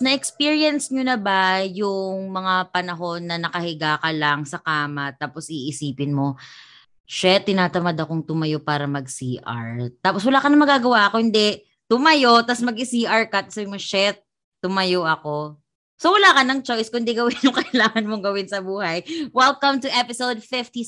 Na-experience 0.00 0.88
nyo 0.88 1.04
na 1.04 1.20
ba 1.20 1.60
yung 1.60 2.32
mga 2.32 2.72
panahon 2.72 3.20
na 3.20 3.36
nakahiga 3.36 4.00
ka 4.00 4.08
lang 4.16 4.48
sa 4.48 4.56
kama 4.56 5.12
tapos 5.20 5.52
iisipin 5.52 6.16
mo, 6.16 6.40
shit, 7.04 7.44
tinatamad 7.44 8.00
akong 8.00 8.24
tumayo 8.24 8.64
para 8.64 8.88
mag-CR. 8.88 9.92
Tapos 10.00 10.24
wala 10.24 10.40
ka 10.40 10.48
na 10.48 10.56
magagawa 10.56 11.12
ako, 11.12 11.20
hindi. 11.20 11.60
Tumayo, 11.84 12.40
tapos 12.48 12.64
mag-CR 12.64 13.28
ka, 13.28 13.44
tapos 13.44 13.68
mo, 13.68 13.76
shit, 13.76 14.16
tumayo 14.64 15.04
ako. 15.04 15.60
So 16.00 16.16
wala 16.16 16.32
ka 16.32 16.48
ng 16.48 16.64
choice 16.64 16.88
kundi 16.88 17.12
gawin 17.12 17.36
yung 17.44 17.60
kailangan 17.60 18.08
mong 18.08 18.24
gawin 18.24 18.48
sa 18.48 18.64
buhay. 18.64 19.04
Welcome 19.36 19.84
to 19.84 19.88
episode 19.92 20.40
57 20.40 20.80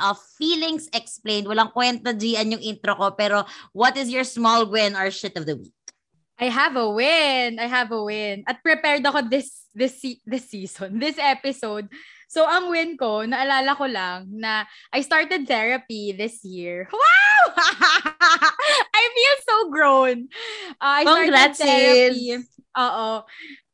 of 0.00 0.16
Feelings 0.40 0.88
Explained. 0.96 1.52
Walang 1.52 1.68
kwenta, 1.76 2.16
Gian, 2.16 2.56
yung 2.56 2.64
intro 2.64 2.96
ko, 2.96 3.12
pero 3.12 3.44
what 3.76 3.92
is 4.00 4.08
your 4.08 4.24
small 4.24 4.64
win 4.64 4.96
or 4.96 5.12
shit 5.12 5.36
of 5.36 5.44
the 5.44 5.60
week? 5.60 5.83
I 6.38 6.50
have 6.50 6.74
a 6.74 6.90
win. 6.90 7.62
I 7.62 7.66
have 7.70 7.94
a 7.94 8.02
win. 8.02 8.42
At 8.46 8.62
prepared 8.62 9.06
ako 9.06 9.30
this 9.30 9.70
this 9.70 10.02
this 10.26 10.50
season, 10.50 10.98
this 11.02 11.18
episode. 11.18 11.86
So 12.26 12.42
ang 12.42 12.66
win 12.66 12.98
ko, 12.98 13.22
naalala 13.22 13.78
ko 13.78 13.86
lang 13.86 14.26
na 14.34 14.66
I 14.90 15.06
started 15.06 15.46
therapy 15.46 16.10
this 16.10 16.42
year. 16.42 16.90
Wow! 16.90 17.42
I 18.98 19.02
feel 19.14 19.36
so 19.46 19.56
grown. 19.70 20.26
Uh, 20.82 20.94
I 20.98 21.02
Congrats, 21.06 21.62
started 21.62 22.18
therapy. 22.18 22.42
Oo. 22.74 23.22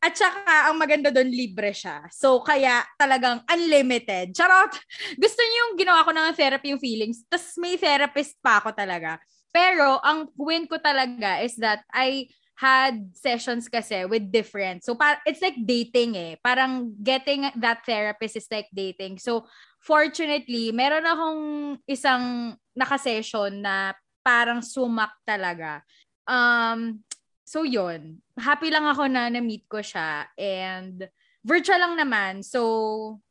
At 0.01 0.17
saka, 0.17 0.73
ang 0.73 0.77
maganda 0.81 1.13
doon, 1.13 1.29
libre 1.29 1.73
siya. 1.77 2.09
So, 2.09 2.41
kaya 2.41 2.85
talagang 2.97 3.45
unlimited. 3.49 4.33
Charot! 4.33 4.73
Gusto 5.17 5.41
niyo 5.41 5.57
yung 5.65 5.75
ginawa 5.77 6.05
ko 6.05 6.13
ng 6.13 6.37
therapy 6.37 6.73
yung 6.73 6.81
feelings. 6.81 7.25
Tapos 7.29 7.57
may 7.61 7.77
therapist 7.77 8.37
pa 8.41 8.61
ako 8.61 8.73
talaga. 8.73 9.21
Pero, 9.53 10.01
ang 10.01 10.29
win 10.41 10.65
ko 10.65 10.81
talaga 10.81 11.45
is 11.45 11.57
that 11.61 11.85
I 11.93 12.29
had 12.61 13.17
sessions 13.17 13.73
kasi 13.73 14.05
with 14.05 14.29
different. 14.29 14.85
So 14.85 14.93
par 14.93 15.17
it's 15.25 15.41
like 15.41 15.57
dating 15.57 16.13
eh. 16.21 16.37
Parang 16.45 16.93
getting 17.01 17.49
that 17.57 17.89
therapist 17.89 18.37
is 18.37 18.45
like 18.53 18.69
dating. 18.69 19.17
So 19.17 19.49
fortunately, 19.81 20.69
meron 20.69 21.09
akong 21.09 21.43
isang 21.89 22.53
naka-session 22.77 23.65
na 23.65 23.97
parang 24.21 24.61
sumak 24.61 25.17
talaga. 25.25 25.81
Um 26.29 27.01
so 27.49 27.65
yon. 27.65 28.21
Happy 28.37 28.69
lang 28.69 28.85
ako 28.85 29.09
na 29.09 29.33
na-meet 29.33 29.65
ko 29.65 29.81
siya 29.81 30.29
and 30.37 31.09
virtual 31.41 31.81
lang 31.81 31.97
naman. 31.97 32.45
So 32.45 33.25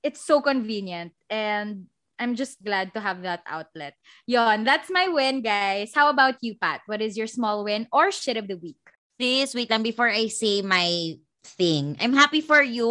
it's 0.00 0.24
so 0.24 0.40
convenient 0.40 1.12
and 1.28 1.91
I'm 2.18 2.34
just 2.34 2.62
glad 2.62 2.94
to 2.94 3.00
have 3.00 3.22
that 3.22 3.42
outlet. 3.46 3.94
Yon, 4.26 4.64
that's 4.64 4.90
my 4.90 5.08
win, 5.08 5.42
guys. 5.42 5.92
How 5.94 6.10
about 6.10 6.40
you, 6.40 6.54
Pat? 6.54 6.82
What 6.86 7.00
is 7.00 7.16
your 7.16 7.26
small 7.26 7.64
win 7.64 7.88
or 7.92 8.12
shit 8.12 8.36
of 8.36 8.48
the 8.48 8.56
week? 8.56 8.78
Please, 9.18 9.54
wait 9.54 9.70
lang 9.70 9.82
before 9.82 10.08
I 10.08 10.28
say 10.28 10.62
my 10.62 11.18
thing. 11.42 11.98
I'm 12.00 12.14
happy 12.14 12.40
for 12.40 12.62
you 12.62 12.88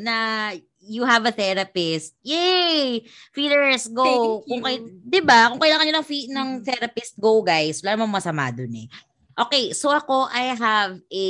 na 0.00 0.52
you 0.86 1.02
have 1.04 1.26
a 1.26 1.34
therapist. 1.34 2.14
Yay! 2.22 3.02
Feelers, 3.34 3.88
go. 3.88 4.44
Kung 4.46 4.62
kay, 4.62 4.78
'di 4.80 5.20
ba? 5.24 5.50
Kung 5.50 5.60
kailangan 5.60 5.84
niyo 5.88 5.96
ng 5.98 6.06
fee 6.06 6.28
ng 6.30 6.48
mm-hmm. 6.60 6.66
therapist, 6.66 7.18
go 7.18 7.42
guys. 7.42 7.82
Wala 7.82 7.98
namang 7.98 8.22
masama 8.22 8.52
dun 8.54 8.72
eh. 8.72 8.88
Okay, 9.36 9.76
so 9.76 9.92
ako 9.92 10.30
I 10.32 10.56
have 10.56 10.96
a 11.12 11.28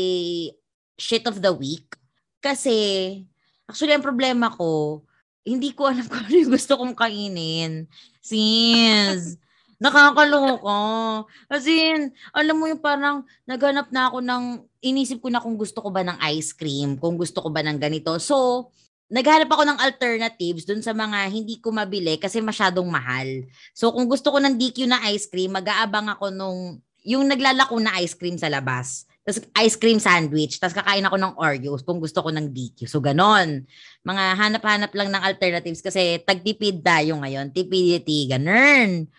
shit 0.95 1.27
of 1.27 1.43
the 1.43 1.51
week 1.51 1.97
kasi 2.39 3.27
actually 3.67 3.93
ang 3.97 4.05
problema 4.05 4.53
ko 4.53 5.03
hindi 5.47 5.71
ko 5.71 5.87
alam 5.87 6.03
kung 6.11 6.27
ano 6.27 6.35
yung 6.35 6.53
gusto 6.53 6.75
kong 6.75 6.99
kainin. 6.99 7.87
Sis, 8.19 9.39
nakakaloka. 9.79 11.25
Kasi, 11.47 11.95
alam 12.35 12.57
mo 12.59 12.67
yung 12.67 12.83
parang 12.83 13.23
naghanap 13.47 13.95
na 13.95 14.11
ako 14.11 14.19
ng, 14.19 14.45
inisip 14.83 15.23
ko 15.23 15.31
na 15.31 15.39
kung 15.39 15.55
gusto 15.55 15.79
ko 15.79 15.95
ba 15.95 16.03
ng 16.03 16.19
ice 16.35 16.51
cream, 16.51 16.99
kung 16.99 17.15
gusto 17.15 17.39
ko 17.39 17.49
ba 17.55 17.63
ng 17.63 17.79
ganito. 17.79 18.19
So, 18.19 18.69
naghanap 19.07 19.47
ako 19.47 19.63
ng 19.63 19.79
alternatives 19.79 20.67
dun 20.67 20.83
sa 20.83 20.91
mga 20.91 21.31
hindi 21.31 21.63
ko 21.63 21.71
mabili 21.71 22.19
kasi 22.19 22.43
masyadong 22.43 22.91
mahal. 22.91 23.47
So, 23.71 23.95
kung 23.95 24.11
gusto 24.11 24.35
ko 24.35 24.43
ng 24.43 24.59
DQ 24.59 24.91
na 24.91 25.03
ice 25.15 25.31
cream, 25.31 25.55
mag-aabang 25.55 26.11
ako 26.11 26.35
nung, 26.35 26.83
yung 27.07 27.23
naglalako 27.31 27.79
na 27.79 27.95
ice 28.03 28.19
cream 28.19 28.35
sa 28.35 28.51
labas. 28.51 29.07
Tapos 29.27 29.43
ice 29.59 29.75
cream 29.75 29.99
sandwich. 29.99 30.63
Tapos 30.63 30.79
kakain 30.79 31.03
ako 31.03 31.19
ng 31.19 31.35
Oreos 31.35 31.83
kung 31.83 31.99
gusto 31.99 32.23
ko 32.23 32.31
ng 32.31 32.47
DQ. 32.55 32.87
So, 32.87 33.03
ganon. 33.03 33.67
Mga 34.07 34.25
hanap-hanap 34.39 34.95
lang 34.95 35.11
ng 35.11 35.19
alternatives 35.19 35.83
kasi 35.83 36.23
tagtipid 36.23 36.87
tayo 36.87 37.19
ngayon. 37.19 37.51
Tipidity, 37.51 38.31
ganun. 38.31 39.11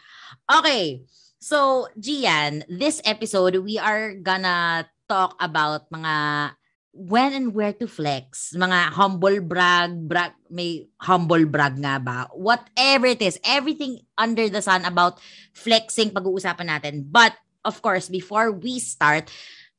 Okay. 0.47 1.03
So, 1.43 1.91
Gian, 1.99 2.63
this 2.71 3.03
episode, 3.03 3.59
we 3.59 3.75
are 3.75 4.15
gonna 4.15 4.87
talk 5.11 5.35
about 5.43 5.91
mga 5.91 6.15
when 6.95 7.35
and 7.35 7.51
where 7.51 7.75
to 7.75 7.85
flex. 7.85 8.55
Mga 8.55 8.95
humble 8.95 9.43
brag, 9.43 9.91
brag, 10.07 10.31
may 10.47 10.87
humble 11.03 11.43
brag 11.45 11.75
nga 11.83 11.99
ba? 11.99 12.31
Whatever 12.31 13.11
it 13.11 13.19
is, 13.19 13.35
everything 13.43 14.01
under 14.15 14.47
the 14.47 14.63
sun 14.63 14.87
about 14.87 15.19
flexing 15.51 16.15
pag-uusapan 16.15 16.67
natin. 16.71 17.03
But, 17.05 17.35
of 17.67 17.83
course, 17.83 18.07
before 18.07 18.55
we 18.55 18.79
start, 18.79 19.27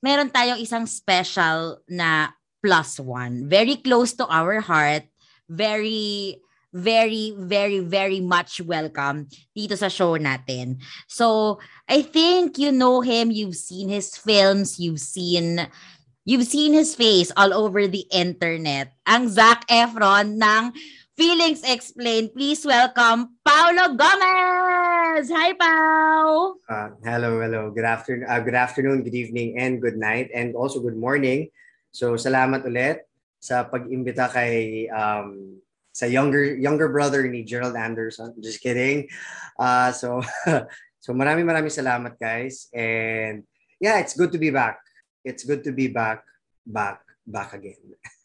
meron 0.03 0.31
tayong 0.31 0.63
isang 0.63 0.87
special 0.87 1.83
na 1.89 2.35
plus 2.63 2.99
one. 2.99 3.47
Very 3.47 3.79
close 3.79 4.15
to 4.19 4.27
our 4.27 4.61
heart. 4.61 5.07
Very, 5.49 6.39
very, 6.75 7.33
very, 7.37 7.81
very 7.81 8.21
much 8.21 8.61
welcome 8.61 9.27
dito 9.57 9.79
sa 9.79 9.89
show 9.89 10.19
natin. 10.21 10.79
So, 11.09 11.59
I 11.89 12.03
think 12.03 12.59
you 12.59 12.71
know 12.71 13.01
him. 13.01 13.31
You've 13.33 13.57
seen 13.57 13.89
his 13.89 14.17
films. 14.17 14.79
You've 14.79 15.01
seen 15.01 15.67
You've 16.29 16.45
seen 16.45 16.77
his 16.77 16.93
face 16.93 17.33
all 17.41 17.57
over 17.57 17.89
the 17.89 18.05
internet. 18.13 18.93
Ang 19.09 19.33
Zac 19.33 19.65
Efron 19.65 20.37
ng 20.37 20.77
Feelings 21.19 21.67
Explained. 21.67 22.31
Please 22.31 22.63
welcome 22.63 23.43
Paulo 23.43 23.91
Gomez. 23.99 25.27
Hi, 25.35 25.51
Pau. 25.59 26.55
Uh, 26.63 26.95
hello, 27.03 27.43
hello. 27.43 27.75
Good 27.75 27.91
afternoon, 27.91 28.31
uh, 28.31 28.39
good 28.39 28.55
afternoon, 28.55 29.03
good 29.03 29.19
evening, 29.19 29.59
and 29.59 29.83
good 29.83 29.99
night, 29.99 30.31
and 30.31 30.55
also 30.55 30.79
good 30.79 30.95
morning. 30.95 31.51
So, 31.91 32.15
salamat 32.15 32.63
ulit 32.71 33.03
sa 33.43 33.67
pag-imbita 33.67 34.31
kay 34.31 34.87
um, 34.95 35.59
sa 35.91 36.07
younger 36.07 36.55
younger 36.55 36.87
brother 36.87 37.27
ni 37.27 37.43
Gerald 37.43 37.75
Anderson. 37.75 38.39
Just 38.39 38.63
kidding. 38.63 39.11
Uh, 39.59 39.91
so, 39.91 40.23
so 41.03 41.11
maraming 41.11 41.51
maraming 41.51 41.75
salamat, 41.75 42.15
guys. 42.15 42.71
And 42.71 43.43
yeah, 43.83 43.99
it's 43.99 44.15
good 44.15 44.31
to 44.31 44.39
be 44.39 44.55
back. 44.55 44.79
It's 45.27 45.43
good 45.43 45.67
to 45.67 45.75
be 45.75 45.91
back, 45.91 46.23
back, 46.63 47.03
back 47.27 47.59
again. 47.59 47.99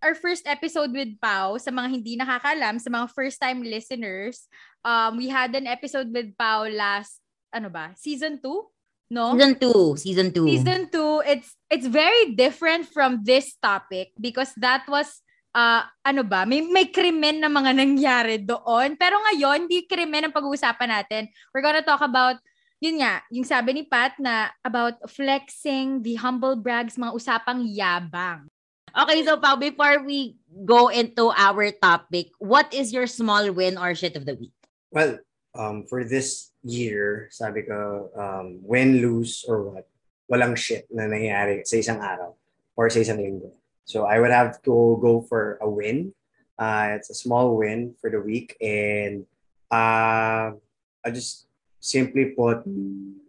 our 0.00 0.16
first 0.16 0.48
episode 0.48 0.92
with 0.92 1.12
Pau, 1.20 1.60
sa 1.60 1.70
mga 1.70 1.88
hindi 1.92 2.12
nakakalam, 2.16 2.80
sa 2.80 2.88
mga 2.88 3.06
first-time 3.12 3.60
listeners, 3.64 4.48
um, 4.84 5.20
we 5.20 5.28
had 5.28 5.52
an 5.52 5.68
episode 5.68 6.08
with 6.08 6.32
Pau 6.36 6.64
last, 6.68 7.20
ano 7.52 7.68
ba, 7.68 7.92
season 7.96 8.40
2? 8.40 9.12
No? 9.12 9.36
Season 9.36 9.54
2. 9.58 9.96
Season 9.96 10.28
2. 10.32 10.48
Season 10.48 10.82
2, 10.88 11.22
it's, 11.28 11.50
it's 11.68 11.88
very 11.88 12.32
different 12.32 12.88
from 12.88 13.20
this 13.22 13.56
topic 13.60 14.16
because 14.16 14.54
that 14.56 14.88
was, 14.88 15.20
uh, 15.52 15.84
ano 16.06 16.22
ba, 16.24 16.48
may, 16.48 16.64
may 16.64 16.88
krimen 16.88 17.42
na 17.42 17.52
mga 17.52 17.76
nangyari 17.82 18.40
doon. 18.40 18.96
Pero 18.96 19.20
ngayon, 19.30 19.68
di 19.68 19.84
krimen 19.84 20.24
ang 20.28 20.34
pag-uusapan 20.34 20.90
natin. 20.90 21.22
We're 21.52 21.64
gonna 21.64 21.84
talk 21.84 22.00
about 22.00 22.40
yun 22.80 23.04
nga, 23.04 23.20
yung 23.28 23.44
sabi 23.44 23.76
ni 23.76 23.84
Pat 23.84 24.16
na 24.16 24.48
about 24.64 24.96
flexing, 25.04 26.00
the 26.00 26.16
humble 26.16 26.56
brags, 26.56 26.96
mga 26.96 27.12
usapang 27.12 27.60
yabang. 27.68 28.48
Okay, 28.90 29.22
so 29.24 29.38
Pao, 29.38 29.54
before 29.54 30.02
we 30.02 30.34
go 30.64 30.88
into 30.88 31.30
our 31.30 31.70
topic, 31.70 32.34
what 32.38 32.72
is 32.74 32.92
your 32.92 33.06
small 33.06 33.46
win 33.52 33.78
or 33.78 33.94
shit 33.94 34.16
of 34.16 34.26
the 34.26 34.34
week? 34.34 34.54
Well, 34.90 35.18
um, 35.54 35.86
for 35.86 36.02
this 36.02 36.50
year, 36.62 37.28
sabi 37.30 37.62
ko, 37.62 38.10
um, 38.18 38.58
win, 38.62 38.98
lose, 38.98 39.44
or 39.46 39.70
what, 39.70 39.86
walang 40.30 40.58
shit 40.58 40.90
na 40.90 41.06
nangyayari 41.06 41.62
sa 41.66 41.78
isang 41.78 42.02
araw 42.02 42.34
or 42.74 42.90
sa 42.90 42.98
isang 42.98 43.22
linggo. 43.22 43.54
So 43.86 44.06
I 44.06 44.18
would 44.18 44.34
have 44.34 44.62
to 44.66 44.98
go 44.98 45.22
for 45.26 45.58
a 45.62 45.68
win. 45.70 46.14
Uh, 46.58 46.98
it's 46.98 47.10
a 47.10 47.18
small 47.18 47.56
win 47.56 47.94
for 48.00 48.10
the 48.10 48.20
week. 48.20 48.58
And 48.60 49.26
uh, 49.70 50.54
I 51.02 51.08
just 51.14 51.46
simply 51.78 52.34
put, 52.34 52.66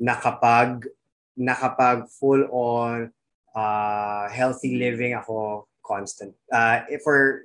nakapag, 0.01 0.89
nakapag 1.37 2.09
full 2.09 2.45
on 2.49 3.13
uh, 3.55 4.29
healthy 4.29 4.77
living 4.77 5.13
ako 5.13 5.67
constant. 5.83 6.33
Uh, 6.51 6.83
for 7.03 7.43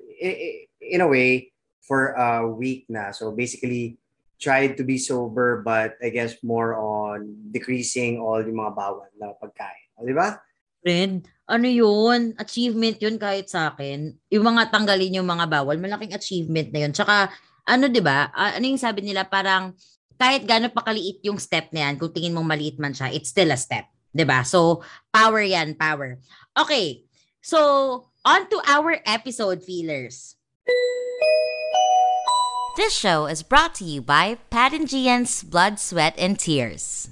in 0.81 1.01
a 1.01 1.09
way 1.09 1.51
for 1.83 2.15
a 2.15 2.47
week 2.47 2.87
na. 2.89 3.11
So 3.11 3.31
basically 3.31 3.99
tried 4.37 4.77
to 4.77 4.85
be 4.85 5.01
sober 5.01 5.65
but 5.65 5.97
I 6.03 6.13
guess 6.13 6.37
more 6.45 6.77
on 6.77 7.51
decreasing 7.51 8.21
all 8.21 8.43
yung 8.43 8.61
mga 8.61 8.75
bawal 8.77 9.09
na 9.17 9.33
pagkain. 9.39 9.87
Di 10.03 10.13
ba? 10.13 10.37
Friend, 10.85 11.25
ano 11.51 11.67
yun? 11.67 12.37
Achievement 12.37 13.01
yun 13.01 13.17
kahit 13.17 13.51
sa 13.51 13.73
akin. 13.73 14.13
Yung 14.31 14.45
mga 14.45 14.71
tanggalin 14.71 15.19
yung 15.19 15.27
mga 15.27 15.47
bawal, 15.51 15.81
malaking 15.81 16.15
achievement 16.15 16.71
na 16.71 16.87
yun. 16.87 16.93
Tsaka, 16.93 17.33
ano 17.67 17.91
di 17.91 17.99
ba? 17.99 18.31
Ano 18.31 18.63
yung 18.63 18.79
sabi 18.79 19.03
nila? 19.03 19.27
Parang 19.27 19.75
kahit 20.17 20.47
gano'n 20.47 20.73
pa 20.73 20.87
kaliit 20.87 21.21
yung 21.27 21.37
step 21.37 21.73
na 21.75 21.89
yan, 21.89 21.95
kung 21.99 22.13
tingin 22.13 22.33
mong 22.33 22.47
maliit 22.47 22.77
man 22.79 22.95
siya, 22.95 23.13
it's 23.13 23.33
still 23.33 23.51
a 23.51 23.59
step. 23.59 23.89
'Di 24.17 24.25
ba? 24.25 24.41
So, 24.43 24.81
power 25.13 25.45
'yan, 25.45 25.77
power. 25.77 26.17
Okay. 26.57 27.05
So, 27.45 28.09
on 28.25 28.49
to 28.51 28.59
our 28.67 28.99
episode, 29.07 29.63
feelers. 29.63 30.35
This 32.75 32.93
show 32.93 33.25
is 33.25 33.47
brought 33.47 33.73
to 33.81 33.87
you 33.87 34.03
by 34.03 34.37
Pat 34.51 34.75
and 34.75 34.85
Gian's 34.85 35.41
Blood, 35.47 35.79
Sweat, 35.79 36.13
and 36.19 36.37
Tears. 36.37 37.09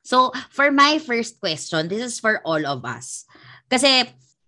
So, 0.00 0.32
for 0.48 0.72
my 0.72 0.96
first 0.96 1.40
question, 1.40 1.88
this 1.88 2.00
is 2.00 2.16
for 2.20 2.40
all 2.44 2.62
of 2.64 2.84
us. 2.84 3.24
Kasi, 3.68 4.04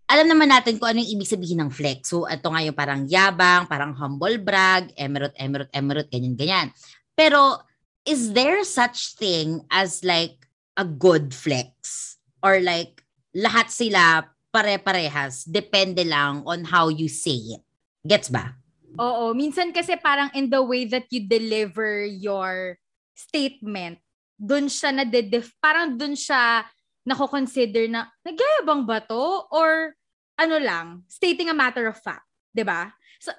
alam 0.08 0.28
naman 0.28 0.52
natin 0.52 0.76
kung 0.76 0.92
ano 0.92 1.00
yung 1.00 1.20
ibig 1.20 1.28
sabihin 1.28 1.60
ng 1.64 1.72
flex. 1.72 2.12
So, 2.12 2.28
ito 2.28 2.48
nga 2.48 2.60
yung 2.60 2.76
parang 2.76 3.08
yabang, 3.08 3.64
parang 3.68 3.96
humble 3.96 4.36
brag, 4.40 4.92
emerald, 4.96 5.32
emerald, 5.40 5.72
emerald, 5.72 6.08
ganyan-ganyan. 6.12 6.72
Pero, 7.16 7.60
is 8.04 8.32
there 8.32 8.62
such 8.64 9.16
thing 9.16 9.64
as 9.72 10.04
like 10.04 10.48
a 10.76 10.84
good 10.84 11.32
flex? 11.34 12.16
Or 12.44 12.60
like, 12.60 13.04
lahat 13.34 13.72
sila 13.72 14.28
pare-parehas, 14.54 15.48
depende 15.48 16.06
lang 16.06 16.46
on 16.46 16.62
how 16.68 16.86
you 16.86 17.08
say 17.08 17.58
it. 17.58 17.62
Gets 18.06 18.30
ba? 18.30 18.54
Oo. 19.00 19.34
Minsan 19.34 19.74
kasi 19.74 19.98
parang 19.98 20.30
in 20.36 20.46
the 20.46 20.62
way 20.62 20.86
that 20.86 21.10
you 21.10 21.26
deliver 21.26 22.06
your 22.06 22.78
statement, 23.16 23.98
dun 24.38 24.70
siya 24.70 24.94
na 24.94 25.04
def 25.06 25.50
parang 25.58 25.98
dun 25.98 26.14
siya 26.14 26.62
nako-consider 27.02 27.90
na 27.90 28.06
nagyayabang 28.22 28.86
ba 28.86 29.02
to 29.02 29.48
or 29.50 29.94
ano 30.38 30.56
lang, 30.58 31.02
stating 31.06 31.50
a 31.50 31.56
matter 31.56 31.86
of 31.86 31.98
fact, 31.98 32.26
'di 32.54 32.62
ba? 32.66 32.90
So 33.18 33.34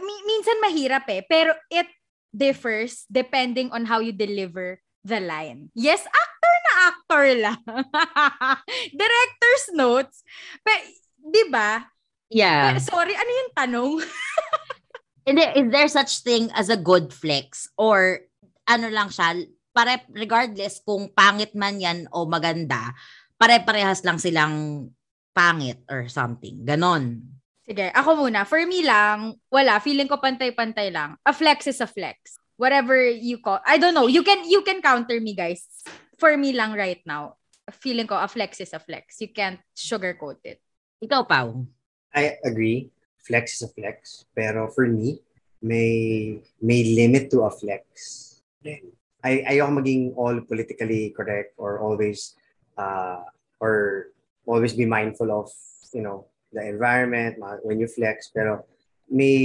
mi- 0.00 0.24
minsan 0.24 0.60
mahirap 0.60 1.04
eh, 1.12 1.24
pero 1.24 1.52
it 1.68 1.88
differs 2.34 3.06
depending 3.06 3.70
on 3.70 3.86
how 3.86 4.02
you 4.02 4.10
deliver 4.10 4.82
the 5.06 5.22
line. 5.22 5.70
Yes, 5.78 6.02
actor 6.02 6.54
na 6.58 6.74
actor 6.90 7.24
lang. 7.38 7.60
Director's 9.00 9.66
notes. 9.78 10.16
Pero, 10.66 10.82
'di 11.22 11.44
ba? 11.54 11.86
Yeah. 12.32 12.74
Pero, 12.74 12.80
sorry, 12.82 13.14
ano 13.14 13.30
yung 13.30 13.52
tanong? 13.54 13.92
And 15.28 15.40
is 15.40 15.68
there 15.72 15.88
such 15.88 16.20
thing 16.20 16.52
as 16.52 16.68
a 16.68 16.76
good 16.76 17.08
flex? 17.08 17.70
Or 17.80 18.20
ano 18.68 18.92
lang 18.92 19.08
siya, 19.08 19.40
pare, 19.72 20.04
regardless 20.12 20.84
kung 20.84 21.08
pangit 21.16 21.56
man 21.56 21.80
yan 21.80 22.04
o 22.12 22.28
maganda, 22.28 22.92
pare-parehas 23.40 24.04
lang 24.04 24.20
silang 24.20 24.88
pangit 25.32 25.80
or 25.88 26.12
something. 26.12 26.62
Ganon. 26.68 27.33
Sige, 27.64 27.88
ako 27.96 28.28
muna. 28.28 28.44
For 28.44 28.60
me 28.68 28.84
lang, 28.84 29.40
wala. 29.48 29.80
Feeling 29.80 30.04
ko 30.04 30.20
pantay-pantay 30.20 30.92
lang. 30.92 31.16
A 31.24 31.32
flex 31.32 31.64
is 31.64 31.80
a 31.80 31.88
flex. 31.88 32.36
Whatever 32.60 33.00
you 33.00 33.40
call. 33.40 33.58
I 33.64 33.80
don't 33.80 33.96
know. 33.96 34.06
You 34.06 34.22
can 34.22 34.44
you 34.46 34.62
can 34.62 34.84
counter 34.84 35.16
me, 35.18 35.32
guys. 35.32 35.64
For 36.20 36.36
me 36.36 36.52
lang 36.52 36.76
right 36.76 37.00
now, 37.02 37.40
feeling 37.80 38.06
ko 38.06 38.20
a 38.20 38.28
flex 38.28 38.60
is 38.60 38.76
a 38.76 38.78
flex. 38.78 39.18
You 39.18 39.32
can't 39.32 39.58
sugarcoat 39.74 40.44
it. 40.44 40.60
Ikaw, 41.02 41.26
Pao. 41.26 41.66
I 42.14 42.38
agree. 42.44 42.92
Flex 43.24 43.58
is 43.58 43.66
a 43.66 43.70
flex. 43.72 44.28
Pero 44.36 44.68
for 44.70 44.86
me, 44.86 45.18
may 45.64 46.36
may 46.60 46.94
limit 46.94 47.32
to 47.32 47.48
a 47.48 47.50
flex. 47.50 47.82
Ay 49.24 49.40
ayoko 49.48 49.80
maging 49.80 50.12
all 50.20 50.36
politically 50.44 51.16
correct 51.16 51.56
or 51.56 51.80
always 51.80 52.36
uh, 52.76 53.24
or 53.56 54.12
always 54.44 54.76
be 54.76 54.84
mindful 54.84 55.32
of, 55.32 55.48
you 55.96 56.04
know, 56.04 56.28
the 56.54 56.62
environment 56.62 57.36
when 57.66 57.82
you 57.82 57.90
flex. 57.90 58.30
Pero 58.30 58.64
may 59.10 59.36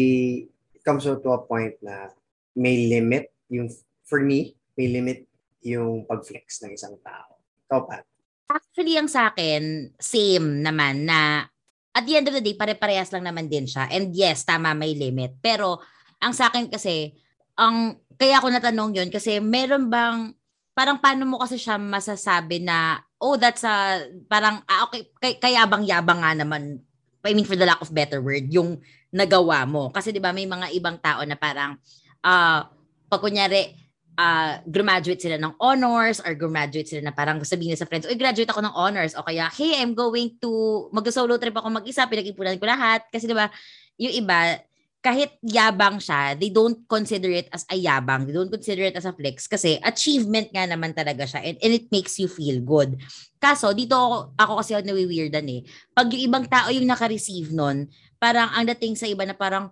it 0.45 0.81
comes 0.85 1.03
to 1.03 1.29
a 1.33 1.41
point 1.43 1.75
na 1.81 2.13
may 2.55 2.87
limit 2.87 3.33
yung 3.49 3.67
for 4.05 4.21
me, 4.21 4.53
may 4.77 4.87
limit 4.89 5.25
yung 5.65 6.07
pag-flex 6.07 6.63
ng 6.63 6.71
isang 6.73 6.95
tao. 7.03 7.35
Ikaw, 7.67 7.79
Pat? 7.83 8.03
Actually, 8.49 8.97
ang 8.97 9.11
sa 9.11 9.29
akin, 9.29 9.93
same 9.99 10.65
naman 10.65 11.05
na 11.05 11.45
at 11.93 12.05
the 12.05 12.15
end 12.15 12.29
of 12.29 12.33
the 12.37 12.41
day, 12.41 12.55
pare-parehas 12.55 13.11
lang 13.13 13.27
naman 13.27 13.51
din 13.51 13.67
siya. 13.67 13.89
And 13.91 14.13
yes, 14.15 14.47
tama, 14.47 14.73
may 14.73 14.95
limit. 14.95 15.37
Pero 15.43 15.83
ang 16.21 16.33
sa 16.33 16.49
akin 16.49 16.71
kasi, 16.71 17.13
ang 17.59 17.99
kaya 18.15 18.39
ako 18.39 18.47
natanong 18.51 18.91
yon 18.95 19.09
kasi 19.11 19.39
meron 19.43 19.91
bang 19.91 20.31
parang 20.75 20.99
paano 20.99 21.27
mo 21.27 21.39
kasi 21.43 21.59
siya 21.59 21.75
masasabi 21.75 22.63
na 22.63 23.03
oh 23.19 23.35
that's 23.35 23.67
a 23.67 24.07
parang 24.31 24.63
ah, 24.63 24.87
okay 24.87 25.11
kay, 25.19 25.35
kaya 25.39 25.67
bang 25.67 25.83
yabang 25.83 26.23
nga 26.23 26.31
naman 26.35 26.79
I 27.25 27.35
mean 27.35 27.47
for 27.47 27.59
the 27.59 27.67
lack 27.67 27.83
of 27.83 27.91
better 27.91 28.23
word 28.23 28.47
yung 28.47 28.79
nagawa 29.11 29.67
mo 29.67 29.91
kasi 29.91 30.13
'di 30.13 30.21
ba 30.23 30.31
may 30.31 30.47
mga 30.47 30.71
ibang 30.75 30.97
tao 31.01 31.25
na 31.27 31.35
parang 31.35 31.75
uh, 32.23 32.61
pag 33.09 33.21
kunyari 33.21 33.75
uh, 34.19 34.53
graduate 34.67 35.21
sila 35.23 35.39
ng 35.39 35.55
honors 35.63 36.19
or 36.19 36.35
graduate 36.35 36.91
sila 36.91 37.09
na 37.09 37.13
parang 37.15 37.39
sabihin 37.47 37.79
sa 37.79 37.87
friends, 37.87 38.03
oy, 38.03 38.19
graduate 38.19 38.51
ako 38.51 38.59
ng 38.59 38.75
honors. 38.75 39.15
O 39.15 39.23
kaya, 39.23 39.47
hey, 39.55 39.79
I'm 39.79 39.95
going 39.95 40.35
to, 40.43 40.51
mag-solo 40.91 41.39
trip 41.39 41.55
ako 41.55 41.71
mag-isa, 41.71 42.03
pinag-ipunan 42.03 42.59
ko 42.59 42.67
lahat. 42.67 43.07
Kasi 43.07 43.31
diba, 43.31 43.47
yung 43.95 44.11
iba, 44.11 44.59
kahit 44.99 45.39
yabang 45.39 45.95
siya, 46.03 46.35
they 46.35 46.51
don't 46.51 46.83
consider 46.83 47.31
it 47.31 47.47
as 47.55 47.63
a 47.71 47.75
yabang. 47.79 48.27
They 48.27 48.35
don't 48.35 48.51
consider 48.51 48.83
it 48.83 48.99
as 48.99 49.07
a 49.07 49.15
flex 49.15 49.47
kasi 49.47 49.79
achievement 49.79 50.51
nga 50.51 50.67
naman 50.67 50.91
talaga 50.91 51.23
siya 51.23 51.39
and, 51.39 51.55
and 51.63 51.71
it 51.71 51.87
makes 51.87 52.19
you 52.19 52.27
feel 52.27 52.59
good. 52.59 52.99
Kaso, 53.39 53.71
dito 53.71 53.95
ako, 53.95 54.35
ako 54.35 54.53
kasi 54.59 54.75
ako 54.75 54.83
nawiweirdan 54.91 55.47
eh. 55.47 55.63
Pag 55.95 56.11
yung 56.11 56.23
ibang 56.27 56.45
tao 56.51 56.67
yung 56.67 56.83
naka-receive 56.83 57.55
nun, 57.55 57.87
parang 58.19 58.51
ang 58.51 58.67
dating 58.75 58.99
sa 58.99 59.07
iba 59.07 59.23
na 59.23 59.31
parang, 59.31 59.71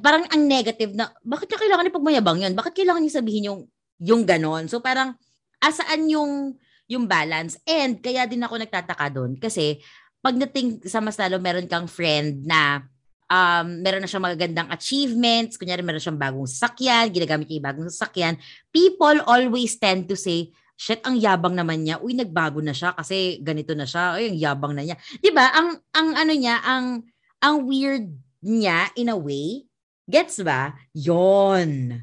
parang 0.00 0.24
ang 0.32 0.40
negative 0.40 0.96
na, 0.96 1.12
bakit 1.20 1.52
niya 1.52 1.60
kailangan 1.60 1.84
ni 1.84 1.92
pagmayabang 1.92 2.38
yun? 2.40 2.56
Bakit 2.56 2.72
kailangan 2.72 3.00
niya 3.04 3.20
sabihin 3.20 3.48
yung, 3.52 3.60
yung 4.00 4.24
ganon? 4.24 4.72
So 4.72 4.80
parang, 4.80 5.20
asaan 5.60 6.08
yung, 6.08 6.56
yung 6.88 7.04
balance? 7.04 7.60
And 7.68 8.00
kaya 8.00 8.24
din 8.24 8.40
ako 8.40 8.56
nagtataka 8.56 9.12
doon 9.12 9.36
kasi 9.36 9.84
pagdating 10.24 10.80
sa 10.88 11.04
mas 11.04 11.20
lalo, 11.20 11.36
meron 11.36 11.68
kang 11.68 11.84
friend 11.84 12.48
na 12.48 12.88
um, 13.32 13.80
meron 13.80 14.04
na 14.04 14.08
siyang 14.10 14.28
magagandang 14.28 14.68
achievements, 14.68 15.56
kunyari 15.56 15.80
meron 15.80 16.02
siyang 16.04 16.20
bagong 16.20 16.44
sasakyan, 16.44 17.08
ginagamit 17.08 17.48
niya 17.48 17.58
yung 17.58 17.68
bagong 17.72 17.88
sasakyan, 17.88 18.36
people 18.68 19.16
always 19.24 19.80
tend 19.80 20.04
to 20.04 20.12
say, 20.12 20.52
shit, 20.76 21.00
ang 21.08 21.16
yabang 21.16 21.56
naman 21.56 21.88
niya. 21.88 21.96
Uy, 22.04 22.12
nagbago 22.12 22.60
na 22.60 22.76
siya 22.76 22.92
kasi 22.92 23.40
ganito 23.40 23.72
na 23.72 23.88
siya. 23.88 24.20
Ay, 24.20 24.36
ang 24.36 24.38
yabang 24.38 24.74
na 24.76 24.84
niya. 24.84 24.96
ba? 25.32 25.48
Ang 25.56 25.80
ang 25.96 26.08
ano 26.12 26.32
niya, 26.36 26.60
ang 26.60 27.08
ang 27.40 27.56
weird 27.64 28.12
niya 28.44 28.92
in 29.00 29.08
a 29.08 29.16
way. 29.16 29.64
Gets 30.10 30.44
ba? 30.44 30.76
Yon. 30.92 32.02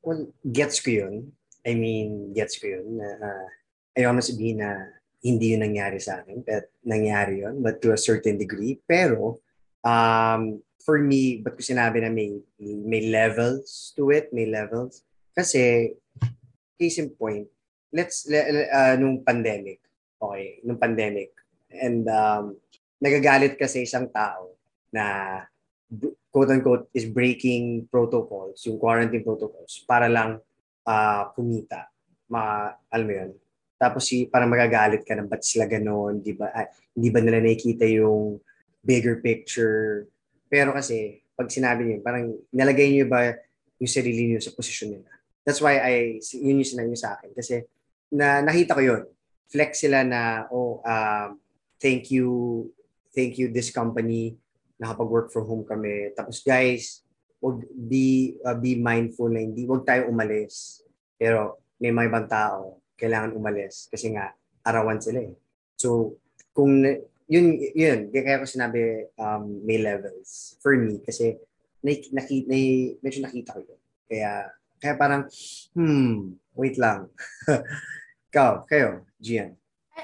Well, 0.00 0.32
gets 0.48 0.80
ko 0.80 0.96
'yun. 0.96 1.36
I 1.60 1.76
mean, 1.76 2.32
gets 2.32 2.56
ko 2.56 2.72
'yun 2.72 3.04
uh, 3.04 3.46
ayaw 4.00 4.16
na 4.16 4.24
sabihin 4.24 4.64
na 4.64 4.88
hindi 5.20 5.52
yun 5.52 5.60
nangyari 5.60 6.00
sa 6.00 6.24
akin, 6.24 6.40
but 6.40 6.72
nangyari 6.80 7.44
yun, 7.44 7.60
but 7.60 7.84
to 7.84 7.92
a 7.92 8.00
certain 8.00 8.40
degree. 8.40 8.80
Pero, 8.88 9.36
um, 9.84 10.60
for 10.80 10.98
me, 10.98 11.38
ba't 11.44 11.54
ko 11.56 11.62
sinabi 11.62 12.00
na 12.00 12.10
may, 12.10 12.40
may 12.60 13.12
levels 13.12 13.92
to 13.96 14.10
it, 14.10 14.32
may 14.32 14.48
levels? 14.48 15.04
Kasi, 15.36 15.94
case 16.80 16.98
in 16.98 17.12
point, 17.12 17.46
let's, 17.92 18.24
uh, 18.26 18.96
nung 18.96 19.20
pandemic, 19.20 19.80
okay, 20.18 20.58
nung 20.64 20.80
pandemic, 20.80 21.30
and 21.70 22.08
um, 22.08 22.56
nagagalit 22.98 23.54
kasi 23.60 23.84
isang 23.84 24.08
tao 24.10 24.56
na 24.90 25.38
quote-unquote 26.30 26.88
is 26.94 27.06
breaking 27.06 27.86
protocols, 27.90 28.62
yung 28.66 28.78
quarantine 28.78 29.26
protocols, 29.26 29.82
para 29.86 30.06
lang 30.06 30.38
uh, 30.86 31.22
kumita. 31.34 31.90
Ma, 32.30 32.70
alam 32.90 33.06
mo 33.06 33.14
yun? 33.14 33.30
Tapos 33.80 34.06
si, 34.06 34.28
para 34.28 34.46
magagalit 34.46 35.02
ka 35.02 35.16
ng 35.16 35.26
ba't 35.26 35.42
sila 35.42 35.66
gano'n, 35.66 36.20
di 36.20 36.36
ba? 36.36 36.52
Ah, 36.52 36.68
hindi 36.94 37.08
ba 37.10 37.18
nila 37.18 37.42
nakikita 37.42 37.88
yung 37.88 38.38
bigger 38.84 39.20
picture. 39.20 40.08
Pero 40.50 40.74
kasi, 40.74 41.22
pag 41.36 41.48
sinabi 41.48 41.86
niyo, 41.86 41.96
parang 42.04 42.36
nalagay 42.52 42.92
niyo 42.92 43.06
ba 43.08 43.32
yung 43.80 43.90
sarili 43.90 44.28
niyo 44.28 44.40
sa 44.44 44.52
posisyon 44.52 45.00
nila. 45.00 45.10
That's 45.44 45.62
why 45.64 45.80
I, 45.80 46.20
yun 46.36 46.60
yung 46.60 46.68
sinabi 46.68 46.92
niyo 46.92 47.00
sa 47.00 47.16
akin. 47.16 47.32
Kasi 47.32 47.64
na, 48.12 48.44
nakita 48.44 48.76
ko 48.76 48.82
yun. 48.84 49.02
Flex 49.50 49.82
sila 49.82 50.04
na, 50.04 50.46
oh, 50.52 50.84
um, 50.84 51.40
thank 51.80 52.12
you, 52.12 52.68
thank 53.16 53.40
you 53.40 53.48
this 53.48 53.72
company, 53.72 54.36
nakapag-work 54.76 55.32
from 55.32 55.48
home 55.48 55.64
kami. 55.64 56.12
Tapos 56.12 56.44
guys, 56.44 57.02
wag 57.40 57.64
be, 57.72 58.36
uh, 58.44 58.54
be 58.54 58.76
mindful 58.76 59.32
na 59.32 59.40
hindi, 59.40 59.64
wag 59.64 59.82
tayo 59.88 60.12
umalis. 60.12 60.84
Pero 61.16 61.64
may 61.80 61.90
mga 61.90 62.08
ibang 62.12 62.28
tao, 62.28 62.84
kailangan 63.00 63.32
umalis 63.32 63.88
kasi 63.88 64.12
nga 64.12 64.36
arawan 64.60 65.00
sila 65.00 65.24
eh. 65.24 65.32
So, 65.80 66.20
kung 66.52 66.84
yun, 67.30 67.46
yun. 67.78 67.98
Kaya 68.10 68.42
ko 68.42 68.44
sinabi 68.44 69.06
um, 69.14 69.62
may 69.62 69.78
levels 69.78 70.58
for 70.58 70.74
me 70.74 70.98
kasi 70.98 71.38
na, 71.80 71.94
naki, 71.94 72.44
na, 72.50 72.58
medyo 72.98 73.22
nakita 73.22 73.54
ko 73.54 73.62
yun. 73.62 73.80
Kaya, 74.10 74.50
kaya 74.82 74.94
parang, 74.98 75.22
hmm, 75.78 76.34
wait 76.58 76.74
lang. 76.74 77.06
Ikaw, 78.34 78.66
kayo, 78.66 79.06
Gian. 79.22 79.54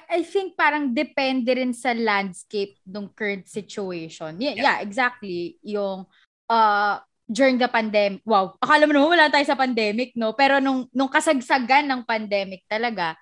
I 0.07 0.23
think 0.23 0.55
parang 0.55 0.93
depende 0.93 1.57
rin 1.57 1.73
sa 1.73 1.97
landscape 1.97 2.79
ng 2.85 3.11
current 3.17 3.49
situation. 3.49 4.39
Yeah, 4.39 4.55
yeah. 4.55 4.63
yeah 4.63 4.77
exactly. 4.85 5.57
Yung 5.65 6.05
uh, 6.47 6.95
during 7.27 7.59
the 7.59 7.67
pandemic, 7.67 8.23
wow, 8.23 8.55
akala 8.63 8.87
mo 8.87 8.93
naman 8.95 9.19
wala 9.19 9.33
tayo 9.33 9.43
sa 9.43 9.59
pandemic, 9.59 10.15
no? 10.15 10.37
Pero 10.39 10.63
nung, 10.63 10.87
nung 10.95 11.11
kasagsagan 11.11 11.89
ng 11.91 12.07
pandemic 12.07 12.63
talaga, 12.71 13.19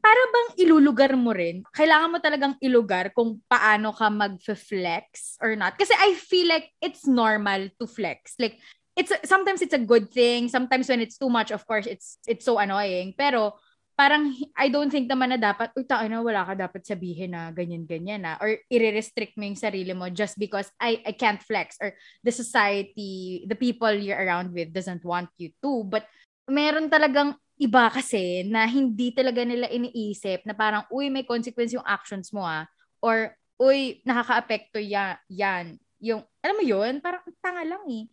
para 0.00 0.22
bang 0.32 0.48
ilulugar 0.64 1.12
mo 1.18 1.34
rin? 1.34 1.66
Kailangan 1.74 2.10
mo 2.10 2.18
talagang 2.18 2.54
ilugar 2.62 3.12
kung 3.12 3.42
paano 3.46 3.92
ka 3.92 4.08
mag-flex 4.08 5.36
or 5.42 5.54
not. 5.54 5.76
Kasi 5.76 5.92
I 5.94 6.14
feel 6.16 6.48
like 6.48 6.72
it's 6.80 7.04
normal 7.04 7.68
to 7.78 7.84
flex. 7.86 8.38
Like, 8.38 8.58
it's 8.98 9.14
sometimes 9.28 9.62
it's 9.62 9.76
a 9.76 9.82
good 9.82 10.10
thing. 10.10 10.50
Sometimes 10.50 10.90
when 10.90 10.98
it's 10.98 11.18
too 11.18 11.30
much, 11.30 11.54
of 11.54 11.62
course, 11.66 11.86
it's 11.86 12.18
it's 12.26 12.42
so 12.42 12.58
annoying. 12.58 13.14
Pero 13.14 13.54
parang 13.98 14.30
I 14.54 14.70
don't 14.70 14.90
think 14.90 15.10
naman 15.10 15.34
na 15.34 15.38
dapat, 15.42 15.74
uy, 15.74 15.86
na 15.86 16.22
wala 16.22 16.46
ka 16.46 16.54
dapat 16.54 16.86
sabihin 16.86 17.34
na 17.34 17.50
ganyan-ganyan 17.50 18.22
na. 18.22 18.38
Or 18.38 18.54
i-restrict 18.70 19.34
mo 19.34 19.46
yung 19.46 19.58
sarili 19.58 19.90
mo 19.94 20.06
just 20.10 20.38
because 20.38 20.70
I, 20.78 21.02
I 21.02 21.18
can't 21.18 21.42
flex 21.42 21.78
or 21.82 21.94
the 22.22 22.30
society, 22.30 23.42
the 23.50 23.58
people 23.58 23.90
you're 23.90 24.18
around 24.18 24.54
with 24.54 24.70
doesn't 24.70 25.02
want 25.02 25.30
you 25.38 25.50
to. 25.62 25.82
But 25.86 26.06
meron 26.46 26.90
talagang 26.90 27.34
iba 27.58 27.90
kasi 27.90 28.46
na 28.46 28.64
hindi 28.70 29.10
talaga 29.10 29.42
nila 29.42 29.66
iniisip 29.66 30.46
na 30.46 30.54
parang, 30.54 30.86
uy, 30.94 31.10
may 31.10 31.26
consequence 31.26 31.74
yung 31.74 31.84
actions 31.84 32.30
mo 32.30 32.46
ah. 32.46 32.70
Or, 33.02 33.34
uy, 33.58 33.98
nakaka-apekto 34.06 34.78
yan, 34.78 35.18
yan. 35.26 35.64
Yung, 35.98 36.22
alam 36.38 36.56
mo 36.56 36.64
yun, 36.64 37.02
parang 37.02 37.26
tanga 37.42 37.66
lang 37.66 37.82
eh. 37.90 38.06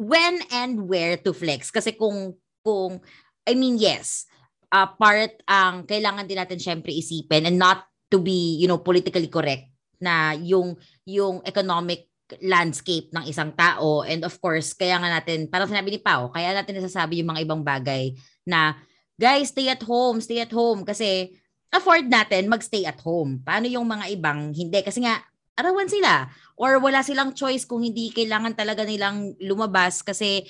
When 0.00 0.40
and 0.48 0.88
where 0.88 1.20
to 1.20 1.36
flex? 1.36 1.68
Kasi 1.68 1.92
kung, 1.92 2.40
kung, 2.64 3.04
I 3.44 3.52
mean, 3.52 3.76
yes, 3.76 4.24
uh, 4.72 4.88
part 4.88 5.44
ang 5.44 5.84
kailangan 5.84 6.24
din 6.24 6.40
natin 6.40 6.60
syempre 6.60 6.90
isipin 6.92 7.52
and 7.52 7.60
not 7.60 7.84
to 8.08 8.16
be, 8.16 8.56
you 8.56 8.64
know, 8.64 8.80
politically 8.80 9.28
correct 9.28 9.68
na 10.00 10.32
yung, 10.40 10.76
yung 11.04 11.44
economic 11.44 12.08
landscape 12.40 13.12
ng 13.12 13.28
isang 13.28 13.52
tao. 13.52 14.02
And 14.02 14.24
of 14.24 14.40
course, 14.40 14.72
kaya 14.72 14.98
nga 14.98 15.20
natin, 15.20 15.46
parang 15.46 15.70
sinabi 15.70 15.94
ni 15.94 16.00
Pao, 16.02 16.32
kaya 16.32 16.50
natin 16.56 16.80
nasasabi 16.80 17.22
yung 17.22 17.30
mga 17.30 17.44
ibang 17.46 17.62
bagay 17.62 18.16
na, 18.46 18.78
guys, 19.18 19.50
stay 19.50 19.68
at 19.68 19.82
home, 19.82 20.22
stay 20.22 20.40
at 20.40 20.54
home. 20.54 20.86
Kasi 20.86 21.34
afford 21.74 22.06
natin 22.06 22.48
mag-stay 22.48 22.86
at 22.86 23.02
home. 23.02 23.42
Paano 23.42 23.66
yung 23.66 23.84
mga 23.84 24.08
ibang 24.14 24.54
hindi? 24.54 24.80
Kasi 24.80 25.02
nga, 25.02 25.20
arawan 25.58 25.90
sila. 25.90 26.30
Or 26.56 26.80
wala 26.80 27.04
silang 27.04 27.34
choice 27.36 27.68
kung 27.68 27.82
hindi 27.84 28.14
kailangan 28.14 28.56
talaga 28.56 28.86
nilang 28.86 29.36
lumabas 29.42 30.00
kasi 30.00 30.46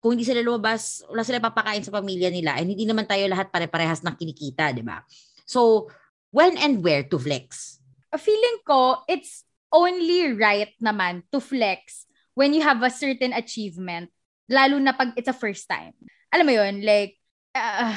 kung 0.00 0.16
hindi 0.16 0.24
sila 0.24 0.40
lumabas, 0.40 1.04
wala 1.12 1.20
sila 1.20 1.44
papakain 1.44 1.84
sa 1.84 1.92
pamilya 1.92 2.32
nila. 2.32 2.56
And 2.56 2.72
hindi 2.72 2.88
naman 2.88 3.04
tayo 3.04 3.28
lahat 3.28 3.52
pare-parehas 3.52 4.00
ng 4.00 4.16
kinikita, 4.16 4.72
di 4.72 4.80
ba? 4.80 5.04
So, 5.44 5.92
when 6.32 6.56
and 6.56 6.80
where 6.80 7.04
to 7.04 7.20
flex? 7.20 7.76
A 8.08 8.16
feeling 8.16 8.64
ko, 8.64 9.04
it's 9.04 9.44
only 9.68 10.32
right 10.32 10.72
naman 10.80 11.28
to 11.28 11.38
flex 11.38 12.08
when 12.32 12.56
you 12.56 12.64
have 12.64 12.80
a 12.80 12.88
certain 12.88 13.36
achievement, 13.36 14.08
lalo 14.48 14.80
na 14.80 14.96
pag 14.96 15.12
it's 15.20 15.28
a 15.28 15.36
first 15.36 15.68
time. 15.68 15.92
Alam 16.32 16.48
mo 16.48 16.52
yun, 16.56 16.80
like, 16.80 17.19
uh, 17.54 17.94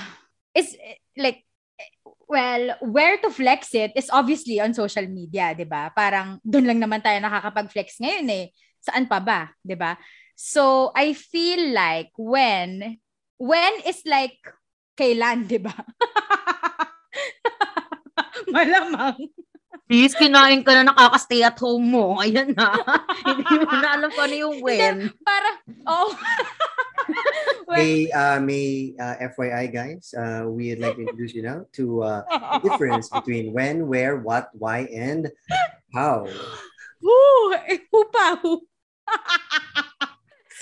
it's 0.56 0.76
like, 1.18 1.46
well, 2.28 2.76
where 2.82 3.18
to 3.22 3.30
flex 3.30 3.74
it 3.76 3.92
is 3.96 4.10
obviously 4.10 4.60
on 4.60 4.74
social 4.74 5.06
media, 5.08 5.54
di 5.54 5.66
ba? 5.66 5.94
Parang 5.94 6.42
doon 6.42 6.74
lang 6.74 6.80
naman 6.82 7.02
tayo 7.02 7.22
nakakapag-flex 7.22 8.02
ngayon 8.02 8.28
eh. 8.32 8.46
Saan 8.84 9.08
pa 9.08 9.22
ba, 9.22 9.54
di 9.62 9.78
ba? 9.78 9.96
So, 10.34 10.92
I 10.98 11.14
feel 11.14 11.72
like 11.72 12.10
when, 12.18 12.98
when 13.38 13.74
is 13.86 14.02
like, 14.06 14.42
kailan, 14.98 15.46
di 15.46 15.62
ba? 15.62 15.74
Malamang. 18.54 19.18
Please, 19.84 20.16
kinain 20.18 20.64
ka 20.64 20.74
na 20.74 20.90
nakaka-stay 20.90 21.44
at 21.46 21.60
home 21.60 21.92
mo. 21.92 22.18
Ayan 22.18 22.56
na. 22.56 22.74
Hindi 23.28 23.56
mo 23.62 23.76
na 23.78 23.90
alam 24.00 24.10
kung 24.10 24.26
ano 24.26 24.36
yung 24.36 24.58
when. 24.64 25.12
para, 25.22 25.50
oh. 25.86 26.10
may 27.70 28.12
uh, 28.12 28.40
may 28.40 28.94
uh, 29.00 29.16
FYI 29.34 29.66
guys, 29.74 30.14
uh, 30.18 30.46
we'd 30.48 30.80
like 30.80 30.96
to 30.96 31.04
introduce 31.04 31.34
you 31.34 31.44
now 31.44 31.66
to 31.74 32.04
uh, 32.04 32.22
the 32.60 32.70
difference 32.70 33.10
between 33.10 33.54
when, 33.54 33.88
where, 33.88 34.18
what, 34.18 34.50
why, 34.54 34.90
and 34.92 35.32
how. 35.94 36.28
Woo! 37.04 37.54
Eh, 37.68 37.84
pa, 37.92 38.40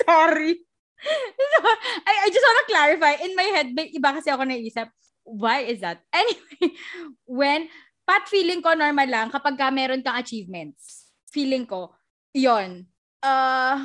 Sorry. 0.05 0.53
I, 2.09 2.13
I 2.25 2.27
just 2.29 2.45
want 2.45 2.59
to 2.61 2.71
clarify. 2.73 3.13
In 3.25 3.35
my 3.35 3.47
head, 3.53 3.73
may 3.73 3.89
iba 3.93 4.13
kasi 4.13 4.29
ako 4.29 4.45
naisip. 4.45 4.89
Why 5.25 5.65
is 5.69 5.81
that? 5.81 6.01
Anyway, 6.13 6.77
when 7.25 7.69
Pat, 8.05 8.25
feeling 8.27 8.59
ko 8.59 8.73
normal 8.73 9.07
lang 9.07 9.29
kapag 9.29 9.55
ka 9.57 9.69
meron 9.69 10.01
kang 10.01 10.17
achievements. 10.17 11.13
Feeling 11.29 11.69
ko, 11.69 11.93
yon 12.33 12.89
Uh, 13.21 13.77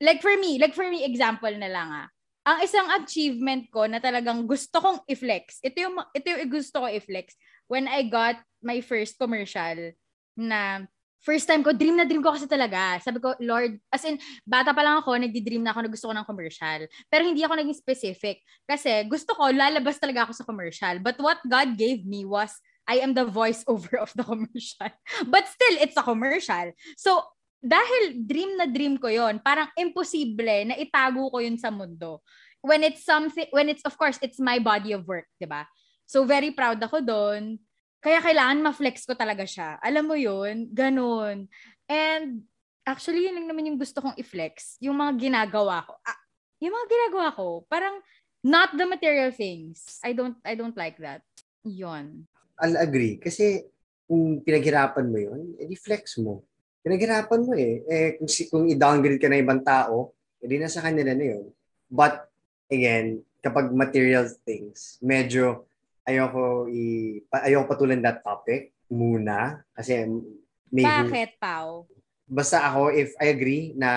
like 0.00 0.22
for 0.22 0.34
me, 0.38 0.58
like 0.58 0.74
for 0.74 0.86
me, 0.86 1.04
example 1.04 1.52
na 1.54 1.70
lang 1.70 1.88
ah. 1.90 2.08
Ang 2.48 2.64
isang 2.64 2.88
achievement 2.96 3.68
ko 3.68 3.84
na 3.84 4.00
talagang 4.00 4.48
gusto 4.48 4.80
kong 4.80 5.04
i-flex, 5.04 5.60
ito 5.60 5.84
yung, 5.84 6.00
ito 6.16 6.26
yung 6.32 6.48
gusto 6.48 6.80
ko 6.80 6.86
i-flex, 6.88 7.36
when 7.68 7.84
I 7.84 8.08
got 8.08 8.40
my 8.64 8.80
first 8.80 9.20
commercial 9.20 9.92
na 10.38 10.88
first 11.20 11.44
time 11.44 11.60
ko, 11.66 11.74
dream 11.74 11.98
na 11.98 12.06
dream 12.08 12.22
ko 12.22 12.32
kasi 12.32 12.48
talaga. 12.48 12.96
Sabi 13.02 13.18
ko, 13.20 13.34
Lord, 13.42 13.76
as 13.92 14.02
in, 14.06 14.16
bata 14.46 14.72
pa 14.72 14.80
lang 14.80 15.02
ako, 15.02 15.18
nagdi-dream 15.18 15.60
na 15.60 15.74
ako 15.74 15.80
na 15.84 15.92
gusto 15.92 16.06
ko 16.08 16.14
ng 16.14 16.28
commercial. 16.28 16.80
Pero 17.10 17.22
hindi 17.26 17.42
ako 17.42 17.54
naging 17.58 17.76
specific. 17.76 18.40
Kasi 18.64 19.04
gusto 19.10 19.34
ko, 19.34 19.50
lalabas 19.50 19.98
talaga 19.98 20.24
ako 20.24 20.32
sa 20.32 20.46
commercial. 20.46 21.02
But 21.02 21.18
what 21.18 21.42
God 21.44 21.74
gave 21.76 22.06
me 22.06 22.24
was 22.24 22.54
I 22.88 23.04
am 23.04 23.12
the 23.12 23.28
voiceover 23.28 24.00
of 24.00 24.14
the 24.16 24.24
commercial. 24.24 24.88
But 25.32 25.44
still, 25.52 25.76
it's 25.84 25.98
a 26.00 26.06
commercial. 26.06 26.72
So, 26.96 27.20
dahil 27.58 28.22
dream 28.22 28.54
na 28.54 28.66
dream 28.70 28.94
ko 28.96 29.10
yon 29.10 29.42
parang 29.42 29.66
imposible 29.74 30.70
na 30.70 30.78
itago 30.78 31.26
ko 31.30 31.42
yun 31.42 31.58
sa 31.58 31.74
mundo. 31.74 32.22
When 32.62 32.82
it's 32.82 33.06
something, 33.06 33.46
when 33.54 33.70
it's, 33.70 33.82
of 33.86 33.94
course, 33.94 34.18
it's 34.18 34.38
my 34.42 34.58
body 34.58 34.94
of 34.94 35.06
work, 35.06 35.30
di 35.38 35.46
ba? 35.46 35.66
So, 36.06 36.26
very 36.26 36.50
proud 36.50 36.82
ako 36.82 37.02
doon. 37.02 37.58
Kaya 38.02 38.18
kailangan 38.22 38.62
ma-flex 38.62 39.06
ko 39.06 39.14
talaga 39.14 39.46
siya. 39.46 39.78
Alam 39.78 40.10
mo 40.10 40.16
yun? 40.18 40.70
Ganun. 40.70 41.46
And, 41.86 42.46
actually, 42.82 43.26
yun 43.26 43.38
lang 43.38 43.46
naman 43.50 43.66
yung 43.70 43.78
gusto 43.78 44.02
kong 44.02 44.18
i-flex. 44.18 44.78
Yung 44.82 44.98
mga 44.98 45.18
ginagawa 45.18 45.86
ko. 45.86 45.98
Ah, 46.02 46.18
yung 46.58 46.74
mga 46.74 46.86
ginagawa 46.90 47.28
ko, 47.34 47.46
parang 47.70 48.02
not 48.42 48.74
the 48.74 48.86
material 48.86 49.30
things. 49.30 50.02
I 50.02 50.14
don't, 50.14 50.38
I 50.42 50.58
don't 50.58 50.74
like 50.74 50.98
that. 50.98 51.22
Yon. 51.62 52.26
I'll 52.58 52.78
agree. 52.80 53.22
Kasi 53.22 53.62
kung 54.08 54.42
pinaghirapan 54.42 55.06
mo 55.06 55.18
yun, 55.20 55.54
edi 55.60 55.76
flex 55.76 56.18
mo. 56.18 56.47
Pinaghirapan 56.82 57.40
mo 57.44 57.52
eh. 57.58 57.82
eh 57.86 58.08
kung, 58.16 58.30
kung 58.50 58.64
i-downgrade 58.70 59.20
ka 59.20 59.28
na 59.28 59.42
ibang 59.42 59.62
tao, 59.62 60.14
edi 60.38 60.58
nasa 60.58 60.82
kanila 60.82 61.12
na 61.12 61.26
yun. 61.36 61.50
But, 61.90 62.28
again, 62.70 63.22
kapag 63.42 63.74
material 63.74 64.28
things, 64.46 64.98
medyo 65.02 65.66
ayoko 66.08 66.68
i 66.72 67.18
ayoko 67.44 67.68
patulan 67.68 68.00
that 68.00 68.24
topic 68.24 68.72
muna 68.88 69.60
kasi 69.76 70.08
may 70.72 70.84
Bakit, 70.84 71.36
Pao? 71.36 71.84
Basta 72.28 72.60
ako, 72.64 72.92
if 72.92 73.16
I 73.20 73.32
agree 73.32 73.72
na 73.76 73.90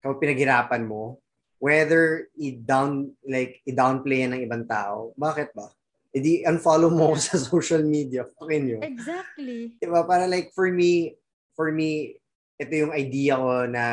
kapag 0.00 0.20
pinaghirapan 0.20 0.84
mo, 0.84 1.20
whether 1.60 2.28
i-down, 2.36 3.12
like, 3.24 3.60
i-downplay 3.68 4.24
ng 4.28 4.44
ibang 4.44 4.64
tao, 4.64 5.12
bakit 5.16 5.52
ba? 5.52 5.68
edi 6.14 6.46
unfollow 6.46 6.94
mo 6.94 7.18
sa 7.18 7.34
social 7.50 7.82
media. 7.82 8.22
Fucking 8.38 8.78
yun. 8.78 8.82
Exactly. 8.86 9.74
Diba? 9.82 10.06
Para 10.06 10.30
like 10.30 10.54
for 10.54 10.70
me, 10.70 11.18
for 11.56 11.72
me, 11.72 12.18
ito 12.58 12.72
yung 12.74 12.94
idea 12.94 13.38
ko 13.38 13.66
na 13.66 13.86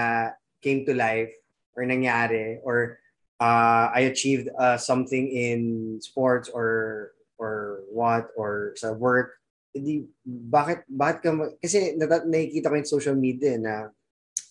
came 0.61 0.85
to 0.85 0.93
life 0.93 1.33
or 1.73 1.85
nangyari 1.85 2.61
or 2.61 2.99
uh, 3.41 3.89
I 3.89 4.11
achieved 4.11 4.49
uh, 4.53 4.77
something 4.77 5.29
in 5.31 5.61
sports 6.01 6.49
or 6.53 7.11
or 7.41 7.81
what 7.89 8.29
or 8.37 8.77
sa 8.77 8.93
work 8.93 9.41
hindi 9.73 10.05
bakit 10.27 10.85
bakit 10.85 11.17
ka 11.25 11.29
kasi 11.57 11.97
nakikita 11.97 12.69
ko 12.69 12.75
yung 12.75 12.85
social 12.85 13.17
media 13.17 13.55
na 13.57 13.75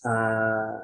uh, 0.02 0.80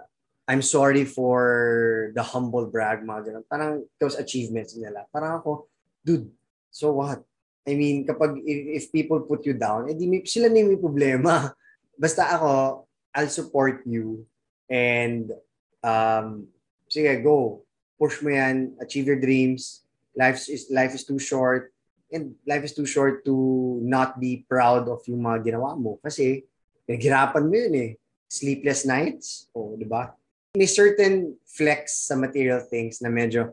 I'm 0.46 0.62
sorry 0.62 1.02
for 1.02 2.12
the 2.14 2.22
humble 2.22 2.70
brag 2.70 3.02
mga 3.02 3.32
ganun. 3.32 3.44
Parang 3.50 3.82
those 3.98 4.14
achievements 4.14 4.78
nila. 4.78 5.08
Parang 5.10 5.42
ako, 5.42 5.66
dude, 6.06 6.30
So 6.76 6.92
what? 6.92 7.24
I 7.64 7.72
mean, 7.72 8.04
kapag 8.04 8.36
if, 8.44 8.84
if 8.84 8.92
people 8.92 9.24
put 9.24 9.48
you 9.48 9.56
down, 9.56 9.88
edi 9.88 10.04
may, 10.04 10.28
sila 10.28 10.52
na 10.52 10.60
may 10.60 10.76
problema. 10.76 11.32
Basta 11.96 12.28
ako, 12.36 12.84
I'll 13.16 13.32
support 13.32 13.82
you 13.88 14.28
and 14.68 15.32
um, 15.80 16.48
sige, 16.88 17.24
go. 17.24 17.64
Push 17.96 18.20
mo 18.20 18.28
yan, 18.28 18.76
achieve 18.76 19.08
your 19.08 19.20
dreams. 19.20 19.82
Life 20.12 20.44
is 20.52 20.68
life 20.68 20.92
is 20.92 21.04
too 21.04 21.20
short 21.20 21.72
and 22.12 22.36
life 22.44 22.64
is 22.64 22.76
too 22.76 22.84
short 22.84 23.24
to 23.24 23.34
not 23.80 24.20
be 24.20 24.44
proud 24.48 24.88
of 24.88 25.00
yung 25.08 25.24
mga 25.24 25.52
ginawa 25.52 25.76
mo 25.76 25.96
kasi 26.04 26.44
naghirapan 26.84 27.44
mo 27.48 27.54
yun 27.56 27.74
eh. 27.76 27.90
Sleepless 28.26 28.84
nights, 28.84 29.48
oh, 29.54 29.78
di 29.78 29.86
ba? 29.86 30.12
May 30.56 30.66
certain 30.66 31.36
flex 31.46 32.08
sa 32.10 32.18
material 32.18 32.60
things 32.64 33.00
na 33.00 33.08
medyo 33.08 33.52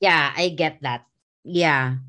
Yeah, 0.00 0.32
I 0.36 0.52
get 0.52 0.80
that. 0.82 1.06
Yeah. 1.44 2.00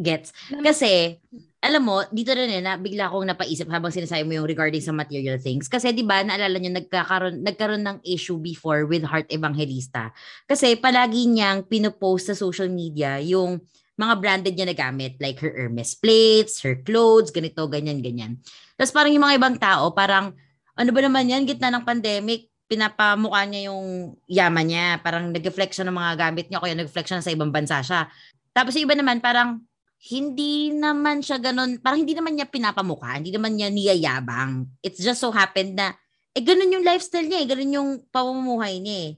Gets. 0.00 0.32
Kasi, 0.48 1.20
alam 1.62 1.86
mo, 1.86 2.02
dito 2.10 2.34
rin 2.34 2.50
eh, 2.50 2.74
bigla 2.82 3.06
akong 3.06 3.22
napaisip 3.22 3.70
habang 3.70 3.94
sinasabi 3.94 4.26
mo 4.26 4.34
yung 4.34 4.50
regarding 4.50 4.82
sa 4.82 4.90
material 4.90 5.38
things. 5.38 5.70
Kasi 5.70 5.94
di 5.94 6.02
ba 6.02 6.18
naalala 6.26 6.58
niyo, 6.58 6.74
nagkakaroon, 6.74 7.38
nagkaroon 7.38 7.86
ng 7.86 7.98
issue 8.02 8.34
before 8.34 8.82
with 8.90 9.06
Heart 9.06 9.30
Evangelista. 9.30 10.10
Kasi 10.50 10.74
palagi 10.74 11.30
niyang 11.30 11.62
pinopost 11.70 12.34
sa 12.34 12.34
social 12.34 12.66
media 12.66 13.22
yung 13.22 13.62
mga 13.94 14.14
branded 14.18 14.54
niya 14.58 14.66
na 14.66 14.76
gamit. 14.76 15.14
Like 15.22 15.38
her 15.38 15.54
Hermes 15.54 15.94
plates, 15.94 16.58
her 16.66 16.82
clothes, 16.82 17.30
ganito, 17.30 17.62
ganyan, 17.70 18.02
ganyan. 18.02 18.42
Tapos 18.74 18.90
parang 18.90 19.14
yung 19.14 19.22
mga 19.22 19.38
ibang 19.38 19.56
tao, 19.62 19.94
parang, 19.94 20.34
ano 20.74 20.90
ba 20.90 21.00
naman 21.04 21.30
yan, 21.30 21.46
gitna 21.46 21.70
ng 21.70 21.86
pandemic, 21.86 22.50
pinapamukha 22.66 23.46
niya 23.46 23.70
yung 23.70 24.18
yaman 24.26 24.66
niya. 24.66 24.98
Parang 24.98 25.30
nag-reflect 25.30 25.78
ng 25.78 25.94
mga 25.94 26.12
gamit 26.18 26.50
niya, 26.50 26.58
kaya 26.58 26.74
nag-reflect 26.74 27.22
sa 27.22 27.30
ibang 27.30 27.54
bansa 27.54 27.78
siya. 27.86 28.10
Tapos 28.50 28.74
yung 28.74 28.90
iba 28.90 28.98
naman, 28.98 29.22
parang, 29.22 29.62
hindi 30.02 30.74
naman 30.74 31.22
siya 31.22 31.38
ganun, 31.38 31.78
parang 31.78 32.02
hindi 32.02 32.18
naman 32.18 32.34
niya 32.34 32.50
pinapamukha, 32.50 33.22
hindi 33.22 33.30
naman 33.30 33.54
niya 33.54 33.70
niyayabang. 33.70 34.66
It's 34.82 34.98
just 34.98 35.22
so 35.22 35.30
happened 35.30 35.78
na, 35.78 35.94
eh 36.34 36.42
ganun 36.42 36.74
yung 36.74 36.82
lifestyle 36.82 37.22
niya, 37.22 37.38
eh, 37.38 37.46
ganun 37.46 37.70
yung 37.70 37.90
pamumuhay 38.10 38.82
niya 38.82 38.98
eh. 38.98 39.12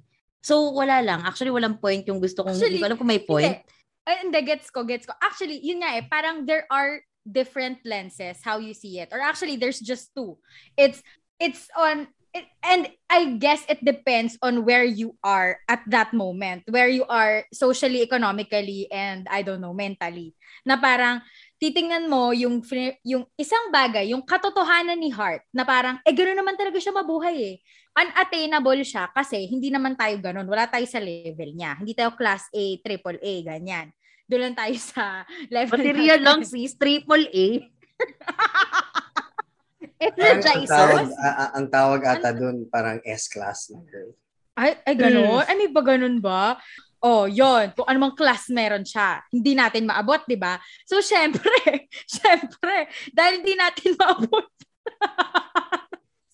So, 0.44 0.76
wala 0.76 1.00
lang. 1.00 1.24
Actually, 1.24 1.56
walang 1.56 1.80
point 1.80 2.04
yung 2.04 2.20
gusto 2.20 2.44
kong, 2.44 2.52
Actually, 2.52 2.76
hindi 2.76 2.84
ko 2.84 2.88
alam 2.92 3.00
kung 3.00 3.08
may 3.08 3.24
point. 3.24 3.64
Hindi. 3.64 4.04
Ay, 4.04 4.14
hindi, 4.20 4.40
gets 4.44 4.68
ko, 4.68 4.84
gets 4.84 5.08
ko. 5.08 5.16
Actually, 5.24 5.56
yun 5.64 5.80
nga 5.80 5.96
eh, 5.96 6.04
parang 6.04 6.44
there 6.44 6.68
are 6.68 7.00
different 7.24 7.80
lenses 7.88 8.44
how 8.44 8.60
you 8.60 8.76
see 8.76 9.00
it. 9.00 9.08
Or 9.08 9.24
actually, 9.24 9.56
there's 9.56 9.80
just 9.80 10.12
two. 10.12 10.36
It's, 10.76 11.00
it's 11.40 11.72
on, 11.72 12.12
it, 12.36 12.44
and 12.60 12.92
I 13.08 13.40
guess 13.40 13.64
it 13.72 13.80
depends 13.80 14.36
on 14.44 14.68
where 14.68 14.84
you 14.84 15.16
are 15.24 15.56
at 15.64 15.80
that 15.88 16.12
moment, 16.12 16.68
where 16.68 16.92
you 16.92 17.08
are 17.08 17.48
socially, 17.56 18.04
economically, 18.04 18.92
and 18.92 19.24
I 19.32 19.40
don't 19.40 19.64
know, 19.64 19.72
mentally. 19.72 20.36
Na 20.64 20.80
parang, 20.80 21.20
titingnan 21.60 22.10
mo 22.10 22.34
yung, 22.36 22.60
yung 23.06 23.24
isang 23.40 23.72
bagay, 23.72 24.12
yung 24.12 24.20
katotohanan 24.20 24.98
ni 24.98 25.08
Hart, 25.08 25.44
na 25.54 25.64
parang, 25.64 25.96
eh, 26.04 26.12
gano'n 26.12 26.36
naman 26.36 26.58
talaga 26.58 26.76
siya 26.76 26.92
mabuhay 26.92 27.36
eh. 27.40 27.56
Unattainable 27.94 28.82
siya 28.82 29.06
kasi 29.14 29.46
hindi 29.46 29.70
naman 29.70 29.94
tayo 29.94 30.18
ganun. 30.18 30.50
Wala 30.50 30.66
tayo 30.66 30.82
sa 30.84 30.98
level 30.98 31.54
niya. 31.54 31.78
Hindi 31.78 31.94
tayo 31.94 32.12
class 32.18 32.50
A, 32.50 32.64
triple 32.82 33.22
A, 33.22 33.32
ganyan. 33.54 33.94
Doon 34.26 34.50
lang 34.50 34.56
tayo 34.58 34.74
sa 34.76 35.22
level 35.54 35.78
Material 35.78 36.20
lang 36.20 36.40
sis, 36.42 36.74
triple 36.74 37.30
A. 37.30 37.46
Ang, 40.04 40.10
ang, 40.20 40.36
Energizer. 40.36 40.68
tawag, 40.68 41.06
a- 41.16 41.36
a- 41.38 41.52
ang 41.56 41.66
tawag 41.72 42.00
ata 42.04 42.30
doon 42.36 42.68
parang 42.68 43.00
S-class 43.00 43.72
na 43.72 43.80
girl. 43.88 44.12
Ay, 44.52 44.76
ay 44.84 44.94
gano'n? 45.00 45.48
Ay, 45.48 45.56
may 45.64 45.70
ba 45.72 45.80
ganun 45.80 46.20
ba? 46.20 46.60
Oh, 47.04 47.28
yon 47.28 47.76
Kung 47.76 47.84
anumang 47.84 48.16
class 48.16 48.48
meron 48.48 48.80
siya, 48.80 49.20
hindi 49.28 49.52
natin 49.52 49.84
maabot, 49.84 50.24
di 50.24 50.40
ba? 50.40 50.56
So, 50.88 51.04
syempre, 51.04 51.52
syempre, 52.16 52.88
dahil 53.12 53.44
hindi 53.44 53.54
natin 53.60 53.92
maabot, 54.00 54.48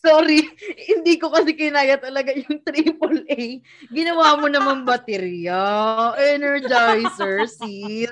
Sorry, 0.01 0.49
hindi 0.89 1.21
ko 1.21 1.29
kasi 1.29 1.53
kinaya 1.53 2.01
talaga 2.01 2.33
yung 2.33 2.57
triple 2.67 3.21
A. 3.29 3.61
Ginawa 3.93 4.41
mo 4.41 4.49
naman 4.49 4.89
baterya. 4.89 5.61
Energizer, 6.17 7.45
sis. 7.45 8.09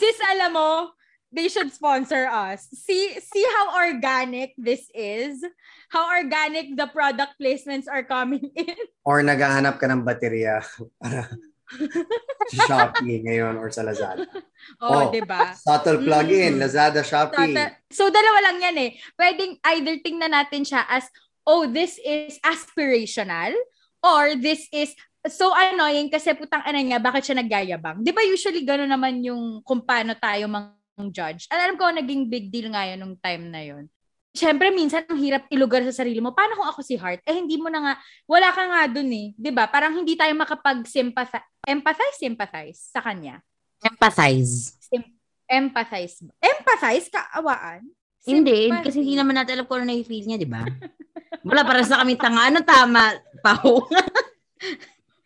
sis, 0.00 0.18
alam 0.32 0.56
mo, 0.56 0.96
they 1.28 1.52
should 1.52 1.68
sponsor 1.68 2.24
us. 2.24 2.64
See 2.72 3.20
see 3.20 3.44
how 3.52 3.84
organic 3.84 4.56
this 4.56 4.88
is? 4.96 5.44
How 5.92 6.08
organic 6.08 6.72
the 6.72 6.88
product 6.88 7.36
placements 7.36 7.84
are 7.84 8.06
coming 8.06 8.48
in? 8.56 8.78
Or 9.04 9.20
naghahanap 9.20 9.76
ka 9.76 9.84
ng 9.84 10.08
baterya 10.08 10.64
para 10.96 11.28
Shopee 12.68 13.24
ngayon 13.24 13.56
or 13.56 13.68
sa 13.70 13.82
Lazada. 13.82 14.24
Oh, 14.80 14.96
Oh. 14.96 15.12
'di 15.12 15.20
ba? 15.28 15.52
Subtle 15.52 16.00
plug-in, 16.00 16.56
Mm. 16.56 16.60
Lazada, 16.64 17.04
Shopee. 17.04 17.52
Tata- 17.52 17.76
So, 17.92 18.08
dalawa 18.08 18.48
lang 18.48 18.58
yan 18.64 18.76
eh. 18.80 18.90
Pwedeng 19.12 19.60
either 19.60 20.00
tingnan 20.00 20.32
natin 20.32 20.64
siya 20.64 20.88
as, 20.88 21.04
oh, 21.44 21.68
this 21.68 22.00
is 22.00 22.40
aspirational 22.40 23.52
or 24.00 24.32
this 24.34 24.64
is 24.72 24.96
so 25.28 25.52
annoying 25.52 26.08
kasi 26.08 26.32
putang 26.32 26.64
ana 26.64 26.80
niya, 26.80 26.96
bakit 26.96 27.28
siya 27.28 27.38
nagyayabang? 27.38 28.00
Di 28.00 28.12
ba 28.12 28.24
usually 28.24 28.64
gano'n 28.64 28.88
naman 28.88 29.20
yung 29.20 29.60
kung 29.60 29.84
paano 29.84 30.16
tayo 30.16 30.48
mang 30.48 30.72
judge? 31.12 31.44
Alam 31.52 31.76
ko, 31.76 31.92
naging 31.92 32.28
big 32.28 32.48
deal 32.48 32.72
nga 32.72 32.88
yun 32.88 33.04
nung 33.04 33.16
time 33.20 33.44
na 33.52 33.60
yun. 33.60 33.84
Siyempre, 34.34 34.74
minsan 34.74 35.06
ang 35.06 35.14
hirap 35.22 35.46
ilugar 35.46 35.86
sa 35.86 36.02
sarili 36.02 36.18
mo. 36.18 36.34
Paano 36.34 36.58
kung 36.58 36.66
ako 36.66 36.82
si 36.82 36.98
Heart? 36.98 37.22
Eh, 37.22 37.38
hindi 37.38 37.54
mo 37.54 37.70
na 37.70 37.78
nga, 37.78 37.94
wala 38.26 38.50
ka 38.50 38.62
nga 38.66 38.82
dun 38.90 39.06
eh. 39.14 39.30
'Di 39.38 39.54
ba 39.54 39.70
Parang 39.70 39.94
hindi 39.94 40.18
tayo 40.18 40.34
makapag-sympathize, 40.34 41.46
empathize, 41.62 42.18
sympathize 42.18 42.78
sa 42.90 42.98
kanya. 42.98 43.38
Empathize. 43.78 44.74
Empathize. 45.46 46.26
Empathize? 46.42 47.06
Kaawaan? 47.14 47.86
Hindi, 48.24 48.72
Sympathy. 48.72 48.84
kasi 48.88 48.96
hindi 49.04 49.16
naman 49.20 49.36
natin 49.36 49.60
alam 49.60 49.66
kung 49.68 49.84
ano 49.84 49.92
na-feel 49.92 50.24
niya, 50.24 50.40
di 50.40 50.48
ba? 50.48 50.64
Wala, 51.44 51.60
para 51.60 51.84
sa 51.84 52.00
kami 52.00 52.16
tanga. 52.16 52.48
Ano 52.48 52.64
tama, 52.64 53.14
Pao? 53.44 53.84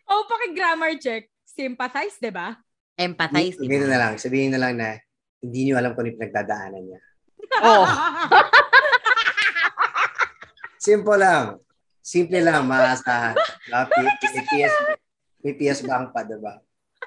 Oh, 0.09 0.25
paki-grammar 0.25 0.97
check. 0.97 1.29
Sympathize, 1.45 2.17
di 2.17 2.33
ba? 2.33 2.57
Empathize, 2.97 3.61
di 3.61 3.69
ba? 3.69 3.85
na 3.85 3.99
lang. 4.01 4.13
Sabihin 4.17 4.49
na 4.49 4.57
lang 4.57 4.73
na 4.73 4.97
hindi 5.37 5.69
niyo 5.69 5.77
alam 5.77 5.93
kung 5.93 6.01
ano 6.01 6.09
yung 6.09 6.17
pinagdadaanan 6.17 6.81
niya. 6.81 6.99
Oh. 7.61 7.85
Simple 10.89 11.17
lang. 11.21 11.45
Simple 12.01 12.41
lang, 12.41 12.65
maasahan. 12.65 13.37
P- 13.93 14.33
May 14.33 14.43
PS, 14.49 14.73
may 15.45 15.53
PS 15.53 15.79
bank 15.85 16.09
pa, 16.09 16.25
diba? 16.25 16.57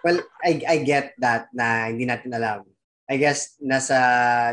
Well, 0.07 0.23
I, 0.39 0.63
I 0.63 0.77
get 0.83 1.19
that 1.19 1.51
na 1.51 1.91
hindi 1.91 2.07
natin 2.07 2.31
alam. 2.31 2.63
I 3.11 3.19
guess 3.19 3.59
nasa, 3.59 3.99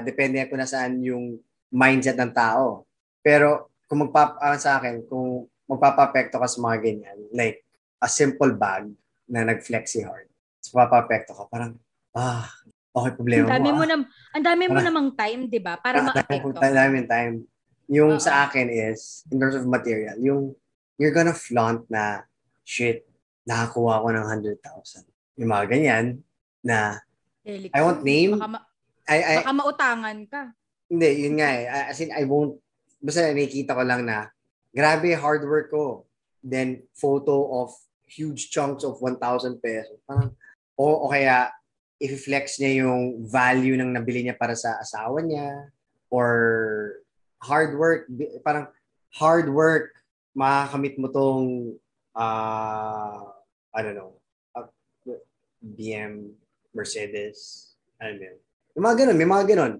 depende 0.02 0.42
kung 0.50 0.58
nasaan 0.58 0.98
yung 1.06 1.38
mindset 1.70 2.18
ng 2.18 2.34
tao. 2.34 2.89
Pero 3.22 3.70
kung 3.86 4.10
magpap, 4.10 4.42
ah, 4.42 4.58
sa 4.58 4.82
akin, 4.82 5.06
kung 5.06 5.46
magpapapekto 5.70 6.42
ka 6.42 6.50
sa 6.50 6.60
mga 6.65 6.78
ganyan, 6.82 7.18
like 7.30 7.62
a 8.02 8.10
simple 8.10 8.50
bag 8.58 8.89
na 9.30 9.46
nag-flexi 9.46 10.02
hard, 10.02 10.26
so 10.60 10.74
papapekto 10.74 11.38
ka, 11.38 11.46
parang, 11.46 11.78
ah, 12.18 12.50
okay, 12.89 13.13
problema 13.13 13.46
Ang 13.48 13.54
dami 13.54 13.70
mo. 13.70 13.78
mo 13.80 13.86
ah. 13.86 14.02
ang 14.34 14.44
dami 14.44 14.63
mo 14.65 14.80
namang 14.82 15.10
time, 15.13 15.46
'di 15.46 15.62
ba? 15.62 15.78
Para 15.78 16.02
Ah, 16.02 16.06
ma-apekto. 16.10 16.58
Ang 16.58 16.74
daming 16.76 17.06
time. 17.06 17.36
Yung 17.89 18.17
Oo. 18.17 18.21
sa 18.21 18.45
akin 18.45 18.69
is, 18.69 19.25
in 19.34 19.41
terms 19.41 19.58
of 19.58 19.65
material, 19.65 20.13
yung 20.21 20.54
you're 21.02 21.13
gonna 21.15 21.34
flaunt 21.34 21.89
na, 21.89 22.21
shit, 22.62 23.04
nakakuha 23.49 24.06
ko 24.06 24.08
ng 24.13 24.25
100,000. 24.62 25.10
Yung 25.41 25.49
mga 25.49 25.65
ganyan, 25.73 26.06
na, 26.62 27.02
Helix. 27.41 27.73
I 27.73 27.82
won't 27.82 28.06
name, 28.06 28.38
Baka, 28.38 28.52
ma- 28.62 28.67
I, 29.10 29.17
I, 29.17 29.36
baka 29.41 29.54
mautangan 29.58 30.17
ka. 30.30 30.41
hindi, 30.86 31.10
yun 31.25 31.41
nga 31.41 31.49
eh. 31.49 31.65
As 31.65 31.97
in, 31.97 32.13
I 32.13 32.30
won't, 32.30 32.62
basta 33.02 33.34
nakikita 33.34 33.73
ko 33.73 33.82
lang 33.82 34.06
na, 34.06 34.30
grabe, 34.69 35.17
hard 35.17 35.41
work 35.49 35.73
ko. 35.73 36.06
Then, 36.45 36.86
photo 36.93 37.65
of 37.65 37.73
huge 38.06 38.54
chunks 38.54 38.86
of 38.86 39.02
1,000 39.02 39.17
pesos. 39.65 39.97
Parang, 40.06 40.38
o, 40.78 41.10
o 41.10 41.10
kaya, 41.10 41.49
i-flex 41.99 42.62
niya 42.62 42.86
yung 42.86 43.25
value 43.28 43.75
ng 43.75 43.91
nabili 43.91 44.23
niya 44.23 44.38
para 44.38 44.56
sa 44.56 44.80
asawa 44.80 45.19
niya 45.19 45.67
or 46.08 46.30
hard 47.39 47.75
work 47.75 48.08
parang 48.43 48.67
hard 49.15 49.47
work 49.49 49.95
makakamit 50.36 50.95
mo 50.99 51.08
tong 51.10 51.75
uh, 52.15 53.23
I 53.73 53.80
don't 53.82 53.95
know 53.95 54.19
uh, 54.56 54.67
BM 55.63 56.36
Mercedes 56.75 57.71
ano 57.99 58.15
yun 58.19 58.38
yung 58.75 58.86
mga 58.86 58.97
ganun 59.06 59.17
may 59.17 59.30
mga 59.30 59.45
ganun 59.56 59.73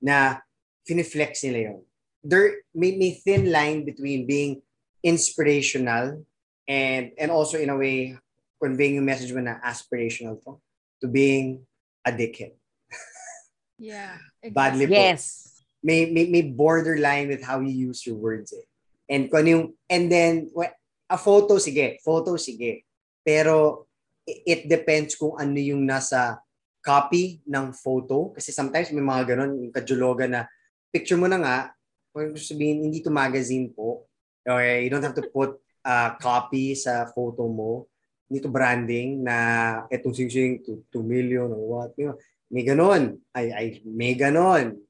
na 0.00 0.40
finiflex 0.86 1.44
nila 1.44 1.72
yun 1.72 1.80
there 2.26 2.62
may, 2.74 2.98
may 2.98 3.16
thin 3.16 3.50
line 3.50 3.86
between 3.86 4.26
being 4.26 4.62
inspirational 5.06 6.26
and 6.66 7.14
and 7.16 7.30
also 7.30 7.58
in 7.58 7.70
a 7.70 7.78
way 7.78 8.18
conveying 8.58 8.98
yung 8.98 9.06
message 9.06 9.30
mo 9.30 9.40
na 9.40 9.62
aspirational 9.62 10.40
to 10.42 10.58
to 11.00 11.06
being 11.06 11.62
a 12.02 12.10
dickhead. 12.10 12.54
Yeah. 13.78 14.16
Badly 14.40 14.86
po. 14.88 14.96
Yes. 14.96 15.55
May, 15.86 16.10
may, 16.10 16.26
may 16.26 16.42
borderline 16.42 17.30
with 17.30 17.46
how 17.46 17.62
you 17.62 17.70
use 17.70 18.02
your 18.02 18.18
words 18.18 18.50
eh. 18.50 18.66
And 19.06 19.30
kung 19.30 19.46
ano 19.46 19.48
yung, 19.54 19.66
and 19.86 20.10
then, 20.10 20.50
a 21.06 21.14
photo, 21.14 21.62
sige. 21.62 22.02
Photo, 22.02 22.34
sige. 22.34 22.82
Pero, 23.22 23.86
it 24.26 24.66
depends 24.66 25.14
kung 25.14 25.38
ano 25.38 25.54
yung 25.54 25.86
nasa 25.86 26.42
copy 26.82 27.38
ng 27.46 27.70
photo. 27.70 28.34
Kasi 28.34 28.50
sometimes 28.50 28.90
may 28.90 29.02
mga 29.02 29.34
ganun, 29.34 29.62
yung 29.62 29.74
kajuloga 29.74 30.26
na, 30.26 30.50
picture 30.90 31.18
mo 31.18 31.30
na 31.30 31.38
nga, 31.38 31.58
kung 32.10 32.34
sabihin, 32.34 32.82
hindi 32.82 32.98
to 32.98 33.14
magazine 33.14 33.70
po. 33.70 34.10
Okay, 34.42 34.86
you 34.86 34.90
don't 34.90 35.06
have 35.06 35.14
to 35.14 35.26
put 35.30 35.58
a 35.86 36.18
copy 36.18 36.74
sa 36.74 37.06
photo 37.14 37.46
mo. 37.46 37.86
Hindi 38.26 38.42
to 38.42 38.50
branding 38.50 39.22
na 39.22 39.36
etong 39.86 40.14
sing-sing 40.14 40.66
to 40.66 40.82
2 40.90 41.02
million 41.06 41.46
or 41.46 41.62
what. 41.62 41.94
May 42.50 42.66
ganon. 42.66 43.22
Ay, 43.30 43.46
ay, 43.54 43.66
may 43.86 44.18
ganon. 44.18 44.82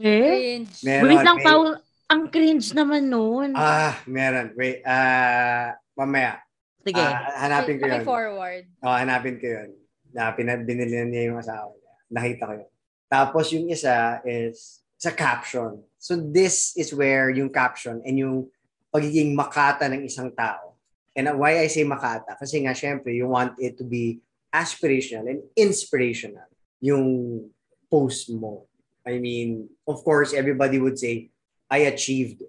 Eh? 0.00 0.64
Cringe. 0.64 0.74
Meron. 0.84 1.04
Wait 1.08 1.24
lang, 1.24 1.38
may- 1.40 1.46
Pao. 1.46 1.60
Ang 2.06 2.22
cringe 2.30 2.68
naman 2.70 3.10
nun. 3.10 3.50
Ah, 3.58 3.98
meron. 4.06 4.54
Wait, 4.54 4.78
ah, 4.86 5.74
mamaya. 5.98 6.38
Sige. 6.86 7.02
Ah, 7.02 7.42
hanapin 7.42 7.82
ko 7.82 7.84
yun. 7.90 8.06
forward. 8.06 8.64
Oh, 8.78 8.94
hanapin 8.94 9.42
ko 9.42 9.46
yun. 9.50 9.70
Na 10.14 10.30
binili 10.36 11.02
niya 11.10 11.34
yung 11.34 11.42
asawa 11.42 11.74
niya. 11.74 11.94
Nakita 12.06 12.42
ko 12.46 12.52
yun. 12.62 12.70
Tapos 13.10 13.44
yung 13.50 13.66
isa 13.66 14.22
is 14.22 14.86
sa 14.94 15.10
caption. 15.10 15.82
So 15.98 16.14
this 16.14 16.78
is 16.78 16.94
where 16.94 17.28
yung 17.34 17.50
caption 17.50 18.00
and 18.06 18.16
yung 18.16 18.46
pagiging 18.94 19.34
makata 19.34 19.90
ng 19.90 20.06
isang 20.06 20.30
tao. 20.30 20.78
And 21.16 21.26
why 21.40 21.58
I 21.58 21.66
say 21.66 21.82
makata? 21.82 22.36
Kasi 22.38 22.62
nga, 22.62 22.76
syempre, 22.76 23.10
you 23.10 23.26
want 23.26 23.56
it 23.58 23.74
to 23.80 23.84
be 23.84 24.20
aspirational 24.52 25.26
and 25.28 25.40
inspirational 25.56 26.48
yung 26.80 27.40
post 27.88 28.28
mo. 28.30 28.68
I 29.06 29.22
mean, 29.22 29.70
of 29.86 30.02
course, 30.02 30.34
everybody 30.34 30.82
would 30.82 30.98
say, 30.98 31.30
I 31.70 31.86
achieved 31.86 32.42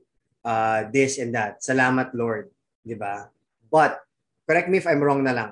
uh, 0.44 0.90
this 0.92 1.22
and 1.22 1.34
that. 1.38 1.62
Salamat, 1.62 2.18
Lord. 2.18 2.50
Di 2.82 2.98
ba? 2.98 3.30
But, 3.70 4.02
correct 4.50 4.68
me 4.68 4.82
if 4.82 4.90
I'm 4.90 5.04
wrong 5.04 5.22
na 5.22 5.38
lang, 5.38 5.52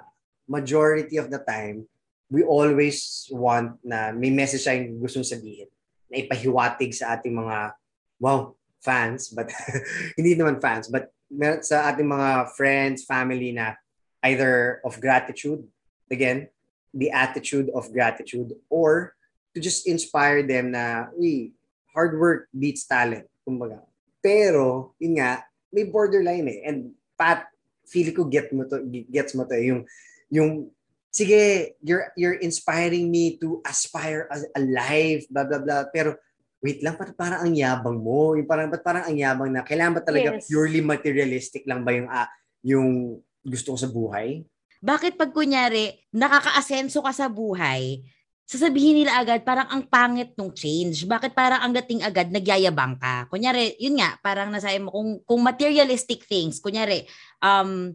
majority 0.49 1.17
of 1.17 1.29
the 1.29 1.39
time, 1.45 1.85
we 2.29 2.41
always 2.41 3.29
want 3.29 3.77
na 3.85 4.09
may 4.09 4.33
message 4.33 4.65
tayong 4.65 4.97
gustong 4.97 5.25
sabihin 5.25 5.69
na 6.09 6.25
ipahiwatig 6.25 6.89
sa 6.97 7.13
ating 7.13 7.37
mga, 7.37 7.77
wow, 8.17 8.57
fans, 8.81 9.29
but 9.29 9.49
hindi 10.17 10.33
naman 10.33 10.57
fans, 10.57 10.89
but 10.89 11.13
sa 11.61 11.89
ating 11.89 12.09
mga 12.09 12.53
friends, 12.57 13.05
family 13.05 13.53
na 13.53 13.77
either 14.25 14.81
of 14.85 14.97
gratitude, 15.01 15.61
again, 16.09 16.49
the 16.93 17.11
attitude 17.11 17.69
of 17.73 17.91
gratitude, 17.93 18.53
or 18.69 19.13
to 19.55 19.63
just 19.63 19.87
inspire 19.87 20.43
them 20.43 20.75
na, 20.75 21.07
uy, 21.15 21.55
hard 21.95 22.19
work 22.19 22.51
beats 22.51 22.83
talent, 22.83 23.23
kumbaga. 23.47 23.79
Pero, 24.19 24.91
yun 24.99 25.23
nga, 25.23 25.47
may 25.71 25.87
borderline 25.87 26.51
eh. 26.51 26.59
And 26.67 26.91
Pat, 27.15 27.47
feel 27.87 28.11
ko 28.11 28.27
get 28.27 28.51
mo 28.51 28.67
to, 28.67 28.83
gets 29.07 29.31
mo 29.31 29.47
to, 29.47 29.55
yung, 29.55 29.87
yung 30.27 30.67
sige, 31.15 31.71
you're 31.79 32.11
you're 32.19 32.35
inspiring 32.43 33.07
me 33.07 33.39
to 33.39 33.63
aspire 33.63 34.27
as 34.27 34.43
a 34.51 34.59
life, 34.59 35.23
blah 35.31 35.47
blah 35.47 35.63
blah. 35.63 35.87
Pero 35.87 36.19
wait 36.59 36.83
lang, 36.83 36.99
parang, 36.99 37.15
parang 37.15 37.39
ang 37.47 37.55
yabang 37.55 37.95
mo. 37.95 38.35
Yung 38.35 38.43
parang 38.43 38.67
ba't 38.67 38.83
parang 38.83 39.07
ang 39.07 39.15
yabang 39.15 39.47
na 39.55 39.63
kailangan 39.63 39.95
ba 39.95 40.03
talaga 40.03 40.35
yes. 40.35 40.51
purely 40.51 40.83
materialistic 40.83 41.63
lang 41.63 41.87
ba 41.87 41.95
yung 41.95 42.11
uh, 42.11 42.27
yung 42.67 42.89
gusto 43.47 43.71
ko 43.71 43.77
sa 43.79 43.87
buhay? 43.87 44.43
Bakit 44.83 45.15
pag 45.15 45.31
kunyari 45.31 45.95
nakaka-asenso 46.11 46.99
ka 46.99 47.15
sa 47.15 47.31
buhay, 47.31 48.03
sasabihin 48.45 49.01
nila 49.01 49.17
agad 49.19 49.41
parang 49.41 49.65
ang 49.73 49.84
pangit 49.89 50.38
nung 50.38 50.53
change. 50.53 51.10
Bakit 51.10 51.34
parang 51.34 51.65
ang 51.65 51.73
dating 51.73 52.05
agad 52.05 52.29
nagyayabang 52.29 53.01
ka? 53.01 53.25
Kunyari, 53.27 53.73
yun 53.81 53.97
nga, 53.97 54.15
parang 54.21 54.53
nasabi 54.53 54.79
mo 54.79 54.93
kung 54.93 55.19
kung 55.25 55.41
materialistic 55.41 56.23
things, 56.29 56.62
kunyari 56.62 57.10
um 57.41 57.91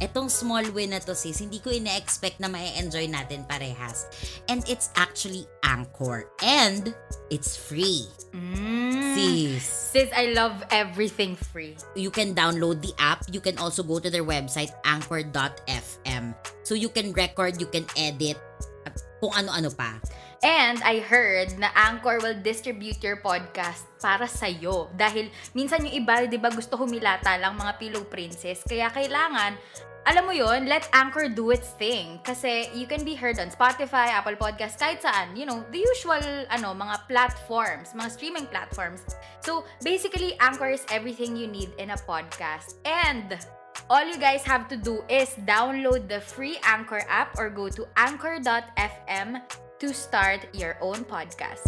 etong 0.00 0.32
small 0.32 0.64
win 0.72 0.96
na 0.96 1.00
to 1.00 1.14
sis, 1.14 1.44
hindi 1.44 1.60
ko 1.60 1.70
ina-expect 1.70 2.40
na 2.40 2.48
ma-enjoy 2.48 3.06
natin 3.06 3.44
parehas. 3.44 4.08
And 4.48 4.64
it's 4.66 4.88
actually 4.96 5.44
Anchor. 5.62 6.26
And 6.42 6.96
it's 7.28 7.54
free. 7.54 8.08
Mm. 8.32 9.14
Sis. 9.14 9.64
Sis, 9.64 10.10
I 10.16 10.32
love 10.32 10.64
everything 10.72 11.36
free. 11.36 11.76
You 11.94 12.10
can 12.10 12.34
download 12.34 12.80
the 12.80 12.96
app. 12.98 13.28
You 13.30 13.44
can 13.44 13.60
also 13.60 13.84
go 13.84 14.00
to 14.00 14.08
their 14.08 14.24
website, 14.24 14.72
anchor.fm. 14.88 16.24
So 16.64 16.74
you 16.74 16.88
can 16.88 17.12
record, 17.12 17.60
you 17.60 17.68
can 17.68 17.84
edit, 17.94 18.40
at 18.88 18.96
kung 19.20 19.36
ano-ano 19.36 19.68
pa. 19.70 20.00
And 20.40 20.80
I 20.80 21.04
heard 21.04 21.52
na 21.60 21.68
Anchor 21.76 22.16
will 22.24 22.40
distribute 22.40 23.04
your 23.04 23.20
podcast 23.20 23.84
para 24.00 24.24
sa'yo. 24.24 24.88
Dahil 24.96 25.28
minsan 25.52 25.84
yung 25.84 25.92
iba, 25.92 26.24
di 26.24 26.40
ba, 26.40 26.48
gusto 26.48 26.80
humilata 26.80 27.36
lang 27.36 27.60
mga 27.60 27.76
pillow 27.76 28.08
princess. 28.08 28.64
Kaya 28.64 28.88
kailangan 28.88 29.60
alam 30.08 30.24
mo 30.24 30.32
yon 30.32 30.64
let 30.64 30.88
Anchor 30.96 31.28
do 31.28 31.52
its 31.52 31.76
thing. 31.76 32.20
Kasi 32.24 32.72
you 32.72 32.88
can 32.88 33.04
be 33.04 33.12
heard 33.12 33.36
on 33.36 33.52
Spotify, 33.52 34.08
Apple 34.08 34.36
Podcasts, 34.36 34.80
kahit 34.80 35.04
saan. 35.04 35.36
You 35.36 35.44
know, 35.44 35.60
the 35.68 35.80
usual, 35.82 36.22
ano, 36.48 36.72
mga 36.72 37.04
platforms, 37.04 37.92
mga 37.92 38.10
streaming 38.10 38.46
platforms. 38.48 39.04
So, 39.44 39.68
basically, 39.84 40.40
Anchor 40.40 40.72
is 40.72 40.84
everything 40.88 41.36
you 41.36 41.48
need 41.48 41.76
in 41.76 41.92
a 41.92 41.98
podcast. 42.08 42.80
And, 42.88 43.36
all 43.92 44.04
you 44.06 44.16
guys 44.16 44.42
have 44.46 44.66
to 44.72 44.76
do 44.76 45.04
is 45.10 45.34
download 45.44 46.08
the 46.08 46.20
free 46.22 46.56
Anchor 46.64 47.04
app 47.08 47.36
or 47.36 47.50
go 47.50 47.68
to 47.68 47.86
anchor.fm 47.96 49.42
to 49.80 49.88
start 49.92 50.48
your 50.56 50.76
own 50.80 51.04
podcast. 51.04 51.64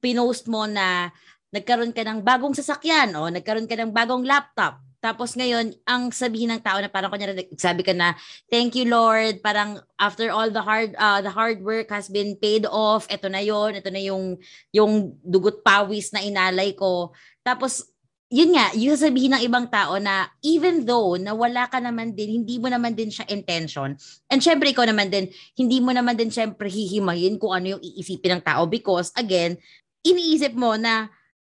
Pinost 0.00 0.48
mo 0.48 0.64
na 0.64 1.12
nagkaroon 1.52 1.92
ka 1.92 2.00
ng 2.06 2.24
bagong 2.24 2.56
sasakyan 2.56 3.12
o 3.18 3.28
nagkaroon 3.28 3.68
ka 3.68 3.76
ng 3.76 3.92
bagong 3.92 4.24
laptop 4.24 4.89
tapos 5.00 5.32
ngayon, 5.32 5.72
ang 5.88 6.12
sabihin 6.12 6.52
ng 6.52 6.60
tao 6.60 6.76
na 6.76 6.92
parang 6.92 7.08
kunya 7.08 7.32
sabi 7.56 7.80
ka 7.80 7.96
na, 7.96 8.12
thank 8.52 8.76
you 8.76 8.84
Lord, 8.84 9.40
parang 9.40 9.80
after 9.96 10.28
all 10.28 10.52
the 10.52 10.60
hard 10.60 10.92
uh, 11.00 11.24
the 11.24 11.32
hard 11.32 11.64
work 11.64 11.88
has 11.88 12.12
been 12.12 12.36
paid 12.36 12.68
off, 12.68 13.08
ito 13.08 13.32
na 13.32 13.40
yon 13.40 13.80
ito 13.80 13.88
na 13.88 13.96
yung 13.96 14.36
yung 14.76 15.16
dugot 15.24 15.64
pawis 15.64 16.12
na 16.12 16.20
inalay 16.20 16.76
ko. 16.76 17.16
Tapos 17.40 17.88
yun 18.30 18.54
nga, 18.54 18.70
yung 18.78 18.94
sasabihin 18.94 19.34
ng 19.34 19.42
ibang 19.42 19.66
tao 19.72 19.96
na 19.98 20.28
even 20.44 20.86
though 20.86 21.16
na 21.18 21.32
wala 21.32 21.66
ka 21.66 21.80
naman 21.80 22.12
din, 22.12 22.44
hindi 22.44 22.60
mo 22.60 22.68
naman 22.68 22.92
din 22.92 23.08
siya 23.08 23.26
intention. 23.32 23.96
And 24.28 24.38
syempre 24.38 24.70
ikaw 24.70 24.84
naman 24.84 25.08
din, 25.08 25.32
hindi 25.56 25.80
mo 25.80 25.96
naman 25.96 26.14
din 26.14 26.28
syempre 26.30 26.68
hihimayin 26.68 27.40
kung 27.40 27.56
ano 27.56 27.74
yung 27.74 27.82
iisipin 27.82 28.38
ng 28.38 28.44
tao 28.44 28.68
because 28.68 29.10
again, 29.16 29.56
iniisip 30.04 30.52
mo 30.52 30.76
na 30.76 31.08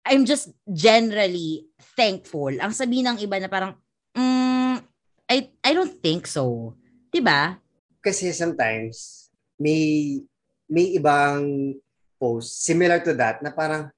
I'm 0.09 0.25
just 0.25 0.49
generally 0.65 1.69
thankful. 1.93 2.49
Ang 2.57 2.73
sabihin 2.73 3.05
ng 3.13 3.21
iba 3.21 3.37
na 3.37 3.45
parang, 3.45 3.77
mm, 4.17 4.81
I, 5.29 5.37
I 5.61 5.71
don't 5.77 6.01
think 6.01 6.25
so. 6.25 6.73
'Di 7.13 7.21
ba? 7.21 7.61
Kasi 8.01 8.33
sometimes, 8.33 9.29
may, 9.61 10.17
may 10.65 10.97
ibang 10.97 11.75
post 12.17 12.65
similar 12.65 12.97
to 13.05 13.13
that 13.13 13.43
na 13.45 13.53
parang, 13.53 13.91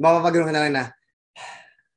mapapagano 0.00 0.48
ka 0.48 0.54
na 0.54 0.62
lang 0.64 0.74
na, 0.74 0.84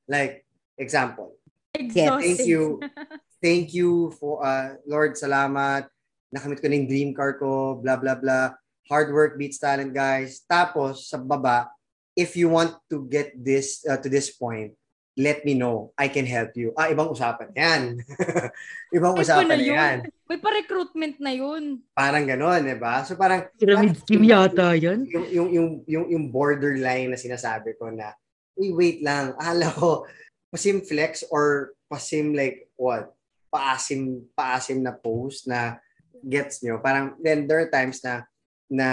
like, 0.10 0.44
example. 0.76 1.38
Exhausting. 1.72 2.36
Thank 2.36 2.50
you. 2.50 2.62
Thank 3.46 3.66
you 3.78 4.10
for, 4.18 4.42
uh, 4.42 4.82
Lord, 4.90 5.14
salamat. 5.14 5.86
Nakamit 6.34 6.58
ko 6.58 6.66
na 6.68 6.76
yung 6.82 6.90
dream 6.90 7.12
car 7.14 7.38
ko, 7.38 7.78
blah, 7.78 7.96
blah, 7.96 8.18
blah. 8.18 8.58
Hard 8.90 9.14
work 9.14 9.38
beats 9.38 9.62
talent, 9.62 9.94
guys. 9.94 10.42
Tapos, 10.50 11.06
sa 11.06 11.22
baba, 11.22 11.70
if 12.16 12.40
you 12.40 12.48
want 12.48 12.74
to 12.90 13.06
get 13.12 13.36
this 13.36 13.84
uh, 13.84 14.00
to 14.00 14.08
this 14.08 14.32
point, 14.32 14.74
let 15.16 15.44
me 15.48 15.56
know. 15.56 15.92
I 15.96 16.08
can 16.08 16.28
help 16.28 16.56
you. 16.60 16.76
Ah, 16.76 16.92
ibang 16.92 17.12
usapan 17.12 17.52
yan. 17.56 17.82
ibang 18.98 19.16
Ay, 19.16 19.22
usapan 19.24 19.48
na 19.48 19.60
yan. 19.60 19.98
May 20.28 20.40
pa-recruitment 20.40 21.16
na 21.24 21.32
yun. 21.32 21.80
Parang 21.96 22.28
gano'n, 22.28 22.68
di 22.68 22.76
ba? 22.76 23.04
So 23.08 23.16
parang... 23.16 23.48
Pyramid 23.56 23.96
scheme 24.04 24.28
yata 24.28 24.76
yan. 24.76 25.08
Yung, 25.08 25.28
yung, 25.32 25.50
yung, 25.52 25.70
yung, 25.88 26.06
yung 26.12 26.26
borderline 26.32 27.12
na 27.12 27.20
sinasabi 27.20 27.80
ko 27.80 27.92
na, 27.92 28.12
uy, 28.60 28.76
wait 28.76 29.00
lang. 29.00 29.36
Akala 29.40 29.72
ko, 29.72 30.04
pasim 30.52 30.84
flex 30.84 31.24
or 31.32 31.76
pasim 31.88 32.36
like 32.36 32.68
what? 32.76 33.12
Paasim, 33.48 34.28
paasim 34.36 34.84
na 34.84 34.92
post 34.92 35.48
na 35.48 35.80
gets 36.20 36.60
nyo. 36.60 36.84
Parang, 36.84 37.16
then 37.24 37.48
there 37.48 37.64
are 37.64 37.72
times 37.72 38.04
na 38.04 38.28
na 38.68 38.90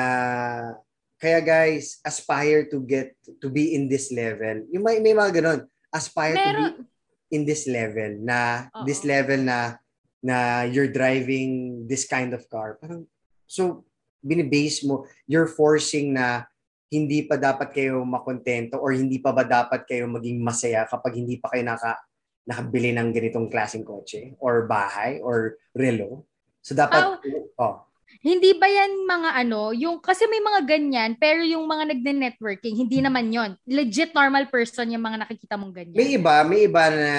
kaya 1.23 1.39
guys, 1.39 2.03
aspire 2.03 2.67
to 2.67 2.83
get 2.83 3.15
to 3.39 3.47
be 3.47 3.79
in 3.79 3.87
this 3.87 4.11
level. 4.11 4.67
Yung 4.75 4.83
may, 4.83 4.99
may 4.99 5.15
mga 5.15 5.39
ganun. 5.39 5.71
Aspire 5.95 6.35
Meron. 6.35 6.51
to 6.51 6.59
be 6.59 6.91
in 7.39 7.47
this 7.47 7.71
level 7.71 8.19
na 8.27 8.67
Uh-oh. 8.75 8.83
this 8.83 9.07
level 9.07 9.39
na 9.39 9.79
na 10.19 10.67
you're 10.67 10.91
driving 10.91 11.87
this 11.87 12.11
kind 12.11 12.35
of 12.35 12.43
car. 12.51 12.75
Parang 12.83 13.07
so 13.47 13.87
binibase 14.19 14.83
mo, 14.83 15.07
you're 15.31 15.47
forcing 15.47 16.19
na 16.19 16.43
hindi 16.91 17.23
pa 17.23 17.39
dapat 17.39 17.71
kayo 17.71 18.03
makontento 18.03 18.83
or 18.83 18.91
hindi 18.91 19.23
pa 19.23 19.31
ba 19.31 19.47
dapat 19.47 19.87
kayo 19.87 20.11
maging 20.11 20.43
masaya 20.43 20.85
kapag 20.91 21.23
hindi 21.23 21.39
pa 21.39 21.55
kayo 21.55 21.63
naka 21.63 22.03
nakabili 22.43 22.91
ng 22.91 23.15
ganitong 23.15 23.47
klaseng 23.47 23.87
kotse 23.87 24.35
or 24.43 24.67
bahay 24.67 25.23
or 25.23 25.55
relo. 25.71 26.27
So 26.67 26.75
dapat 26.75 27.23
oh, 27.63 27.63
oh 27.63 27.77
hindi 28.23 28.55
ba 28.55 28.71
yan 28.71 29.03
mga 29.03 29.31
ano, 29.35 29.75
yung 29.75 29.99
kasi 29.99 30.31
may 30.31 30.39
mga 30.39 30.63
ganyan, 30.63 31.11
pero 31.19 31.43
yung 31.43 31.67
mga 31.67 31.91
nagne-networking, 31.91 32.79
hindi 32.79 33.03
naman 33.03 33.35
yon. 33.35 33.59
Legit 33.67 34.15
normal 34.15 34.47
person 34.47 34.95
yung 34.95 35.03
mga 35.03 35.27
nakikita 35.27 35.59
mong 35.59 35.75
ganyan. 35.75 35.99
May 35.99 36.15
iba, 36.15 36.47
may 36.47 36.71
iba 36.71 36.85
na 36.87 37.15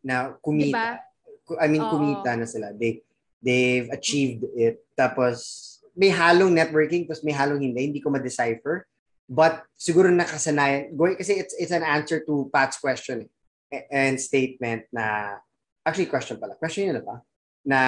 na 0.00 0.14
kumita. 0.40 0.96
Diba? 0.96 1.60
I 1.60 1.68
mean, 1.68 1.84
Oo. 1.84 1.92
kumita 1.92 2.32
na 2.40 2.48
sila. 2.48 2.72
They 2.72 3.04
they've 3.44 3.92
achieved 3.92 4.48
it. 4.56 4.80
Tapos 4.96 5.68
may 5.92 6.08
halong 6.08 6.56
networking, 6.56 7.04
tapos 7.04 7.20
may 7.20 7.36
halong 7.36 7.60
hindi. 7.60 7.92
Hindi 7.92 8.00
ko 8.00 8.08
ma-decipher. 8.08 8.88
But 9.28 9.60
siguro 9.76 10.08
nakasanayan. 10.08 10.96
Going, 10.96 11.20
kasi 11.20 11.36
it's, 11.36 11.52
it's 11.60 11.74
an 11.74 11.84
answer 11.84 12.24
to 12.24 12.48
Pat's 12.48 12.80
question 12.80 13.28
eh, 13.68 13.84
and 13.92 14.16
statement 14.16 14.88
na, 14.88 15.36
actually 15.84 16.08
question 16.08 16.40
pala. 16.40 16.56
Question 16.56 16.88
yun 16.88 16.96
na 16.96 17.04
ba? 17.04 17.16
Na 17.60 17.80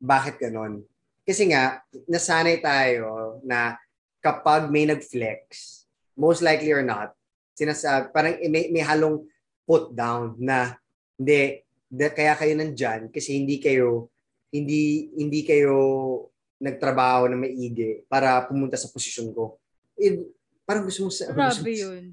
bakit 0.00 0.40
ganon? 0.40 0.80
Kasi 1.24 1.52
nga, 1.52 1.84
nasanay 2.08 2.58
tayo 2.64 3.38
na 3.44 3.76
kapag 4.20 4.68
may 4.68 4.84
nag-flex, 4.88 5.82
most 6.16 6.40
likely 6.44 6.72
or 6.72 6.84
not, 6.84 7.14
sinasabi, 7.56 8.12
parang 8.12 8.34
may, 8.48 8.72
may 8.72 8.84
halong 8.84 9.24
put 9.68 9.92
down 9.92 10.36
na 10.40 10.76
hindi, 11.20 11.60
de, 11.90 12.06
kaya 12.10 12.32
kayo 12.38 12.54
nandyan 12.56 13.12
kasi 13.12 13.36
hindi 13.36 13.60
kayo 13.60 14.08
hindi 14.50 15.10
hindi 15.14 15.46
kayo 15.46 15.76
nagtrabaho 16.60 17.28
na 17.28 17.36
maigi 17.40 18.04
para 18.08 18.44
pumunta 18.44 18.76
sa 18.76 18.92
posisyon 18.92 19.32
ko. 19.32 19.56
It, 19.96 20.20
parang 20.68 20.84
gusto 20.84 21.08
mo 21.08 21.10
sa... 21.10 21.32
Grabe 21.32 21.72
yun. 21.72 22.12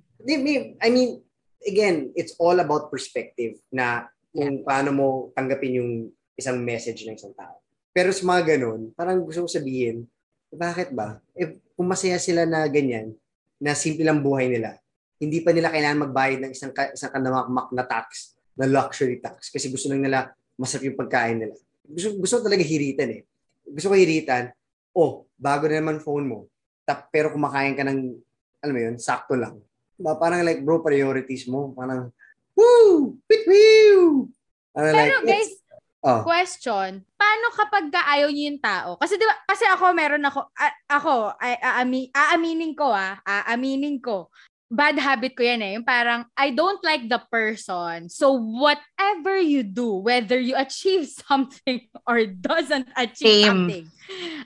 I 0.80 0.90
mean, 0.90 1.20
again, 1.68 2.16
it's 2.16 2.34
all 2.40 2.56
about 2.58 2.88
perspective 2.88 3.60
na 3.70 4.08
kung 4.32 4.64
paano 4.64 4.90
mo 4.96 5.08
tanggapin 5.36 5.84
yung 5.84 5.92
isang 6.40 6.64
message 6.64 7.04
ng 7.04 7.20
isang 7.20 7.36
tao. 7.36 7.60
Pero 7.98 8.14
sa 8.14 8.22
mga 8.30 8.42
ganun, 8.54 8.94
parang 8.94 9.26
gusto 9.26 9.42
ko 9.42 9.50
sabihin, 9.50 10.06
bakit 10.54 10.94
ba? 10.94 11.18
Eh, 11.34 11.58
kung 11.74 11.90
masaya 11.90 12.22
sila 12.22 12.46
na 12.46 12.70
ganyan, 12.70 13.18
na 13.58 13.74
simple 13.74 14.06
lang 14.06 14.22
buhay 14.22 14.54
nila, 14.54 14.78
hindi 15.18 15.42
pa 15.42 15.50
nila 15.50 15.74
kailangan 15.74 16.06
magbayad 16.06 16.46
ng 16.46 16.52
isang, 16.54 16.70
isang 16.94 17.10
kanamakmak 17.10 17.74
na 17.74 17.82
tax, 17.90 18.38
na 18.54 18.70
luxury 18.70 19.18
tax, 19.18 19.50
kasi 19.50 19.74
gusto 19.74 19.90
lang 19.90 20.06
nila 20.06 20.30
masarap 20.62 20.94
yung 20.94 21.00
pagkain 21.02 21.42
nila. 21.42 21.58
Gusto, 21.90 22.14
gusto 22.22 22.46
talaga 22.46 22.62
hiritan 22.62 23.10
eh. 23.18 23.22
Gusto 23.66 23.90
ko 23.90 23.98
hiritan, 23.98 24.54
oh, 24.94 25.26
bago 25.34 25.66
na 25.66 25.82
naman 25.82 25.98
phone 25.98 26.30
mo, 26.30 26.46
tap, 26.86 27.10
pero 27.10 27.34
kumakain 27.34 27.74
ka 27.74 27.82
ng, 27.82 28.14
alam 28.62 28.74
mo 28.78 28.82
yun, 28.82 28.96
sakto 29.02 29.34
lang. 29.34 29.58
Diba? 29.98 30.14
Parang 30.22 30.46
like, 30.46 30.62
bro, 30.62 30.86
priorities 30.86 31.50
mo. 31.50 31.74
Parang, 31.74 32.14
woo! 32.54 33.18
Wit 33.26 33.44
woo! 33.50 34.30
Pero 34.70 34.88
like, 34.94 35.26
guys, 35.26 35.58
Oh. 36.06 36.22
Question, 36.22 37.02
paano 37.18 37.46
kapag 37.58 37.90
ayaw 37.90 38.30
niyo 38.30 38.54
yung 38.54 38.62
tao? 38.62 39.02
Kasi 39.02 39.18
'di 39.18 39.26
ba 39.26 39.36
kasi 39.50 39.66
ako 39.66 39.98
meron 39.98 40.22
ako 40.30 40.46
a- 40.54 40.80
ako 40.94 41.34
ay 41.42 41.58
aami, 41.58 42.14
aaminin 42.14 42.78
ko 42.78 42.94
ah, 42.94 43.18
aaminin 43.26 43.98
ko. 43.98 44.30
Bad 44.70 45.02
habit 45.02 45.34
ko 45.34 45.42
'yan 45.42 45.64
eh. 45.66 45.72
Yung 45.74 45.88
parang 45.88 46.30
I 46.38 46.54
don't 46.54 46.80
like 46.86 47.10
the 47.10 47.18
person. 47.34 48.14
So 48.14 48.38
whatever 48.38 49.42
you 49.42 49.66
do, 49.66 49.98
whether 49.98 50.38
you 50.38 50.54
achieve 50.54 51.10
something 51.26 51.90
or 52.06 52.30
doesn't 52.30 52.94
achieve 52.94 53.42
Same. 53.42 53.50
something, 53.50 53.86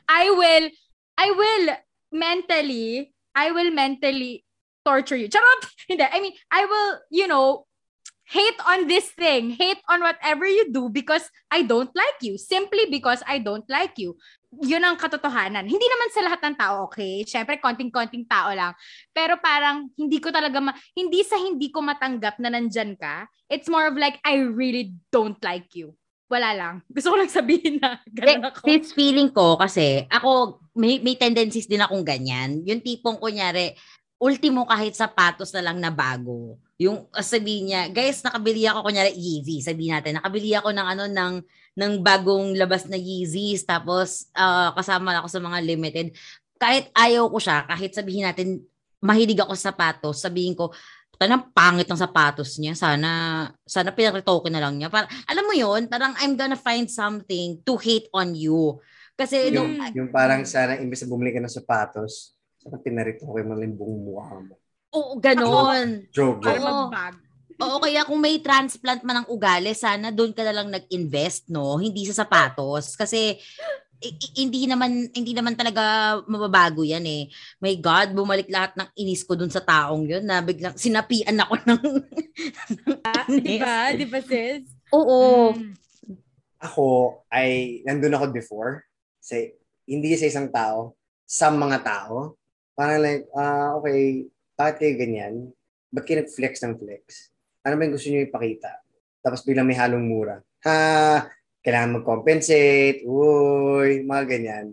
I 0.07 0.31
will 0.31 0.65
I 1.19 1.27
will 1.35 1.65
mentally 2.15 3.11
I 3.35 3.51
will 3.51 3.71
mentally 3.75 4.47
torture 4.87 5.19
you. 5.19 5.27
Charot! 5.27 5.61
Hindi. 5.89 6.03
I 6.03 6.19
mean, 6.19 6.33
I 6.51 6.65
will, 6.65 6.99
you 7.11 7.27
know, 7.27 7.65
hate 8.31 8.59
on 8.63 8.87
this 8.87 9.11
thing, 9.11 9.51
hate 9.51 9.83
on 9.91 9.99
whatever 9.99 10.47
you 10.47 10.71
do 10.71 10.87
because 10.87 11.27
I 11.51 11.67
don't 11.67 11.91
like 11.91 12.23
you. 12.23 12.39
Simply 12.39 12.87
because 12.87 13.19
I 13.27 13.43
don't 13.43 13.67
like 13.67 13.99
you. 13.99 14.15
Yun 14.63 14.87
ang 14.87 14.95
katotohanan. 14.95 15.67
Hindi 15.67 15.83
naman 15.83 16.09
sa 16.15 16.21
lahat 16.23 16.39
ng 16.47 16.55
tao, 16.55 16.75
okay? 16.87 17.27
Siyempre, 17.27 17.59
konting-konting 17.59 18.23
tao 18.31 18.55
lang. 18.55 18.71
Pero 19.11 19.35
parang, 19.43 19.91
hindi 19.99 20.23
ko 20.23 20.31
talaga, 20.31 20.63
ma- 20.63 20.75
hindi 20.95 21.27
sa 21.27 21.35
hindi 21.35 21.67
ko 21.71 21.83
matanggap 21.83 22.39
na 22.39 22.55
nandyan 22.55 22.95
ka. 22.95 23.27
It's 23.51 23.67
more 23.67 23.91
of 23.91 23.99
like, 23.99 24.23
I 24.23 24.39
really 24.39 24.95
don't 25.11 25.39
like 25.43 25.75
you. 25.75 25.91
Wala 26.31 26.55
lang. 26.55 26.75
Gusto 26.95 27.11
ko 27.11 27.19
lang 27.19 27.31
sabihin 27.31 27.83
na 27.83 27.99
ganun 28.07 28.47
ako. 28.47 28.63
This 28.63 28.95
feeling 28.95 29.35
ko 29.35 29.59
kasi, 29.59 30.07
ako, 30.07 30.63
may, 30.71 31.03
may 31.03 31.19
tendencies 31.19 31.67
din 31.67 31.83
akong 31.83 32.07
ganyan. 32.07 32.63
Yung 32.63 32.79
tipong, 32.79 33.19
kunyari, 33.19 33.75
ultimo 34.21 34.63
kahit 34.69 34.95
sapatos 34.95 35.51
na 35.51 35.67
lang 35.67 35.83
na 35.83 35.91
bago. 35.91 36.55
Yung 36.81 37.05
uh, 37.13 37.21
sabihin 37.21 37.69
niya, 37.69 37.93
guys, 37.93 38.25
nakabili 38.25 38.65
ako 38.65 38.89
kunyari 38.89 39.13
Yeezy, 39.13 39.61
sabihin 39.61 39.93
natin, 39.93 40.17
nakabili 40.17 40.57
ako 40.57 40.73
ng 40.73 40.87
ano 40.97 41.03
ng 41.05 41.33
ng 41.77 41.93
bagong 42.01 42.57
labas 42.57 42.89
na 42.89 42.97
Yeezys 42.97 43.61
tapos 43.69 44.33
uh, 44.33 44.73
kasama 44.73 45.13
ako 45.21 45.27
sa 45.29 45.39
mga 45.45 45.57
limited. 45.61 46.07
Kahit 46.57 46.89
ayaw 46.97 47.29
ko 47.29 47.37
siya, 47.37 47.69
kahit 47.69 47.93
sabihin 47.93 48.25
natin 48.25 48.65
mahilig 48.97 49.37
ako 49.37 49.53
sa 49.53 49.69
sapatos, 49.69 50.25
sabihin 50.25 50.57
ko, 50.57 50.73
tanang 51.21 51.53
pangit 51.53 51.85
ng 51.85 52.01
sapatos 52.01 52.57
niya. 52.57 52.73
Sana 52.73 53.45
sana 53.61 53.93
pinaretoke 53.93 54.49
na 54.49 54.57
lang 54.57 54.81
niya. 54.81 54.89
Para 54.89 55.05
alam 55.29 55.45
mo 55.45 55.53
'yon, 55.53 55.85
parang 55.85 56.17
I'm 56.17 56.33
gonna 56.33 56.57
find 56.57 56.89
something 56.89 57.61
to 57.61 57.77
hate 57.77 58.09
on 58.09 58.33
you. 58.33 58.81
Kasi 59.13 59.53
yung, 59.53 59.77
nung, 59.77 59.93
yung 59.93 60.09
parang 60.09 60.41
sana 60.49 60.81
imbes 60.81 61.05
na 61.05 61.13
bumili 61.13 61.29
ka 61.29 61.37
ng 61.37 61.53
sapatos, 61.53 62.33
sana 62.57 62.81
pinarito 62.81 63.29
ko 63.29 63.37
yung 63.37 63.53
malimbong 63.53 64.01
mukha 64.01 64.41
mo. 64.41 64.60
Oo, 64.91 65.17
ganon. 65.19 66.07
Joke, 66.11 66.43
joke. 66.43 66.59
Oo. 66.59 66.91
Oo, 67.61 67.77
kaya 67.77 68.01
kung 68.09 68.17
may 68.17 68.41
transplant 68.41 69.05
man 69.05 69.21
ng 69.21 69.29
ugali, 69.29 69.69
sana 69.77 70.09
doon 70.09 70.33
ka 70.33 70.41
na 70.41 70.55
lang 70.55 70.73
nag-invest, 70.73 71.53
no? 71.53 71.77
Hindi 71.77 72.09
sa 72.09 72.25
sapatos. 72.25 72.97
Kasi 72.97 73.37
hindi 74.33 74.65
naman 74.65 75.13
hindi 75.13 75.29
naman 75.37 75.53
talaga 75.53 76.17
mababago 76.25 76.81
yan 76.81 77.05
eh. 77.05 77.29
My 77.61 77.77
God, 77.77 78.17
bumalik 78.17 78.49
lahat 78.49 78.73
ng 78.73 78.89
inis 78.97 79.21
ko 79.21 79.37
dun 79.37 79.53
sa 79.53 79.61
taong 79.61 80.09
yun 80.09 80.25
na 80.25 80.41
biglang 80.41 80.73
sinapian 80.73 81.37
ako 81.37 81.53
ng, 81.69 81.81
ah, 83.05 83.25
Di 83.29 83.57
ba? 83.61 83.93
Di 83.93 84.05
ba 84.09 84.19
sis? 84.25 84.65
Oo. 84.89 85.53
Mm. 85.53 85.77
Ako 86.61 86.85
ay 87.29 87.81
nandun 87.85 88.17
ako 88.17 88.33
before. 88.33 88.89
Sa, 89.21 89.37
hindi 89.85 90.17
sa 90.17 90.29
isang 90.29 90.49
tao, 90.49 90.97
sa 91.29 91.53
mga 91.53 91.85
tao. 91.85 92.33
Parang 92.73 93.05
like, 93.05 93.29
uh, 93.37 93.77
okay, 93.77 94.25
bakit 94.61 94.75
kayo 94.77 94.93
ganyan? 95.01 95.33
Ba't 95.89 96.05
kayo 96.05 96.21
nag-flex 96.21 96.61
ng 96.61 96.77
flex? 96.77 97.33
Ano 97.65 97.81
ba 97.81 97.89
yung 97.89 97.97
gusto 97.97 98.13
nyo 98.13 98.21
ipakita? 98.21 98.77
Tapos 99.25 99.41
biglang 99.41 99.65
may 99.65 99.73
halong 99.73 100.05
mura. 100.05 100.37
Ha, 100.61 101.25
kailangan 101.65 101.97
mag-compensate, 101.97 103.01
uy, 103.09 104.05
mga 104.05 104.23
ganyan. 104.29 104.65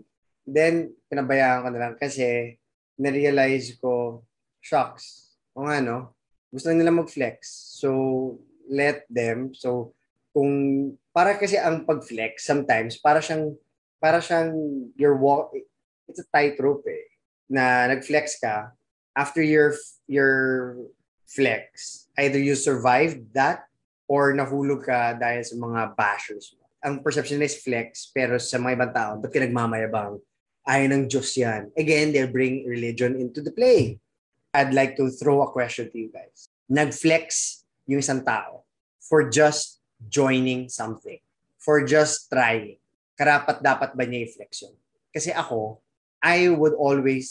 Then, 0.45 0.93
pinabayaan 1.09 1.65
ko 1.65 1.69
na 1.73 1.81
lang 1.81 1.93
kasi 1.97 2.57
na-realize 3.01 3.81
ko, 3.81 4.21
shocks. 4.61 5.33
O 5.57 5.65
nga, 5.65 5.81
no? 5.81 6.13
Gusto 6.53 6.69
nila 6.69 6.93
mag-flex. 6.93 7.49
So, 7.81 7.89
let 8.69 9.09
them. 9.09 9.57
So, 9.57 9.97
kung, 10.29 10.93
para 11.09 11.33
kasi 11.41 11.57
ang 11.57 11.89
pag-flex, 11.89 12.45
sometimes, 12.45 13.01
para 13.01 13.25
siyang, 13.25 13.57
para 13.97 14.21
siyang, 14.21 14.53
your 14.93 15.17
walk, 15.17 15.49
it's 16.05 16.21
a 16.21 16.27
tightrope 16.29 16.85
eh 16.85 17.09
na 17.49 17.89
nag-flex 17.89 18.37
ka, 18.37 18.77
after 19.15 19.41
your 19.41 19.73
your 20.09 20.75
flex, 21.29 22.05
either 22.17 22.41
you 22.41 22.57
survived 22.57 23.21
that 23.37 23.69
or 24.09 24.33
nahulog 24.33 24.81
ka 24.89 25.13
dahil 25.13 25.45
sa 25.45 25.53
mga 25.53 25.93
bashers 25.93 26.57
mo. 26.57 26.65
Ang 26.81 27.05
perception 27.05 27.43
is 27.45 27.61
flex, 27.61 28.09
pero 28.09 28.41
sa 28.41 28.57
mga 28.57 28.73
ibang 28.73 28.93
tao, 28.95 29.11
ba't 29.21 29.29
ka 29.29 29.39
nagmamayabang? 29.43 30.17
Ayaw 30.65 30.87
ng 30.89 31.05
Diyos 31.05 31.29
yan. 31.37 31.69
Again, 31.77 32.09
they'll 32.09 32.31
bring 32.33 32.65
religion 32.65 33.19
into 33.19 33.45
the 33.45 33.53
play. 33.53 34.01
I'd 34.53 34.73
like 34.73 34.97
to 34.97 35.13
throw 35.13 35.45
a 35.45 35.53
question 35.53 35.93
to 35.93 35.97
you 35.97 36.09
guys. 36.09 36.49
Nag-flex 36.65 37.61
yung 37.85 38.01
isang 38.01 38.25
tao 38.25 38.65
for 38.97 39.29
just 39.29 39.81
joining 40.09 40.69
something, 40.69 41.21
for 41.61 41.85
just 41.85 42.29
trying. 42.29 42.81
Karapat 43.13 43.61
dapat 43.61 43.93
ba 43.93 44.03
niya 44.07 44.25
i-flex 44.25 44.65
yun? 44.65 44.75
Kasi 45.13 45.29
ako, 45.33 45.81
I 46.21 46.49
would 46.49 46.73
always 46.73 47.29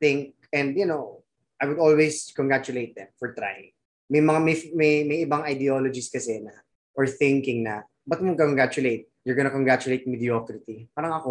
think, 0.00 0.32
and 0.52 0.76
you 0.76 0.86
know, 0.86 1.24
I 1.60 1.66
would 1.66 1.80
always 1.80 2.30
congratulate 2.36 2.94
them 2.94 3.08
for 3.18 3.32
trying. 3.32 3.72
May 4.12 4.20
mga 4.20 4.40
may, 4.44 4.56
may, 4.76 4.92
may 5.08 5.18
ibang 5.24 5.42
ideologies 5.48 6.12
kasi 6.12 6.44
na, 6.44 6.52
or 6.92 7.08
thinking 7.08 7.64
na, 7.64 7.82
ba't 8.04 8.20
mo 8.20 8.36
congratulate? 8.36 9.08
You're 9.24 9.38
gonna 9.38 9.54
congratulate 9.54 10.04
mediocrity. 10.04 10.90
Parang 10.92 11.16
ako, 11.16 11.30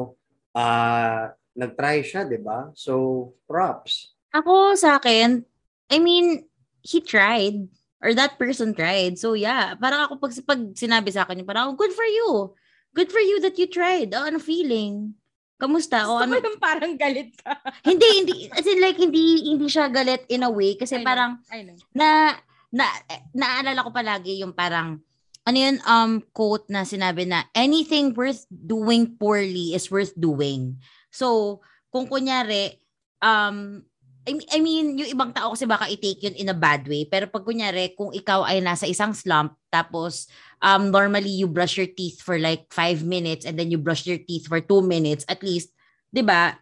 uh, 0.55 1.29
nag-try 1.53 2.01
siya, 2.01 2.25
di 2.25 2.39
ba? 2.39 2.71
So, 2.73 3.35
props. 3.45 4.15
Ako 4.31 4.73
sa 4.79 4.97
akin, 4.97 5.43
I 5.91 5.99
mean, 5.99 6.47
he 6.81 7.03
tried 7.03 7.67
or 8.01 8.13
that 8.17 8.35
person 8.41 8.73
tried. 8.73 9.21
So 9.21 9.37
yeah, 9.37 9.77
parang 9.77 10.09
ako 10.09 10.13
pag, 10.17 10.33
pag 10.43 10.61
sinabi 10.73 11.13
sa 11.13 11.23
akin, 11.23 11.45
parang, 11.45 11.77
good 11.77 11.93
for 11.93 12.05
you. 12.05 12.57
Good 12.91 13.13
for 13.13 13.23
you 13.23 13.39
that 13.45 13.55
you 13.55 13.69
tried. 13.69 14.11
Oh, 14.11 14.25
ano 14.25 14.41
feeling? 14.41 15.15
Kamusta? 15.61 16.09
O 16.09 16.17
ano? 16.17 16.41
Yung 16.41 16.57
parang 16.57 16.97
galit 16.97 17.37
ka. 17.37 17.53
hindi, 17.89 18.07
hindi. 18.17 18.49
As 18.49 18.65
in 18.65 18.81
like, 18.81 18.97
hindi, 18.97 19.45
hindi 19.45 19.69
siya 19.69 19.93
galit 19.93 20.25
in 20.33 20.41
a 20.41 20.49
way. 20.49 20.73
Kasi 20.73 20.97
I 20.97 21.05
parang, 21.05 21.37
I 21.53 21.61
know. 21.69 21.77
na, 21.93 22.33
na, 22.73 22.89
naalala 23.29 23.85
ko 23.85 23.93
palagi 23.93 24.41
yung 24.41 24.57
parang, 24.57 24.97
ano 25.45 25.57
yun, 25.61 25.77
um, 25.85 26.17
quote 26.33 26.65
na 26.73 26.81
sinabi 26.81 27.29
na, 27.29 27.45
anything 27.53 28.09
worth 28.17 28.49
doing 28.49 29.13
poorly 29.21 29.77
is 29.77 29.85
worth 29.93 30.17
doing. 30.17 30.81
So, 31.13 31.61
kung 31.93 32.09
kunyari, 32.09 32.81
um, 33.21 33.85
I 34.25 34.61
mean, 34.61 35.01
yung 35.01 35.17
ibang 35.17 35.33
tao 35.33 35.57
kasi 35.57 35.65
baka 35.65 35.89
i-take 35.89 36.21
yun 36.21 36.37
in 36.37 36.53
a 36.53 36.57
bad 36.57 36.85
way. 36.85 37.09
Pero 37.09 37.25
pag 37.25 37.41
kunyari, 37.41 37.97
kung 37.97 38.13
ikaw 38.13 38.45
ay 38.45 38.61
nasa 38.61 38.85
isang 38.85 39.17
slump, 39.17 39.57
tapos 39.73 40.29
um, 40.61 40.93
normally 40.93 41.33
you 41.33 41.49
brush 41.49 41.75
your 41.75 41.89
teeth 41.89 42.21
for 42.21 42.37
like 42.37 42.69
five 42.71 43.03
minutes 43.03 43.45
and 43.45 43.57
then 43.57 43.69
you 43.69 43.77
brush 43.77 44.05
your 44.05 44.21
teeth 44.21 44.47
for 44.47 44.61
two 44.61 44.81
minutes, 44.81 45.25
at 45.27 45.43
least, 45.43 45.73
di 46.13 46.21
ba, 46.21 46.55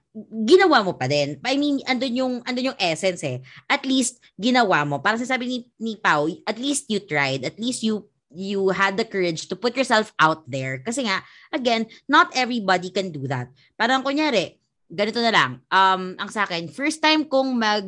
ginawa 0.47 0.83
mo 0.83 0.95
pa 0.95 1.05
din. 1.05 1.37
I 1.45 1.55
mean, 1.59 1.83
andun 1.85 2.15
yung, 2.15 2.33
andun 2.43 2.73
yung 2.73 2.81
essence 2.81 3.21
eh. 3.23 3.43
At 3.69 3.85
least, 3.85 4.19
ginawa 4.39 4.87
mo. 4.87 4.99
Para 4.99 5.19
sabi 5.21 5.45
ni, 5.45 5.57
ni 5.77 5.93
Pau, 5.99 6.27
at 6.47 6.57
least 6.57 6.89
you 6.89 6.99
tried. 7.03 7.45
At 7.45 7.59
least 7.59 7.83
you 7.83 8.09
you 8.29 8.69
had 8.69 8.93
the 8.93 9.05
courage 9.05 9.49
to 9.49 9.57
put 9.57 9.73
yourself 9.73 10.13
out 10.21 10.45
there. 10.45 10.85
Kasi 10.85 11.01
nga, 11.09 11.25
again, 11.49 11.89
not 12.05 12.29
everybody 12.37 12.93
can 12.93 13.09
do 13.09 13.25
that. 13.25 13.49
Parang 13.73 14.05
kunyari, 14.05 14.61
ganito 14.85 15.17
na 15.17 15.33
lang. 15.33 15.51
Um, 15.73 16.13
ang 16.17 16.29
sa 16.29 16.45
akin, 16.45 16.69
first 16.69 17.01
time 17.01 17.25
kong 17.25 17.57
mag 17.57 17.85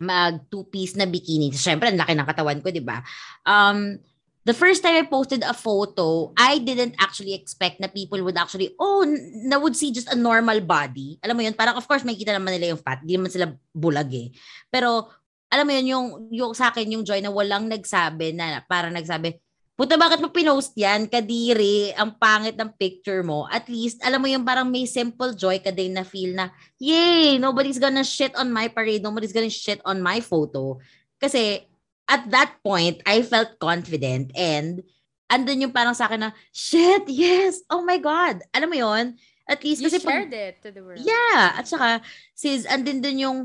mag 0.00 0.40
two-piece 0.50 0.96
na 0.96 1.04
bikini. 1.04 1.52
Siyempre, 1.54 1.92
ang 1.92 2.00
laki 2.00 2.16
ng 2.16 2.28
katawan 2.28 2.60
ko, 2.64 2.68
di 2.72 2.82
ba? 2.82 3.04
Um, 3.44 4.00
the 4.44 4.52
first 4.52 4.84
time 4.84 5.00
I 5.00 5.08
posted 5.08 5.40
a 5.42 5.56
photo, 5.56 6.32
I 6.36 6.60
didn't 6.60 7.00
actually 7.00 7.32
expect 7.32 7.80
na 7.80 7.88
people 7.88 8.20
would 8.22 8.36
actually, 8.36 8.76
oh, 8.76 9.04
na 9.48 9.56
would 9.56 9.74
see 9.74 9.90
just 9.90 10.12
a 10.12 10.16
normal 10.16 10.60
body. 10.60 11.16
Alam 11.24 11.40
mo 11.40 11.42
yun, 11.42 11.56
parang 11.56 11.80
of 11.80 11.88
course, 11.88 12.04
makikita 12.04 12.36
naman 12.36 12.60
nila 12.60 12.76
yung 12.76 12.82
fat. 12.84 13.00
Hindi 13.00 13.16
naman 13.16 13.32
sila 13.32 13.48
bulag 13.72 14.12
eh. 14.12 14.28
Pero, 14.68 15.08
alam 15.48 15.64
mo 15.64 15.72
yun, 15.72 15.86
yung, 15.88 16.06
yung 16.28 16.52
sa 16.52 16.68
akin, 16.68 16.84
yung 16.92 17.04
joy 17.08 17.24
na 17.24 17.32
walang 17.32 17.72
nagsabi 17.72 18.36
na, 18.36 18.60
parang 18.68 18.92
nagsabi, 18.92 19.40
Puta, 19.74 19.98
bakit 19.98 20.22
mo 20.22 20.30
pinost 20.30 20.70
yan? 20.78 21.10
Kadiri, 21.10 21.90
ang 21.98 22.14
pangit 22.14 22.54
ng 22.54 22.70
picture 22.78 23.26
mo. 23.26 23.50
At 23.50 23.66
least, 23.66 23.98
alam 24.06 24.22
mo 24.22 24.30
yung 24.30 24.46
parang 24.46 24.70
may 24.70 24.86
simple 24.86 25.34
joy 25.34 25.58
ka 25.58 25.74
din 25.74 25.98
na 25.98 26.06
feel 26.06 26.30
na, 26.30 26.54
yay, 26.78 27.42
nobody's 27.42 27.82
gonna 27.82 28.06
shit 28.06 28.30
on 28.38 28.54
my 28.54 28.70
parade, 28.70 29.02
nobody's 29.02 29.34
gonna 29.34 29.50
shit 29.50 29.82
on 29.82 29.98
my 29.98 30.22
photo. 30.22 30.78
Kasi, 31.18 31.66
at 32.04 32.28
that 32.30 32.60
point, 32.60 33.00
I 33.08 33.24
felt 33.24 33.56
confident 33.56 34.32
and 34.36 34.84
andun 35.28 35.64
yung 35.68 35.74
parang 35.74 35.96
sa 35.96 36.06
akin 36.06 36.28
na, 36.28 36.32
shit, 36.52 37.08
yes, 37.08 37.64
oh 37.72 37.80
my 37.80 37.96
God. 37.96 38.44
Alam 38.52 38.68
mo 38.70 38.76
yon 38.76 39.16
At 39.44 39.60
least, 39.60 39.84
You 39.84 39.92
kasi 39.92 40.00
shared 40.00 40.32
pag, 40.32 40.36
it 40.36 40.54
to 40.64 40.72
the 40.72 40.80
world. 40.80 41.00
Yeah. 41.00 41.60
At 41.60 41.68
saka, 41.68 42.00
sis, 42.32 42.64
andun 42.64 43.04
dun 43.04 43.18
yung, 43.20 43.38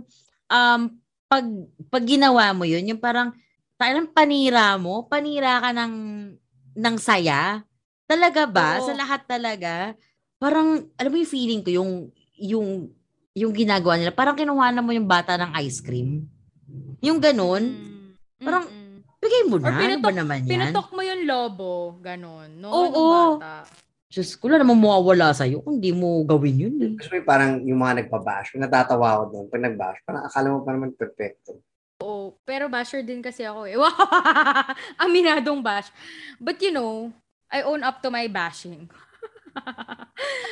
um, 0.48 0.82
pag, 1.28 1.46
pag 1.92 2.04
ginawa 2.08 2.56
mo 2.56 2.64
yun, 2.64 2.88
yung 2.88 3.02
parang, 3.02 3.36
parang 3.76 4.08
panira 4.08 4.76
mo, 4.80 5.08
panira 5.08 5.60
ka 5.60 5.76
ng, 5.76 5.94
ng 6.80 6.96
saya. 7.00 7.64
Talaga 8.08 8.48
ba? 8.48 8.80
Oo. 8.80 8.88
Sa 8.88 8.94
lahat 8.96 9.28
talaga? 9.28 9.96
Parang, 10.40 10.88
alam 10.96 11.12
mo 11.12 11.18
yung 11.20 11.32
feeling 11.32 11.62
ko, 11.64 11.70
yung, 11.84 11.92
yung, 12.40 12.68
yung 13.36 13.52
ginagawa 13.56 14.00
nila, 14.00 14.16
parang 14.16 14.40
kinuha 14.40 14.72
na 14.72 14.84
mo 14.84 14.96
yung 14.96 15.08
bata 15.08 15.36
ng 15.36 15.52
ice 15.64 15.84
cream. 15.84 16.28
Yung 17.04 17.20
ganun, 17.20 17.64
Mm. 17.64 17.99
Parang, 18.40 18.64
Mm-mm. 18.66 19.04
bigay 19.20 19.44
mo 19.52 19.56
Or 19.60 19.68
na. 19.68 19.70
ano 19.70 19.78
ba 20.00 20.10
pinutok- 20.10 20.16
naman 20.16 20.38
yan? 20.44 20.50
Pinutok 20.50 20.88
mo 20.96 21.02
yung 21.04 21.22
lobo, 21.28 21.72
ganon. 22.00 22.50
No, 22.56 22.68
Oo. 22.72 22.88
Nung 22.88 23.44
bata. 23.44 23.68
Diyos 24.10 24.34
ko, 24.34 24.50
wala 24.50 24.66
namang 24.66 24.82
mawawala 24.82 25.38
sa'yo 25.38 25.62
kung 25.62 25.78
di 25.78 25.94
mo 25.94 26.26
gawin 26.26 26.66
yun. 26.66 26.76
Eh. 26.82 26.92
Yung 26.98 27.28
parang 27.30 27.62
yung 27.62 27.78
mga 27.78 28.02
nagpabash, 28.02 28.58
natatawa 28.58 29.22
ako 29.22 29.24
doon. 29.30 29.46
Pag 29.54 29.62
nagbash, 29.70 30.02
parang 30.02 30.26
akala 30.26 30.48
mo 30.50 30.66
pa 30.66 30.74
naman 30.74 30.98
perfecto. 30.98 31.62
Oo, 32.02 32.34
pero 32.42 32.66
basher 32.66 33.06
din 33.06 33.22
kasi 33.22 33.46
ako 33.46 33.70
eh. 33.70 33.78
Wow! 33.78 33.94
Aminadong 35.06 35.62
bash. 35.62 35.94
But 36.42 36.58
you 36.58 36.74
know, 36.74 37.14
I 37.54 37.62
own 37.62 37.86
up 37.86 38.02
to 38.02 38.10
my 38.10 38.26
bashing. 38.26 38.90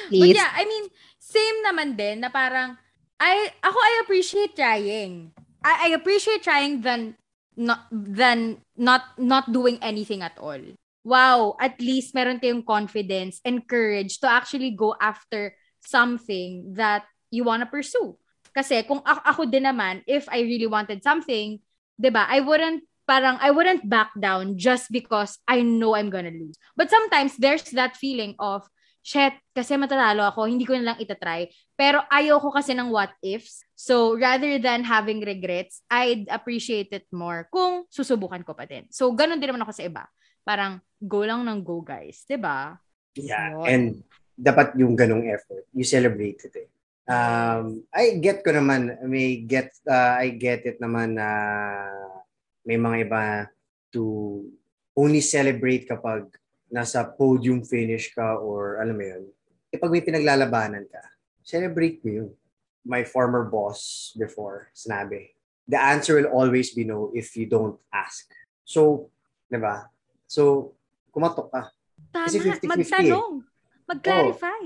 But 0.08 0.14
Please. 0.14 0.38
yeah, 0.38 0.54
I 0.54 0.64
mean, 0.64 0.86
same 1.18 1.58
naman 1.66 1.98
din 1.98 2.22
na 2.22 2.30
parang, 2.30 2.78
I, 3.18 3.50
ako 3.60 3.74
I 3.74 3.94
appreciate 4.06 4.54
trying. 4.54 5.34
I, 5.66 5.90
I 5.90 5.98
appreciate 5.98 6.46
trying 6.46 6.80
than 6.80 7.18
not 7.58 7.90
than 7.92 8.62
not 8.78 9.18
not 9.18 9.50
doing 9.52 9.82
anything 9.82 10.22
at 10.22 10.38
all. 10.38 10.62
Wow, 11.02 11.58
at 11.58 11.82
least 11.82 12.14
meron 12.14 12.38
kayong 12.40 12.68
confidence 12.68 13.42
and 13.42 13.66
courage 13.66 14.22
to 14.22 14.30
actually 14.30 14.78
go 14.78 14.94
after 15.02 15.56
something 15.82 16.78
that 16.78 17.08
you 17.34 17.44
wanna 17.44 17.66
pursue. 17.66 18.16
Kasi 18.54 18.86
kung 18.86 19.02
ako, 19.02 19.22
ako 19.26 19.42
din 19.50 19.66
naman, 19.66 20.06
if 20.06 20.30
I 20.30 20.46
really 20.46 20.70
wanted 20.70 21.02
something, 21.02 21.58
'di 21.98 22.10
ba? 22.14 22.30
I 22.30 22.40
wouldn't 22.46 22.86
parang 23.10 23.40
I 23.42 23.50
wouldn't 23.50 23.88
back 23.88 24.12
down 24.20 24.60
just 24.60 24.92
because 24.92 25.40
I 25.48 25.64
know 25.64 25.96
I'm 25.96 26.12
gonna 26.12 26.34
lose. 26.34 26.60
But 26.76 26.92
sometimes 26.92 27.40
there's 27.40 27.72
that 27.74 27.96
feeling 27.98 28.36
of 28.38 28.68
shit, 29.08 29.40
kasi 29.56 29.80
matatalo 29.80 30.28
ako, 30.28 30.52
hindi 30.52 30.68
ko 30.68 30.76
na 30.76 30.92
lang 30.92 31.00
itatry. 31.00 31.48
Pero 31.80 32.04
ayoko 32.12 32.52
kasi 32.52 32.76
ng 32.76 32.92
what 32.92 33.16
ifs. 33.24 33.64
So, 33.72 34.20
rather 34.20 34.60
than 34.60 34.84
having 34.84 35.24
regrets, 35.24 35.80
I'd 35.88 36.28
appreciate 36.28 36.92
it 36.92 37.08
more 37.16 37.48
kung 37.48 37.88
susubukan 37.88 38.44
ko 38.44 38.52
pa 38.52 38.68
din. 38.68 38.84
So, 38.92 39.08
ganun 39.16 39.40
din 39.40 39.56
naman 39.56 39.64
ako 39.64 39.72
sa 39.80 39.88
iba. 39.88 40.04
Parang, 40.44 40.84
go 41.00 41.24
lang 41.24 41.48
ng 41.48 41.64
go, 41.64 41.80
guys. 41.80 42.28
ba? 42.36 42.76
Yeah. 43.16 43.56
Yun. 43.56 43.64
And 43.72 43.86
dapat 44.36 44.76
yung 44.76 45.00
ganong 45.00 45.24
effort. 45.32 45.64
You 45.72 45.88
celebrate 45.88 46.44
it 46.44 46.68
eh. 46.68 46.70
Um, 47.08 47.88
I 47.96 48.20
get 48.20 48.44
ko 48.44 48.52
naman, 48.52 48.92
may 49.08 49.40
get, 49.40 49.72
uh, 49.88 50.20
I 50.20 50.36
get 50.36 50.68
it 50.68 50.84
naman 50.84 51.16
na 51.16 51.30
may 52.68 52.76
mga 52.76 53.08
iba 53.08 53.24
to 53.96 54.44
only 55.00 55.24
celebrate 55.24 55.88
kapag 55.88 56.28
nasa 56.68 57.04
podium 57.04 57.64
finish 57.64 58.12
ka 58.12 58.36
or 58.40 58.80
alam 58.80 58.96
mo 58.96 59.06
yun. 59.06 59.24
Eh, 59.72 59.80
pag 59.80 59.92
may 59.92 60.04
pinaglalabanan 60.04 60.88
ka, 60.88 61.02
celebrate 61.44 62.00
mo 62.04 62.12
yun. 62.12 62.30
My 62.88 63.04
former 63.04 63.44
boss 63.48 64.12
before, 64.16 64.72
sinabi, 64.72 65.36
the 65.68 65.76
answer 65.76 66.16
will 66.16 66.32
always 66.32 66.72
be 66.72 66.88
no 66.88 67.12
if 67.12 67.36
you 67.36 67.48
don't 67.48 67.76
ask. 67.92 68.32
So, 68.64 69.12
di 69.52 69.60
ba? 69.60 69.92
So, 70.28 70.76
kumatok 71.12 71.52
ka. 71.52 71.62
Tama, 72.16 72.32
Kasi 72.32 72.40
50-50 72.40 72.72
magtanong. 72.72 73.34
Mag-clarify. 73.88 74.64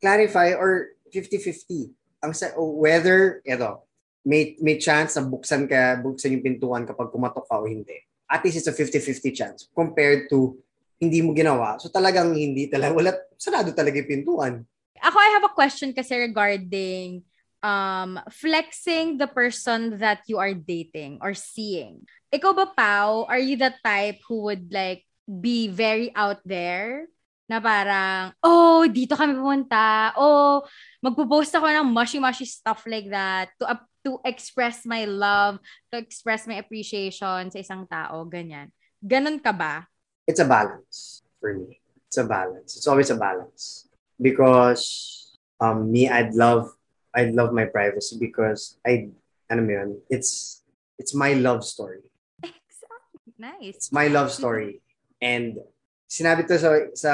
clarify 0.00 0.48
or 0.56 0.96
50-50. 1.12 1.92
Ang 2.24 2.32
sa, 2.32 2.52
o 2.56 2.76
whether, 2.80 3.40
eto, 3.44 3.84
may, 4.24 4.56
may 4.60 4.76
chance 4.76 5.16
na 5.16 5.24
buksan 5.24 5.64
ka, 5.64 6.00
buksan 6.00 6.36
yung 6.36 6.44
pintuan 6.44 6.84
kapag 6.84 7.08
kumatok 7.08 7.48
ka 7.48 7.60
o 7.60 7.68
hindi. 7.68 7.96
At 8.28 8.44
least 8.44 8.60
it's 8.60 8.68
a 8.68 8.76
50-50 8.76 9.32
chance 9.32 9.58
compared 9.72 10.28
to 10.28 10.56
hindi 10.98 11.22
mo 11.22 11.30
ginawa. 11.32 11.78
So 11.78 11.88
talagang 11.88 12.34
hindi 12.34 12.66
talaga, 12.66 12.92
wala, 12.94 13.10
sarado 13.38 13.70
talaga 13.70 14.02
yung 14.02 14.10
pintuan. 14.10 14.54
Ako, 14.98 15.16
I 15.16 15.30
have 15.38 15.46
a 15.46 15.54
question 15.54 15.94
kasi 15.94 16.18
regarding 16.18 17.22
um, 17.62 18.18
flexing 18.30 19.18
the 19.18 19.30
person 19.30 19.98
that 20.02 20.26
you 20.26 20.42
are 20.42 20.54
dating 20.54 21.22
or 21.22 21.34
seeing. 21.34 22.02
Ikaw 22.34 22.52
ba, 22.54 22.66
Pao, 22.74 23.24
are 23.30 23.40
you 23.40 23.54
the 23.54 23.72
type 23.82 24.18
who 24.26 24.50
would 24.50 24.74
like 24.74 25.06
be 25.24 25.70
very 25.70 26.10
out 26.18 26.42
there? 26.42 27.06
Na 27.48 27.64
parang, 27.64 28.36
oh, 28.44 28.84
dito 28.84 29.16
kami 29.16 29.32
pumunta. 29.32 30.12
Oh, 30.20 30.60
magpo-post 31.00 31.54
ako 31.56 31.64
ng 31.64 31.88
mushy-mushy 31.88 32.44
stuff 32.44 32.84
like 32.84 33.08
that 33.08 33.48
to 33.56 33.64
up 33.64 33.88
to 34.04 34.20
express 34.22 34.84
my 34.84 35.08
love, 35.08 35.56
to 35.88 35.96
express 35.96 36.44
my 36.44 36.60
appreciation 36.60 37.48
sa 37.48 37.58
isang 37.58 37.88
tao, 37.88 38.22
ganyan. 38.28 38.68
Ganon 39.00 39.40
ka 39.40 39.50
ba? 39.50 39.88
It's 40.28 40.40
a 40.40 40.44
balance 40.44 41.24
for 41.40 41.56
me. 41.56 41.80
It's 42.06 42.20
a 42.20 42.28
balance. 42.28 42.76
It's 42.76 42.86
always 42.86 43.08
a 43.08 43.16
balance. 43.16 43.88
Because 44.20 45.32
um, 45.56 45.90
me, 45.90 46.04
I'd 46.08 46.34
love, 46.34 46.68
I'd 47.16 47.32
love 47.32 47.56
my 47.56 47.64
privacy 47.64 48.20
because 48.20 48.76
I, 48.84 49.08
ano 49.48 49.64
mo 49.64 49.72
yun, 49.72 49.90
it's, 50.12 50.60
it's 51.00 51.16
my 51.16 51.32
love 51.32 51.64
story. 51.64 52.04
Exactly. 52.44 53.32
Nice. 53.38 53.88
It's 53.88 53.90
my 53.90 54.12
love 54.12 54.28
story. 54.28 54.84
And 55.22 55.56
sinabi 56.04 56.44
to 56.48 56.58
sa 56.60 56.70
sa 56.92 57.12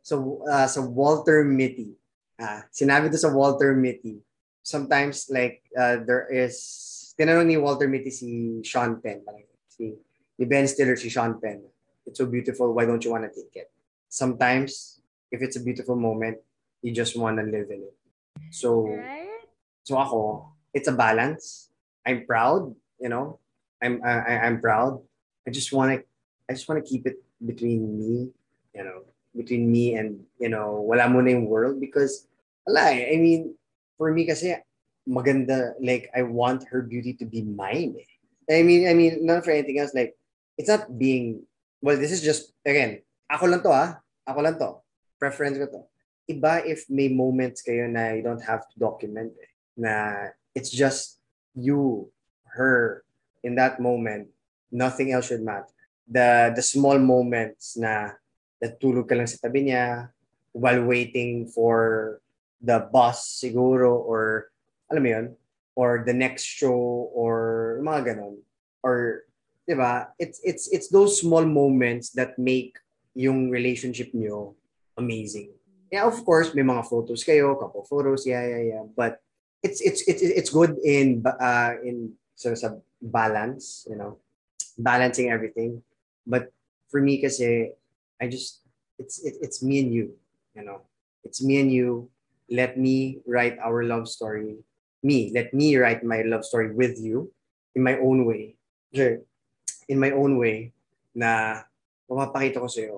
sa, 0.00 0.14
uh, 0.16 0.66
sa 0.66 0.80
Walter 0.80 1.44
Mitty. 1.44 1.92
Ah, 2.40 2.64
sinabi 2.72 3.12
to 3.12 3.18
sa 3.18 3.28
Walter 3.32 3.76
Mitty. 3.76 4.24
Sometimes 4.64 5.28
like 5.28 5.60
uh, 5.76 6.00
there 6.08 6.26
is 6.32 6.56
tinanong 7.20 7.46
ni 7.46 7.56
Walter 7.56 7.88
Mitty 7.88 8.10
si 8.10 8.60
Sean 8.64 9.00
Penn, 9.00 9.22
parang 9.24 9.44
si 9.68 9.94
ni 10.38 10.44
Ben 10.44 10.66
Stiller 10.66 10.96
si 10.96 11.08
Sean 11.08 11.36
Penn. 11.36 11.64
It's 12.06 12.18
so 12.18 12.26
beautiful, 12.26 12.72
why 12.72 12.86
don't 12.86 13.02
you 13.04 13.10
want 13.10 13.24
to 13.26 13.32
take 13.34 13.54
it? 13.54 13.70
Sometimes 14.08 15.02
if 15.30 15.42
it's 15.42 15.56
a 15.56 15.62
beautiful 15.62 15.96
moment, 15.96 16.38
you 16.82 16.92
just 16.94 17.18
want 17.18 17.38
to 17.38 17.44
live 17.44 17.70
in 17.70 17.82
it. 17.82 17.96
So 18.54 18.86
Right? 18.94 19.42
so 19.82 19.98
ako, 19.98 20.52
it's 20.72 20.88
a 20.88 20.94
balance. 20.94 21.70
I'm 22.06 22.24
proud, 22.26 22.74
you 23.02 23.10
know. 23.10 23.38
I'm 23.82 24.00
I, 24.06 24.38
I'm 24.46 24.62
proud. 24.62 25.02
I 25.46 25.50
just 25.50 25.72
want 25.74 25.92
to 25.92 25.98
I 26.48 26.54
just 26.54 26.68
want 26.70 26.78
to 26.78 26.86
keep 26.86 27.06
it 27.06 27.18
between 27.44 27.98
me, 27.98 28.30
you 28.72 28.84
know, 28.86 29.02
between 29.34 29.66
me 29.70 29.98
and 29.98 30.22
you 30.38 30.48
know, 30.48 30.80
wala 30.80 31.10
mo 31.10 31.20
na 31.20 31.34
yung 31.34 31.50
world 31.50 31.82
because 31.82 32.30
wala 32.64 32.94
eh. 32.94 33.10
I 33.12 33.16
mean, 33.18 33.58
for 33.98 34.14
me 34.14 34.24
kasi 34.24 34.54
maganda 35.06 35.74
like 35.82 36.08
I 36.14 36.22
want 36.22 36.64
her 36.70 36.82
beauty 36.82 37.14
to 37.18 37.26
be 37.26 37.42
mine. 37.42 37.98
eh. 37.98 38.10
I 38.46 38.62
mean, 38.62 38.86
I 38.86 38.94
mean, 38.94 39.26
not 39.26 39.42
for 39.42 39.50
anything 39.50 39.82
else 39.82 39.90
like 39.92 40.14
it's 40.56 40.70
not 40.70 40.86
being 40.94 41.42
well, 41.82 41.96
this 41.96 42.12
is 42.12 42.22
just 42.22 42.52
again, 42.64 43.02
ako 43.30 43.46
lang 43.46 43.62
to 43.62 43.72
ah. 43.72 44.00
Ako 44.26 44.38
lang 44.42 44.58
to. 44.58 44.82
Preference 45.18 45.58
ko 45.58 45.66
to. 45.70 45.82
Iba 46.26 46.66
if 46.66 46.86
may 46.90 47.06
moments 47.06 47.62
kayo 47.62 47.86
na 47.86 48.14
you 48.14 48.22
don't 48.22 48.42
have 48.42 48.66
to 48.66 48.76
document 48.78 49.30
eh. 49.38 49.52
Na 49.78 49.92
it's 50.54 50.70
just 50.70 51.22
you, 51.54 52.10
her, 52.58 53.04
in 53.44 53.54
that 53.54 53.78
moment, 53.78 54.28
nothing 54.72 55.12
else 55.12 55.30
should 55.30 55.42
matter. 55.42 55.70
The 56.06 56.54
the 56.54 56.62
small 56.62 56.98
moments 56.98 57.74
na 57.78 58.14
natulog 58.62 59.10
ka 59.10 59.14
lang 59.18 59.30
sa 59.30 59.42
tabi 59.42 59.70
niya 59.70 60.10
while 60.54 60.82
waiting 60.86 61.46
for 61.50 62.18
the 62.62 62.82
bus 62.90 63.42
siguro 63.42 64.00
or 64.00 64.50
alam 64.90 65.02
mo 65.02 65.10
yun, 65.10 65.26
or 65.74 66.06
the 66.06 66.14
next 66.14 66.46
show 66.46 67.10
or 67.12 67.78
mga 67.82 68.14
ganon. 68.14 68.38
Or 68.86 69.25
'di? 69.66 69.74
It's 70.18 70.38
it's 70.46 70.70
it's 70.70 70.88
those 70.88 71.20
small 71.20 71.44
moments 71.44 72.14
that 72.14 72.38
make 72.38 72.78
yung 73.16 73.50
relationship 73.50 74.14
niyo 74.14 74.54
amazing. 74.96 75.52
Yeah, 75.90 76.06
of 76.06 76.18
course, 76.26 76.50
may 76.54 76.66
mga 76.66 76.86
photos 76.86 77.22
kayo, 77.22 77.54
couple 77.58 77.86
photos, 77.86 78.26
yeah, 78.26 78.42
yeah, 78.42 78.62
yeah. 78.74 78.84
But 78.96 79.22
it's 79.62 79.80
it's 79.80 80.02
it's 80.06 80.22
it's 80.22 80.50
good 80.50 80.76
in 80.82 81.22
uh 81.22 81.78
in 81.82 82.14
so 82.34 82.54
sa 82.54 82.78
balance, 83.00 83.86
you 83.88 83.96
know, 83.96 84.18
balancing 84.78 85.30
everything. 85.30 85.82
But 86.26 86.50
for 86.90 87.00
me 87.00 87.22
kasi 87.22 87.70
I 88.18 88.26
just 88.26 88.66
it's 88.98 89.22
it, 89.22 89.38
it's 89.40 89.62
me 89.62 89.80
and 89.82 89.90
you, 89.94 90.06
you 90.54 90.64
know. 90.66 90.82
It's 91.22 91.42
me 91.42 91.58
and 91.58 91.70
you. 91.70 92.10
Let 92.46 92.78
me 92.78 93.18
write 93.26 93.58
our 93.58 93.82
love 93.82 94.06
story. 94.06 94.62
Me, 95.02 95.30
let 95.34 95.54
me 95.54 95.74
write 95.74 96.02
my 96.06 96.22
love 96.22 96.46
story 96.46 96.70
with 96.70 96.98
you 96.98 97.30
in 97.74 97.82
my 97.82 97.98
own 97.98 98.26
way. 98.26 98.54
Sure. 98.94 99.25
In 99.86 100.02
my 100.02 100.10
own 100.10 100.38
way 100.38 100.74
na 101.14 101.62
mapapakita 102.10 102.62
ko 102.62 102.68
sa'yo 102.68 102.96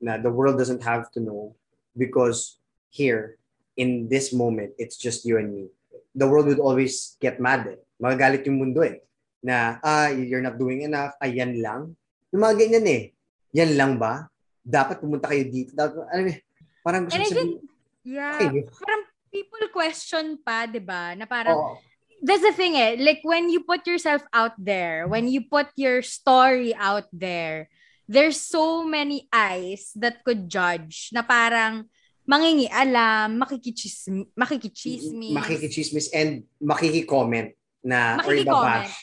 na 0.00 0.16
the 0.16 0.32
world 0.32 0.56
doesn't 0.56 0.82
have 0.82 1.12
to 1.12 1.20
know 1.20 1.52
because 1.92 2.60
here, 2.90 3.36
in 3.76 4.08
this 4.08 4.32
moment, 4.32 4.74
it's 4.76 4.96
just 4.96 5.24
you 5.24 5.38
and 5.38 5.52
me. 5.52 5.64
The 6.12 6.26
world 6.26 6.50
would 6.50 6.60
always 6.60 7.16
get 7.22 7.38
mad 7.38 7.68
eh. 7.70 7.78
Magagalit 8.02 8.44
yung 8.44 8.58
mundo 8.58 8.82
eh. 8.82 9.00
Na, 9.40 9.80
ah, 9.80 10.12
you're 10.12 10.44
not 10.44 10.58
doing 10.58 10.84
enough. 10.84 11.16
Ah, 11.16 11.30
yan 11.30 11.62
lang. 11.62 11.96
Yung 12.34 12.42
mga 12.44 12.56
ganyan 12.60 12.86
eh. 12.88 13.02
Yan 13.56 13.72
lang 13.78 13.92
ba? 13.96 14.28
Dapat 14.60 15.00
pumunta 15.00 15.30
kayo 15.30 15.46
dito. 15.48 15.72
Dapat, 15.72 15.96
ano 15.96 16.22
eh, 16.28 16.38
parang 16.84 17.08
gusto 17.08 17.16
sabihin, 17.16 17.60
yeah, 18.04 18.36
okay, 18.36 18.68
parang 18.68 19.02
people 19.32 19.64
question 19.72 20.36
pa, 20.40 20.68
di 20.68 20.82
ba? 20.82 21.14
Na 21.16 21.24
parang, 21.24 21.56
oo. 21.56 21.74
That's 22.22 22.42
the 22.44 22.52
thing 22.52 22.76
eh. 22.76 22.96
Like 22.98 23.20
when 23.22 23.48
you 23.50 23.64
put 23.64 23.86
yourself 23.86 24.22
out 24.32 24.52
there, 24.58 25.08
when 25.08 25.28
you 25.28 25.44
put 25.48 25.68
your 25.76 26.02
story 26.02 26.74
out 26.74 27.06
there, 27.12 27.68
there's 28.08 28.40
so 28.40 28.84
many 28.84 29.28
eyes 29.32 29.92
that 29.96 30.24
could 30.24 30.48
judge 30.48 31.10
na 31.12 31.22
parang 31.22 31.86
mangingialam, 32.26 33.38
makikichismis, 33.38 34.30
makikichismis. 34.38 35.34
makikichismis 35.34 36.06
and 36.14 36.46
makiki-comment 36.62 37.54
na 37.82 38.20
or 38.22 38.30
Makiki-comment. 38.34 38.86
ibabash 38.86 38.94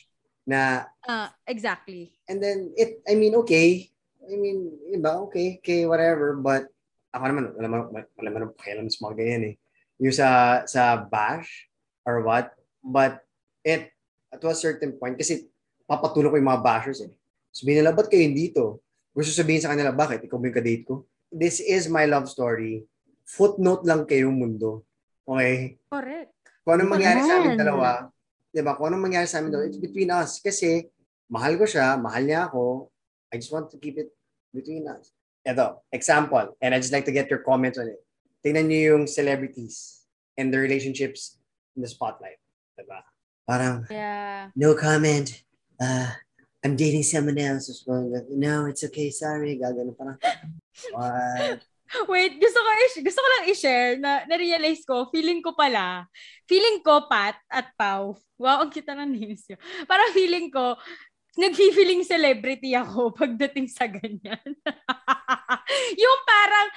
na 0.48 0.62
Ah, 1.04 1.28
exactly. 1.44 2.16
and 2.32 2.40
then 2.40 2.72
it 2.80 3.04
I 3.04 3.16
mean 3.20 3.36
okay 3.44 3.92
I 4.24 4.36
mean 4.40 4.72
iba 4.96 5.28
okay 5.28 5.60
okay 5.60 5.84
whatever 5.88 6.40
but 6.40 6.72
ako 7.12 7.24
naman 7.28 7.44
wala 7.56 7.68
man 7.68 7.82
wala 8.16 8.30
man 8.32 8.52
pakialam 8.56 8.88
sa 8.88 9.08
mga 9.08 9.16
ganyan 9.20 9.44
eh 9.44 9.56
yung 10.00 10.16
sa 10.16 10.62
sa 10.68 11.00
bash 11.00 11.68
or 12.08 12.24
what 12.24 12.52
but 12.88 13.20
it 13.68 13.92
at 14.32 14.40
a 14.40 14.56
certain 14.56 14.96
point 14.96 15.20
kasi 15.20 15.52
papatulong 15.84 16.32
ko 16.32 16.38
yung 16.40 16.52
mga 16.52 16.64
bashers 16.64 17.04
eh 17.04 17.12
sabihin 17.52 17.84
nila 17.84 17.92
ba't 17.92 18.08
kayo 18.08 18.24
dito 18.32 18.80
gusto 19.12 19.36
sabihin 19.36 19.60
sa 19.60 19.76
kanila 19.76 19.92
bakit 19.92 20.24
ikaw 20.24 20.40
ba 20.40 20.48
yung 20.48 20.58
kadate 20.58 20.84
ko 20.88 21.04
this 21.28 21.60
is 21.60 21.92
my 21.92 22.08
love 22.08 22.32
story 22.32 22.88
footnote 23.28 23.84
lang 23.84 24.08
kayong 24.08 24.36
mundo 24.36 24.88
okay 25.28 25.76
Correct. 25.92 26.32
kung 26.64 26.80
anong 26.80 26.92
mangyari 27.00 27.20
sa 27.24 27.40
amin 27.40 27.56
dalawa, 27.56 28.12
di 28.52 28.60
ba? 28.60 28.76
Kung 28.76 28.92
anong 28.92 29.04
mangyari 29.08 29.24
sa 29.24 29.40
amin 29.40 29.56
dalawa, 29.56 29.72
it's 29.72 29.80
between 29.80 30.12
us. 30.12 30.44
Kasi, 30.44 30.84
mahal 31.32 31.56
ko 31.56 31.64
siya, 31.64 31.96
mahal 31.96 32.28
niya 32.28 32.52
ako. 32.52 32.92
I 33.32 33.40
just 33.40 33.56
want 33.56 33.72
to 33.72 33.80
keep 33.80 33.96
it 33.96 34.12
between 34.52 34.84
us. 34.88 35.16
Ito, 35.48 35.80
example, 35.96 36.60
and 36.60 36.76
I 36.76 36.84
just 36.84 36.92
like 36.92 37.08
to 37.08 37.16
get 37.16 37.32
your 37.32 37.40
comments 37.40 37.80
on 37.80 37.88
it. 37.88 38.04
Tingnan 38.44 38.68
niyo 38.68 39.00
yung 39.00 39.06
celebrities 39.08 40.04
and 40.36 40.52
their 40.52 40.60
relationships 40.60 41.40
in 41.76 41.84
the 41.84 41.88
spotlight. 41.88 42.40
Di 42.78 42.86
ba? 42.86 43.02
Parang, 43.48 43.82
Yeah. 43.90 44.54
no 44.54 44.78
comment. 44.78 45.26
Uh, 45.82 46.14
I'm 46.62 46.76
dating 46.78 47.02
someone 47.02 47.38
else. 47.42 47.70
No, 48.30 48.66
it's 48.70 48.84
okay. 48.86 49.10
Sorry. 49.10 49.58
Gagano 49.58 49.98
parang, 49.98 50.18
what? 50.94 51.64
Wait, 52.12 52.36
gusto 52.36 52.60
ko 52.60 52.68
i- 52.68 53.00
gusto 53.00 53.20
ko 53.24 53.28
lang 53.32 53.46
i-share 53.48 53.96
na 53.96 54.28
na-realize 54.28 54.84
ko, 54.84 55.08
feeling 55.08 55.40
ko 55.40 55.56
pala, 55.56 56.04
feeling 56.44 56.84
ko 56.84 57.08
Pat 57.08 57.40
at 57.48 57.72
Pau. 57.80 58.20
Wow, 58.36 58.68
ang 58.68 58.72
kita 58.76 58.92
ng 58.92 59.08
names 59.08 59.48
niyo. 59.48 59.56
Parang 59.88 60.12
feeling 60.12 60.52
ko 60.52 60.76
nagfi-feeling 61.40 62.04
celebrity 62.04 62.76
ako 62.76 63.14
pagdating 63.22 63.72
sa 63.72 63.88
ganyan. 63.88 64.44
yung 66.04 66.20
parang 66.28 66.68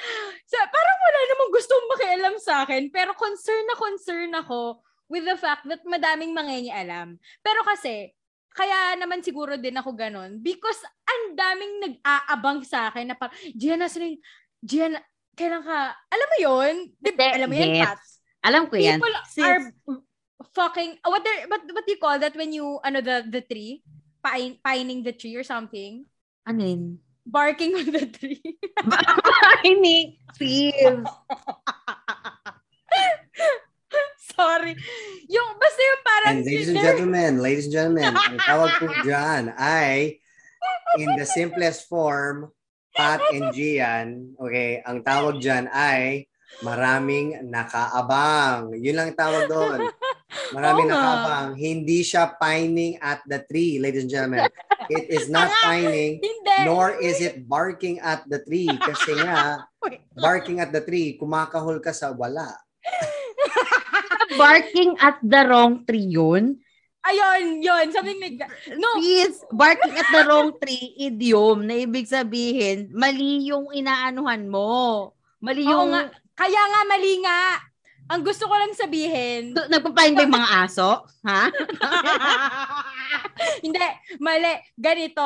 sa, 0.46 0.58
parang 0.70 0.98
wala 1.02 1.20
namang 1.26 1.50
gustong 1.58 1.84
makialam 1.90 2.34
sa 2.38 2.54
akin, 2.62 2.86
pero 2.94 3.10
concern 3.18 3.66
na 3.66 3.74
concern 3.74 4.30
ako 4.38 4.78
with 5.10 5.26
the 5.26 5.34
fact 5.34 5.66
that 5.66 5.82
madaming 5.82 6.30
mangingialam. 6.32 7.18
Pero 7.42 7.60
kasi 7.66 8.14
kaya 8.50 8.94
naman 8.94 9.22
siguro 9.22 9.58
din 9.58 9.74
ako 9.74 9.94
ganun 9.94 10.38
because 10.38 10.78
ang 11.06 11.34
daming 11.34 11.74
nag-aabang 11.82 12.62
sa 12.62 12.88
akin 12.90 13.10
na 13.10 13.18
parang, 13.18 13.34
Gianna, 13.54 13.90
sino 13.90 14.06
yung 14.06 14.22
Gian, 14.60 14.94
kailan 15.34 15.64
ka, 15.64 15.78
alam 15.96 16.28
mo 16.28 16.36
yun? 16.38 16.74
Di 17.00 17.10
Hindi, 17.16 17.26
alam 17.32 17.48
mo 17.48 17.56
yan, 17.56 17.70
gets. 17.74 17.84
Pat? 17.88 18.00
Alam 18.44 18.62
ko 18.68 18.74
yan. 18.76 18.98
People 19.00 19.16
Sis, 19.24 19.40
are 19.42 19.60
fucking, 20.52 21.00
uh, 21.00 21.08
what, 21.08 21.24
they- 21.24 21.48
what, 21.48 21.62
what 21.72 21.84
do 21.88 21.92
you 21.96 22.00
call 22.00 22.18
that 22.20 22.36
when 22.36 22.52
you, 22.52 22.76
ano, 22.84 23.00
the, 23.00 23.24
the 23.24 23.40
tree? 23.40 23.80
Pine, 24.20 24.60
pining 24.60 25.00
the 25.00 25.16
tree 25.16 25.32
or 25.34 25.42
something? 25.42 26.04
ano 26.44 26.60
yun? 26.60 26.82
Barking 27.24 27.72
on 27.76 27.88
the 27.88 28.04
tree. 28.16 28.42
Pining. 29.62 30.18
Sis. 30.36 30.74
Sorry. 34.36 34.74
Yung, 35.30 35.48
basta 35.58 35.80
yung 35.80 36.02
parang, 36.02 36.30
And 36.30 36.40
ladies 36.46 36.70
and 36.70 36.80
gentlemen, 36.80 37.32
ladies 37.38 37.66
and 37.70 37.74
gentlemen, 37.74 38.12
ang 38.14 38.38
tawag 38.40 38.70
po 38.78 38.86
dyan 39.06 39.54
ay 39.56 40.20
in 40.98 41.10
the 41.16 41.26
simplest 41.26 41.86
form, 41.86 42.50
Pat 42.90 43.22
and 43.30 43.54
Gian, 43.54 44.34
okay, 44.34 44.82
ang 44.82 45.06
tawag 45.06 45.38
dyan 45.38 45.70
ay 45.70 46.26
maraming 46.66 47.38
nakaabang. 47.46 48.74
Yun 48.74 48.98
lang 48.98 49.14
ang 49.14 49.18
tawag 49.18 49.44
doon. 49.46 49.80
Maraming 50.50 50.90
nga. 50.90 50.98
nakaabang. 50.98 51.48
Hindi 51.54 52.02
siya 52.02 52.34
pining 52.34 52.98
at 52.98 53.22
the 53.30 53.38
tree, 53.46 53.78
ladies 53.78 54.06
and 54.06 54.12
gentlemen. 54.12 54.50
It 54.90 55.06
is 55.06 55.30
not 55.30 55.46
pining, 55.62 56.18
nor 56.66 56.98
is 56.98 57.22
it 57.22 57.46
barking 57.46 58.02
at 58.02 58.26
the 58.26 58.42
tree. 58.42 58.66
Kasi 58.66 59.14
nga, 59.22 59.70
barking 60.26 60.58
at 60.58 60.74
the 60.74 60.82
tree, 60.82 61.14
kumakahol 61.14 61.78
ka 61.78 61.94
sa 61.94 62.10
wala. 62.10 62.50
Barking 64.38 64.94
at 65.00 65.18
the 65.22 65.42
wrong 65.48 65.82
tree 65.86 66.06
yun. 66.06 66.60
Ayun, 67.00 67.64
yun. 67.64 67.86
Something 67.88 68.20
like 68.20 68.36
that. 68.36 68.52
No, 68.76 69.00
Sis, 69.00 69.40
barking 69.48 69.96
at 69.96 70.08
the 70.12 70.22
wrong 70.28 70.52
tree, 70.60 70.92
idiom 71.00 71.64
na 71.64 71.80
ibig 71.80 72.04
sabihin, 72.04 72.92
mali 72.92 73.48
yung 73.48 73.72
inaanuhan 73.72 74.44
mo. 74.44 75.10
Mali 75.40 75.64
Oo 75.64 75.72
yung... 75.72 75.96
nga. 75.96 76.12
Kaya 76.36 76.60
nga, 76.60 76.80
mali 76.84 77.12
nga. 77.24 77.40
Ang 78.10 78.26
gusto 78.26 78.44
ko 78.50 78.54
lang 78.58 78.74
sabihin, 78.74 79.54
So, 79.54 79.70
nagpapaling 79.70 80.18
ba 80.18 80.26
yung 80.26 80.34
mga 80.34 80.50
aso? 80.66 81.06
Ha? 81.24 81.46
Hindi, 83.64 83.86
mali. 84.20 84.60
Ganito. 84.76 85.24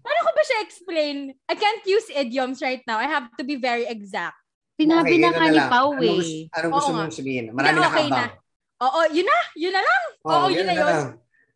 Paano 0.00 0.20
ko 0.24 0.30
ba 0.32 0.42
siya 0.46 0.64
explain? 0.64 1.16
I 1.50 1.54
can't 1.58 1.84
use 1.84 2.08
idioms 2.08 2.64
right 2.64 2.80
now. 2.88 2.96
I 2.96 3.10
have 3.10 3.28
to 3.36 3.44
be 3.44 3.60
very 3.60 3.84
exact. 3.84 4.40
Sinabi 4.80 5.20
na 5.20 5.36
ganito 5.36 5.36
nga 5.36 5.48
ni. 5.52 5.60
Pau 5.68 5.88
Anong 5.92 6.00
eh. 6.00 6.16
gusto, 6.16 6.56
anong 6.56 6.72
gusto 6.72 6.92
mong 6.96 7.12
sabihin? 7.12 7.44
Hindi, 7.52 7.60
okay 7.60 8.08
nakaabang. 8.08 8.32
Oo, 8.80 9.00
yun 9.12 9.24
na. 9.24 9.38
Yun 9.54 9.72
na 9.72 9.82
lang. 9.84 10.02
Oo, 10.24 10.32
Oo, 10.32 10.46
yun 10.48 10.56
yun 10.56 10.66
na 10.66 10.66
na 10.66 10.74
yun. 10.74 10.88
lang. 10.88 11.04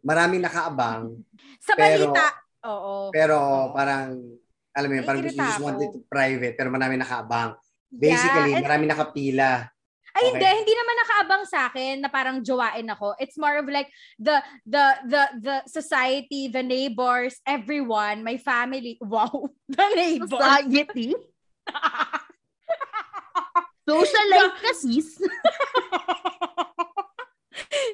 Maraming 0.04 0.42
nakaabang, 0.44 1.02
Sa 1.58 1.72
Pero- 1.72 2.12
balita. 2.12 2.26
Oo. 2.64 3.08
pero 3.08 3.36
parang, 3.72 4.20
alam 4.72 4.88
mo 4.88 4.94
yun, 4.96 5.04
parang 5.04 5.20
you 5.20 5.32
just 5.32 5.60
want 5.60 5.76
ako. 5.76 5.84
it 5.84 5.92
private, 6.08 6.54
pero 6.54 6.68
maraming 6.68 7.00
nakaabang. 7.00 7.56
Basically, 7.88 8.52
Yeah, 8.52 8.60
and- 8.60 8.64
maraming 8.64 8.90
nakapila. 8.92 9.68
Ay, 10.14 10.30
Okay. 10.30 10.30
hindi. 10.30 10.46
Hindi 10.62 10.74
naman 10.76 10.96
nakaabang 10.96 11.44
sa 11.44 11.58
akin 11.66 11.94
na 11.98 12.08
parang 12.08 12.38
jowain 12.38 12.86
ako. 12.86 13.18
It's 13.18 13.34
more 13.34 13.58
of 13.58 13.66
like 13.66 13.90
the, 14.14 14.38
the, 14.62 14.84
the, 15.08 15.22
the 15.42 15.56
society, 15.66 16.46
the 16.46 16.62
neighbors, 16.62 17.40
everyone, 17.42 18.22
my 18.22 18.36
family. 18.36 18.94
Wow. 19.02 19.50
The 19.66 19.86
neighbors. 19.96 20.30
Society? 20.30 21.16
Social 23.84 24.26
life 24.30 24.56
ka, 24.60 24.72
sis. 24.72 25.18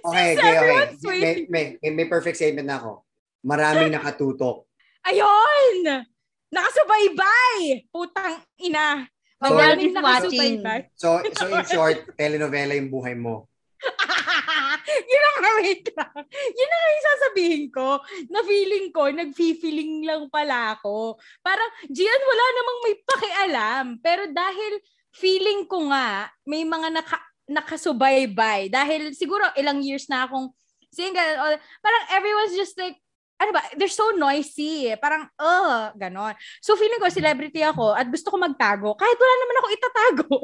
Okay, 0.05 0.29
Sis, 0.35 0.41
okay, 0.45 0.57
okay. 0.59 0.87
May, 1.05 1.35
may, 1.49 1.65
may, 1.83 1.91
may 2.03 2.07
perfect 2.07 2.37
statement 2.39 2.69
na 2.69 2.79
ako. 2.79 3.05
Maraming 3.45 3.93
nakatutok. 3.93 4.69
Ayun! 5.09 6.05
Nakasubaybay! 6.51 7.89
Putang 7.89 8.43
ina. 8.61 9.07
So- 9.41 9.57
Maraming 9.57 9.97
watching. 9.97 10.61
nakasubaybay. 10.61 10.81
So, 10.99 11.09
so 11.33 11.49
in 11.49 11.65
short, 11.65 11.99
telenovela 12.21 12.77
yung 12.77 12.93
buhay 12.93 13.17
mo. 13.17 13.49
yun 15.11 15.23
ang 15.25 15.41
wait 15.65 15.85
lang. 15.97 16.21
Yun 16.29 16.71
ang 16.71 16.85
yung 16.93 17.07
sasabihin 17.09 17.67
ko. 17.73 17.97
Na 18.29 18.45
feeling 18.45 18.93
ko, 18.93 19.09
nag-feeling 19.09 20.05
lang 20.05 20.29
pala 20.29 20.77
ako. 20.77 21.17
Parang, 21.41 21.71
Gian, 21.89 22.21
wala 22.29 22.45
namang 22.53 22.79
may 22.85 22.97
pakialam. 23.01 23.85
Pero 24.05 24.23
dahil 24.29 24.73
feeling 25.17 25.65
ko 25.65 25.89
nga, 25.89 26.29
may 26.45 26.63
mga 26.69 26.89
naka, 26.93 27.19
nakasubaybay. 27.51 28.71
Dahil 28.71 29.11
siguro 29.13 29.43
ilang 29.59 29.83
years 29.83 30.07
na 30.07 30.25
akong 30.25 30.55
single. 30.95 31.35
Or, 31.43 31.59
parang 31.83 32.03
everyone's 32.15 32.55
just 32.55 32.79
like, 32.79 32.97
ano 33.41 33.51
ba, 33.57 33.63
they're 33.75 33.91
so 33.91 34.15
noisy. 34.15 34.95
Parang, 35.03 35.27
uh, 35.35 35.91
ganon. 35.99 36.39
So 36.63 36.79
feeling 36.79 37.03
ko, 37.03 37.11
celebrity 37.11 37.67
ako 37.67 37.99
at 37.99 38.07
gusto 38.07 38.31
ko 38.31 38.37
magtago. 38.39 38.95
Kahit 38.95 39.19
wala 39.19 39.35
naman 39.35 39.57
ako 39.59 39.67
itatago. 39.75 40.37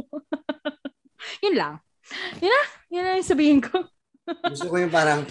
yun 1.47 1.55
lang. 1.55 1.75
Yun 2.43 2.51
na. 2.51 2.63
Yun 2.91 3.03
na 3.03 3.19
yung 3.19 3.31
sabihin 3.31 3.61
ko. 3.63 3.87
Gusto 4.53 4.67
ko 4.71 4.77
yung 4.79 4.91
parang 4.91 5.23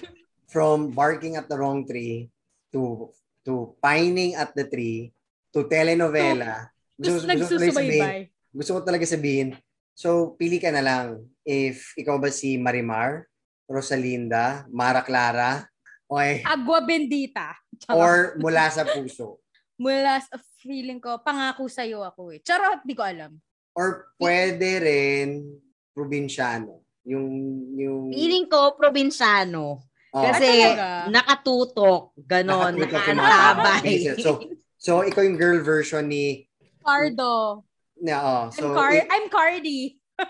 from 0.47 0.95
barking 0.95 1.35
at 1.35 1.51
the 1.51 1.55
wrong 1.59 1.83
tree 1.83 2.31
to 2.71 3.11
to 3.43 3.75
pining 3.83 4.39
at 4.39 4.55
the 4.55 4.63
tree 4.67 5.11
to 5.51 5.67
telenovela. 5.67 6.71
Tapos 6.95 7.27
Gusto, 7.27 7.27
gusto, 7.27 7.55
sabihin, 7.59 7.75
nagsusubaybay. 7.75 8.19
gusto 8.55 8.71
ko 8.71 8.79
talaga 8.87 9.03
sabihin, 9.03 9.47
so 9.95 10.35
pili 10.35 10.59
ka 10.59 10.69
na 10.69 10.83
lang 10.83 11.23
if 11.47 11.95
ikaw 11.95 12.19
ba 12.19 12.27
si 12.27 12.59
Marimar, 12.59 13.25
Rosalinda, 13.65 14.67
Mara 14.69 15.01
Clara, 15.01 15.63
okay, 16.05 16.43
Agua 16.45 16.83
bendita. 16.83 17.55
or 17.89 18.35
mula 18.37 18.69
sa 18.69 18.83
puso. 18.85 19.39
Mula 19.75 20.23
sa 20.23 20.39
feeling 20.63 21.03
ko, 21.03 21.19
pangako 21.19 21.67
sa'yo 21.67 21.99
ako 21.99 22.31
eh. 22.31 22.39
Charot, 22.39 22.79
di 22.87 22.95
ko 22.95 23.03
alam. 23.03 23.35
Or 23.75 24.07
pwede 24.15 24.79
rin 24.79 25.51
probinsyano. 25.91 26.79
Yung, 27.03 27.27
yung... 27.75 28.07
Feeling 28.07 28.47
ko, 28.47 28.71
probinsyano. 28.79 29.83
Oh, 30.15 30.23
Kasi 30.23 30.47
Ah, 30.47 30.63
talaga? 30.63 30.87
nakatutok, 31.11 32.15
ganon, 32.15 32.71
nakaantabay. 32.79 34.15
So, 34.15 34.39
so 34.79 35.03
ikaw 35.03 35.27
yung 35.27 35.35
girl 35.35 35.59
version 35.59 36.07
ni... 36.07 36.47
Cardo. 36.79 37.67
Na, 38.01 38.15
oh, 38.19 38.43
so, 38.51 38.71
I'm, 38.71 38.75
Car- 38.75 38.91
i- 38.93 39.07
I'm 39.09 39.25
Cardi. 39.31 39.81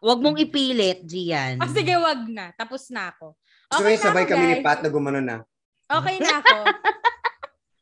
Huwag 0.00 0.20
mong 0.24 0.40
ipilit, 0.40 1.04
Gian. 1.04 1.60
Oh, 1.60 1.68
sige, 1.68 1.92
wag 2.00 2.24
na. 2.28 2.52
Tapos 2.56 2.88
na 2.88 3.12
ako. 3.12 3.36
so 3.68 3.84
Okay 3.84 4.00
sabay 4.00 4.24
na 4.24 4.28
ako, 4.28 4.32
kami 4.32 4.44
ni. 4.48 4.56
Pat 4.64 4.80
na 4.80 4.88
gumano 4.88 5.20
na. 5.20 5.44
Okay 5.88 6.16
na 6.20 6.40
ako. 6.40 6.56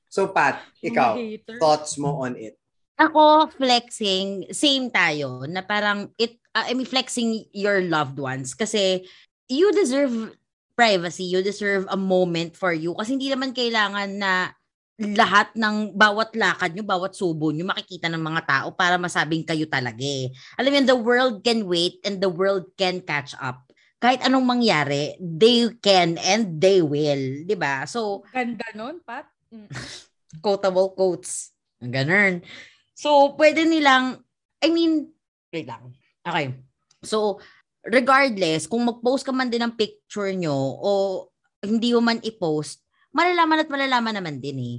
So 0.09 0.24
Pat, 0.32 0.64
ikaw, 0.80 1.20
thoughts 1.61 2.00
mo 2.00 2.24
on 2.24 2.32
it? 2.40 2.56
Ako, 2.96 3.52
flexing, 3.52 4.48
same 4.56 4.88
tayo, 4.88 5.44
na 5.44 5.61
parang, 5.61 6.09
it, 6.16 6.40
uh, 6.56 6.64
I 6.64 6.72
mean, 6.72 6.88
flexing 6.88 7.44
your 7.52 7.84
loved 7.84 8.16
ones. 8.16 8.56
Kasi, 8.56 9.04
you 9.52 9.68
deserve 9.76 10.32
privacy, 10.72 11.28
you 11.28 11.44
deserve 11.44 11.84
a 11.92 12.00
moment 12.00 12.56
for 12.56 12.72
you. 12.72 12.96
Kasi 12.96 13.20
hindi 13.20 13.28
naman 13.28 13.52
kailangan 13.52 14.09
na 14.16 14.56
lahat 14.99 15.55
ng 15.55 15.94
bawat 15.94 16.34
lakad 16.34 16.74
nyo, 16.74 16.82
bawat 16.82 17.14
subo 17.14 17.55
nyo, 17.55 17.62
makikita 17.70 18.11
ng 18.11 18.18
mga 18.18 18.42
tao 18.42 18.68
para 18.74 18.99
masabing 18.99 19.46
kayo 19.46 19.62
talaga 19.70 20.03
eh. 20.03 20.34
Alam 20.59 20.74
mo 20.74 20.78
the 20.90 20.99
world 20.99 21.36
can 21.46 21.70
wait 21.70 22.03
and 22.03 22.18
the 22.18 22.26
world 22.26 22.66
can 22.74 22.99
catch 23.07 23.38
up. 23.38 23.62
Kahit 24.03 24.26
anong 24.26 24.46
mangyari, 24.46 25.14
they 25.18 25.70
can 25.82 26.18
and 26.22 26.59
they 26.59 26.82
will. 26.82 27.46
'di 27.46 27.55
ba 27.55 27.86
So, 27.86 28.26
Ganda 28.30 28.66
nun, 28.74 28.99
Pat. 29.03 29.26
Mm. 29.55 29.70
quotable 30.44 30.94
quotes. 30.94 31.55
Ganun. 31.78 32.42
So, 32.99 33.38
pwede 33.38 33.62
nilang, 33.62 34.18
I 34.59 34.68
mean, 34.74 35.14
wait 35.55 35.66
lang. 35.70 35.94
Okay. 36.26 36.59
So, 37.07 37.38
regardless, 37.86 38.66
kung 38.66 38.82
mag-post 38.82 39.22
ka 39.22 39.30
man 39.30 39.51
din 39.51 39.62
ng 39.62 39.78
picture 39.78 40.34
nyo 40.34 40.55
o 40.78 40.90
hindi 41.62 41.94
mo 41.94 42.03
man 42.03 42.18
i-post, 42.22 42.82
malalaman 43.14 43.62
at 43.62 43.70
malalaman 43.70 44.14
naman 44.18 44.36
din 44.42 44.59
eh. 44.59 44.76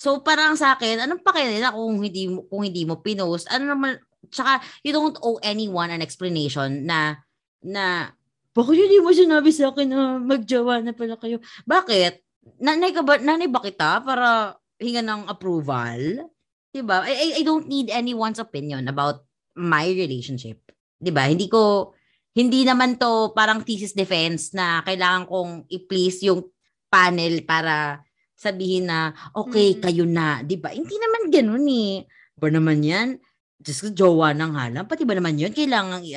So, 0.00 0.24
parang 0.24 0.56
sa 0.56 0.80
akin, 0.80 1.04
anong 1.04 1.20
pa 1.20 1.36
nila 1.36 1.76
kung 1.76 2.00
hindi 2.00 2.24
mo, 2.32 2.48
kung 2.48 2.64
hindi 2.64 2.88
mo 2.88 3.04
pinost? 3.04 3.44
Ano 3.52 3.76
naman, 3.76 4.00
tsaka, 4.32 4.64
you 4.80 4.96
don't 4.96 5.20
owe 5.20 5.36
anyone 5.44 5.92
an 5.92 6.00
explanation 6.00 6.88
na, 6.88 7.20
na, 7.60 8.08
bakit 8.56 8.80
hindi 8.80 8.98
mo 9.04 9.12
sinabi 9.12 9.52
sa 9.52 9.68
akin 9.68 9.88
na 9.92 10.16
magjawa 10.16 10.80
na 10.80 10.96
pala 10.96 11.20
kayo? 11.20 11.38
Bakit? 11.68 12.24
Nanay 12.64 12.96
ka 12.96 13.04
ba, 13.04 13.20
nanay 13.20 13.46
ba 13.46 13.60
kita 13.60 14.00
para 14.00 14.56
hinga 14.80 15.04
ng 15.04 15.28
approval? 15.28 16.24
'Di 16.70 16.82
ba? 16.82 17.02
I, 17.04 17.42
I- 17.42 17.46
don't 17.46 17.66
need 17.66 17.90
anyone's 17.90 18.38
opinion 18.38 18.86
about 18.86 19.26
my 19.58 19.86
relationship. 19.90 20.58
'Di 20.98 21.10
ba? 21.10 21.28
Hindi 21.28 21.46
ko 21.50 21.92
hindi 22.34 22.62
naman 22.62 22.94
to 22.96 23.34
parang 23.34 23.66
thesis 23.66 23.92
defense 23.92 24.54
na 24.54 24.80
kailangan 24.86 25.26
kong 25.26 25.50
i-please 25.66 26.22
yung 26.30 26.46
panel 26.86 27.42
para 27.42 28.02
sabihin 28.40 28.88
na 28.88 29.12
okay 29.36 29.76
Mm. 29.76 29.80
kayo 29.84 30.04
na, 30.08 30.40
'di 30.40 30.56
ba? 30.56 30.72
Hindi 30.72 30.96
naman 30.96 31.28
ganoon 31.28 31.66
eh. 31.68 31.96
Ba 32.40 32.48
naman 32.48 32.80
'yan? 32.80 33.20
Just 33.60 33.92
jowa 33.92 34.32
ng 34.32 34.56
halang, 34.56 34.88
pati 34.88 35.04
ba 35.04 35.12
naman 35.12 35.36
'yun 35.36 35.52
kailangan 35.52 36.00
i 36.00 36.16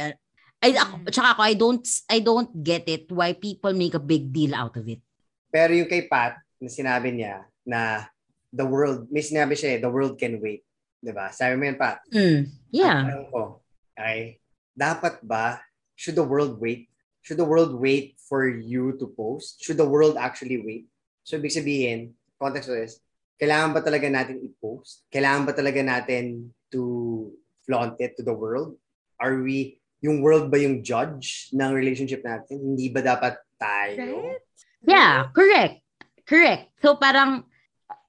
ay, 0.64 0.80
ako, 0.80 1.04
Mm. 1.04 1.12
tsaka 1.12 1.28
ako, 1.36 1.42
I 1.44 1.54
don't, 1.60 1.84
I 2.08 2.20
don't 2.24 2.52
get 2.64 2.88
it 2.88 3.12
why 3.12 3.36
people 3.36 3.76
make 3.76 3.92
a 3.92 4.00
big 4.00 4.32
deal 4.32 4.56
out 4.56 4.72
of 4.80 4.88
it. 4.88 5.04
Pero 5.52 5.76
yung 5.76 5.92
kay 5.92 6.08
Pat, 6.08 6.40
na 6.64 6.72
sinabi 6.72 7.12
niya 7.12 7.44
na 7.68 8.08
the 8.48 8.64
world, 8.64 9.12
may 9.12 9.20
sinabi 9.20 9.60
siya 9.60 9.76
eh, 9.76 9.80
the 9.84 9.92
world 9.92 10.16
can 10.16 10.40
wait. 10.40 10.64
'Di 11.04 11.12
ba? 11.12 11.36
Sabi 11.36 11.60
mo 11.60 11.68
yun, 11.68 11.76
Pat. 11.76 12.00
Mm. 12.08 12.48
Yeah. 12.72 13.12
Tanong 13.12 13.28
ko, 13.28 13.60
okay, 13.92 14.40
dapat 14.72 15.20
ba, 15.28 15.60
should 16.00 16.16
the 16.16 16.24
world 16.24 16.56
wait? 16.64 16.88
Should 17.20 17.44
the 17.44 17.48
world 17.48 17.76
wait 17.76 18.16
for 18.24 18.48
you 18.48 18.96
to 19.04 19.12
post? 19.12 19.60
Should 19.60 19.76
the 19.76 19.88
world 19.88 20.16
actually 20.16 20.64
wait? 20.64 20.88
So, 21.24 21.40
ibig 21.40 21.56
sabihin, 21.56 22.12
context 22.36 22.68
is, 22.72 23.00
kailangan 23.40 23.72
ba 23.72 23.82
talaga 23.82 24.08
natin 24.12 24.44
i-post? 24.44 25.08
Kailangan 25.08 25.44
ba 25.48 25.54
talaga 25.56 25.80
natin 25.80 26.52
to 26.70 27.32
flaunt 27.64 27.96
it 28.04 28.20
to 28.20 28.24
the 28.24 28.36
world? 28.36 28.76
Are 29.18 29.40
we, 29.40 29.80
yung 30.04 30.20
world 30.20 30.52
ba 30.52 30.60
yung 30.60 30.84
judge 30.84 31.48
ng 31.56 31.72
relationship 31.72 32.22
natin? 32.28 32.60
Hindi 32.60 32.92
ba 32.92 33.00
dapat 33.00 33.40
tayo? 33.56 33.96
Right? 34.04 34.44
Yeah, 34.84 35.32
correct. 35.32 35.80
Correct. 36.28 36.76
So 36.84 37.00
parang, 37.00 37.48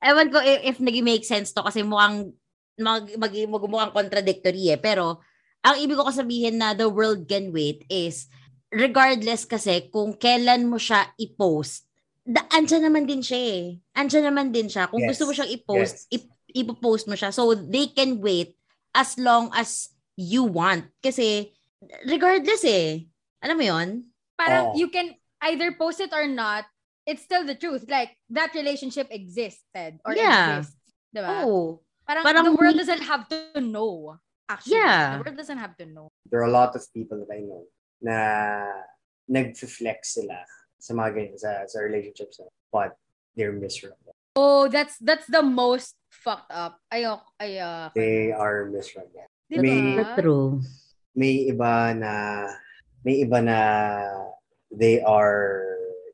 ewan 0.03 0.29
ko 0.35 0.43
if, 0.43 0.75
if 0.75 0.77
nag-make 0.83 1.23
sense 1.23 1.55
to 1.55 1.63
kasi 1.63 1.87
mukhang 1.87 2.35
mag, 2.79 3.07
mag, 3.15 3.31
mag, 3.31 3.65
mukhang 3.71 3.95
contradictory 3.95 4.75
eh. 4.75 4.79
Pero, 4.79 5.23
ang 5.65 5.79
ibig 5.81 5.97
ko 5.97 6.11
sabihin 6.11 6.59
na 6.59 6.75
the 6.75 6.91
world 6.91 7.25
can 7.31 7.55
wait 7.55 7.87
is, 7.87 8.27
regardless 8.75 9.47
kasi 9.47 9.87
kung 9.89 10.13
kailan 10.19 10.67
mo 10.67 10.77
siya 10.77 11.15
i-post, 11.17 11.87
da, 12.25 12.41
andyan 12.49 12.89
naman 12.89 13.05
din 13.05 13.21
siya 13.21 13.37
eh. 13.39 13.65
Andyan 13.93 14.33
naman 14.33 14.49
din 14.49 14.67
siya. 14.67 14.89
Kung 14.89 15.05
Yes. 15.05 15.15
gusto 15.15 15.29
mo 15.29 15.33
siyang 15.37 15.53
i-post, 15.53 16.09
Yes. 16.09 16.17
ip, 16.17 16.25
ipopost 16.57 17.05
mo 17.05 17.15
siya. 17.15 17.29
So, 17.29 17.53
they 17.53 17.93
can 17.93 18.19
wait 18.25 18.57
as 18.97 19.21
long 19.21 19.53
as 19.53 19.93
you 20.17 20.49
want. 20.49 20.89
Kasi, 21.05 21.53
regardless 22.09 22.65
eh. 22.65 23.05
Alam 23.45 23.57
mo 23.61 23.65
yon 23.69 23.89
Parang 24.41 24.73
Oo. 24.73 24.77
you 24.81 24.89
can 24.89 25.13
either 25.45 25.77
post 25.77 26.01
it 26.01 26.11
or 26.17 26.25
not, 26.25 26.65
it's 27.05 27.21
still 27.21 27.45
the 27.45 27.55
truth. 27.55 27.85
Like, 27.87 28.17
that 28.33 28.57
relationship 28.57 29.13
existed 29.13 30.01
or 30.09 30.17
Yeah. 30.17 30.65
exists. 30.65 30.81
Diba? 31.13 31.45
Oh. 31.45 31.85
Parang, 32.09 32.25
parang 32.25 32.45
the 32.49 32.57
world 32.57 32.75
we- 32.77 32.81
doesn't 32.81 33.05
have 33.05 33.29
to 33.29 33.61
know. 33.61 34.17
Actually, 34.49 34.81
Yeah. 34.81 35.21
the 35.21 35.23
world 35.29 35.37
doesn't 35.37 35.61
have 35.61 35.77
to 35.77 35.87
know. 35.89 36.09
There 36.29 36.41
are 36.41 36.49
a 36.49 36.53
lot 36.53 36.73
of 36.77 36.85
people 36.93 37.21
that 37.21 37.33
I 37.33 37.45
know 37.45 37.69
na 38.01 38.17
nag-flex 39.29 40.21
sila 40.21 40.45
sa 40.85 40.93
mga 40.93 41.11
ganyan, 41.17 41.41
sa, 41.41 41.65
sa 41.65 41.81
relationships 41.81 42.37
na, 42.37 42.53
but 42.69 42.93
they're 43.33 43.57
miserable. 43.57 44.13
Oh, 44.37 44.69
that's 44.69 45.01
that's 45.01 45.25
the 45.31 45.41
most 45.41 45.97
fucked 46.13 46.53
up. 46.53 46.77
Ayok, 46.93 47.25
ayok. 47.41 47.97
They 47.97 48.35
are 48.37 48.69
miserable. 48.69 49.25
Diba? 49.49 49.63
may- 49.65 50.05
True. 50.21 50.61
may 51.17 51.49
iba 51.49 51.95
na 51.97 52.13
may 53.07 53.23
iba 53.25 53.39
na 53.41 53.59
they 54.75 55.01
are 55.01 55.65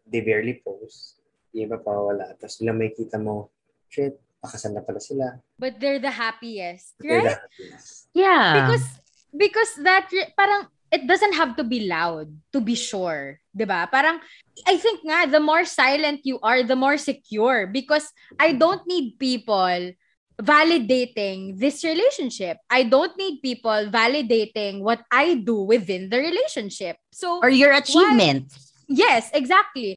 they 0.07 0.21
barely 0.23 0.61
post. 0.63 1.19
Yung 1.51 1.73
iba 1.73 1.81
pa 1.83 1.91
wala. 1.91 2.37
Tapos 2.39 2.61
lang 2.63 2.79
may 2.79 2.93
kita 2.95 3.17
mo, 3.19 3.49
shit, 3.91 4.21
pakasal 4.39 4.77
na 4.77 4.85
pala 4.85 5.01
sila. 5.03 5.41
But 5.59 5.81
they're 5.83 5.99
the 5.99 6.13
happiest, 6.15 6.95
They're 7.01 7.19
right? 7.25 7.27
the 7.27 7.37
happiest. 7.43 8.13
Yeah. 8.15 8.47
Because 8.61 8.87
because 9.35 9.73
that 9.83 10.07
parang 10.37 10.69
it 10.91 11.07
doesn't 11.07 11.35
have 11.35 11.57
to 11.57 11.65
be 11.65 11.87
loud 11.87 12.29
to 12.53 12.61
be 12.61 12.75
sure, 12.75 13.39
'di 13.55 13.65
ba? 13.65 13.87
Parang 13.91 14.19
I 14.67 14.77
think 14.77 15.07
nga 15.07 15.31
the 15.31 15.41
more 15.41 15.65
silent 15.65 16.27
you 16.27 16.43
are, 16.43 16.63
the 16.63 16.77
more 16.77 16.99
secure 16.99 17.71
because 17.71 18.11
I 18.39 18.53
don't 18.53 18.83
need 18.87 19.17
people 19.19 19.95
validating 20.41 21.61
this 21.61 21.85
relationship. 21.85 22.59
I 22.69 22.85
don't 22.85 23.13
need 23.17 23.45
people 23.45 23.93
validating 23.93 24.81
what 24.81 25.05
I 25.13 25.37
do 25.37 25.63
within 25.63 26.09
the 26.09 26.19
relationship. 26.19 26.97
So 27.13 27.39
or 27.41 27.53
your 27.53 27.73
achievement. 27.73 28.51
yes, 28.89 29.31
exactly. 29.33 29.97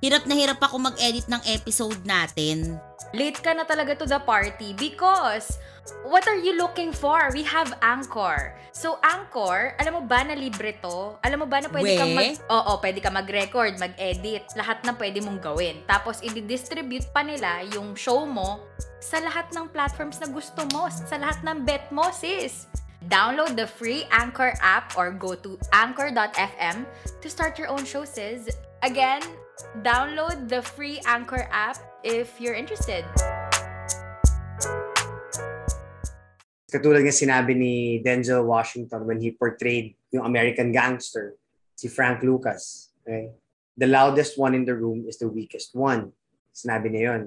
Hirap 0.00 0.24
na 0.24 0.32
hirap 0.32 0.60
ako 0.64 0.80
mag-edit 0.80 1.28
ng 1.28 1.44
episode 1.44 2.00
natin. 2.08 2.80
late 3.12 3.42
ka 3.42 3.50
na 3.54 3.66
talaga 3.66 3.98
to 3.98 4.06
the 4.06 4.18
party 4.22 4.70
because 4.78 5.58
what 6.06 6.22
are 6.30 6.38
you 6.38 6.54
looking 6.54 6.94
for? 6.94 7.30
We 7.34 7.42
have 7.42 7.74
Anchor. 7.82 8.54
So 8.70 9.02
Anchor, 9.02 9.74
alam 9.82 9.98
mo 9.98 10.02
ba 10.06 10.22
na 10.22 10.38
libre 10.38 10.78
to? 10.82 11.18
Alam 11.26 11.44
mo 11.44 11.46
ba 11.50 11.58
na 11.60 11.68
pwede 11.68 11.98
kang 11.98 12.14
mag... 12.14 12.38
Oo, 12.48 12.72
pwede 12.78 12.98
ka 13.02 13.10
mag-record, 13.10 13.76
mag-edit. 13.82 14.46
Lahat 14.54 14.78
na 14.86 14.94
pwede 14.94 15.18
mong 15.20 15.42
gawin. 15.42 15.82
Tapos 15.90 16.22
i-distribute 16.22 17.10
pa 17.10 17.26
nila 17.26 17.66
yung 17.74 17.98
show 17.98 18.22
mo 18.22 18.62
sa 19.02 19.18
lahat 19.18 19.50
ng 19.50 19.66
platforms 19.74 20.22
na 20.22 20.30
gusto 20.30 20.62
mo. 20.70 20.86
Sa 20.86 21.18
lahat 21.18 21.42
ng 21.42 21.66
bet 21.66 21.90
mo, 21.90 22.06
sis. 22.14 22.70
Download 23.10 23.56
the 23.58 23.66
free 23.66 24.06
Anchor 24.12 24.54
app 24.62 24.94
or 24.94 25.10
go 25.10 25.34
to 25.34 25.58
anchor.fm 25.74 26.86
to 27.18 27.26
start 27.26 27.58
your 27.58 27.72
own 27.72 27.82
show, 27.82 28.06
sis. 28.06 28.46
Again, 28.86 29.24
download 29.82 30.48
the 30.48 30.62
free 30.62 31.00
Anchor 31.06 31.48
app 31.50 31.78
if 32.04 32.40
you're 32.40 32.54
interested. 32.54 33.04
Katulad 36.70 37.02
nga 37.02 37.14
sinabi 37.14 37.58
ni 37.58 37.74
Denzel 37.98 38.46
Washington 38.46 39.02
when 39.02 39.18
he 39.18 39.34
portrayed 39.34 39.98
yung 40.14 40.22
American 40.22 40.70
gangster, 40.70 41.34
si 41.74 41.90
Frank 41.90 42.22
Lucas. 42.22 42.94
Okay? 43.02 43.34
The 43.74 43.90
loudest 43.90 44.38
one 44.38 44.54
in 44.54 44.62
the 44.62 44.76
room 44.76 45.08
is 45.10 45.18
the 45.18 45.26
weakest 45.26 45.74
one. 45.74 46.14
Sinabi 46.54 46.94
niya 46.94 47.02
yun. 47.10 47.22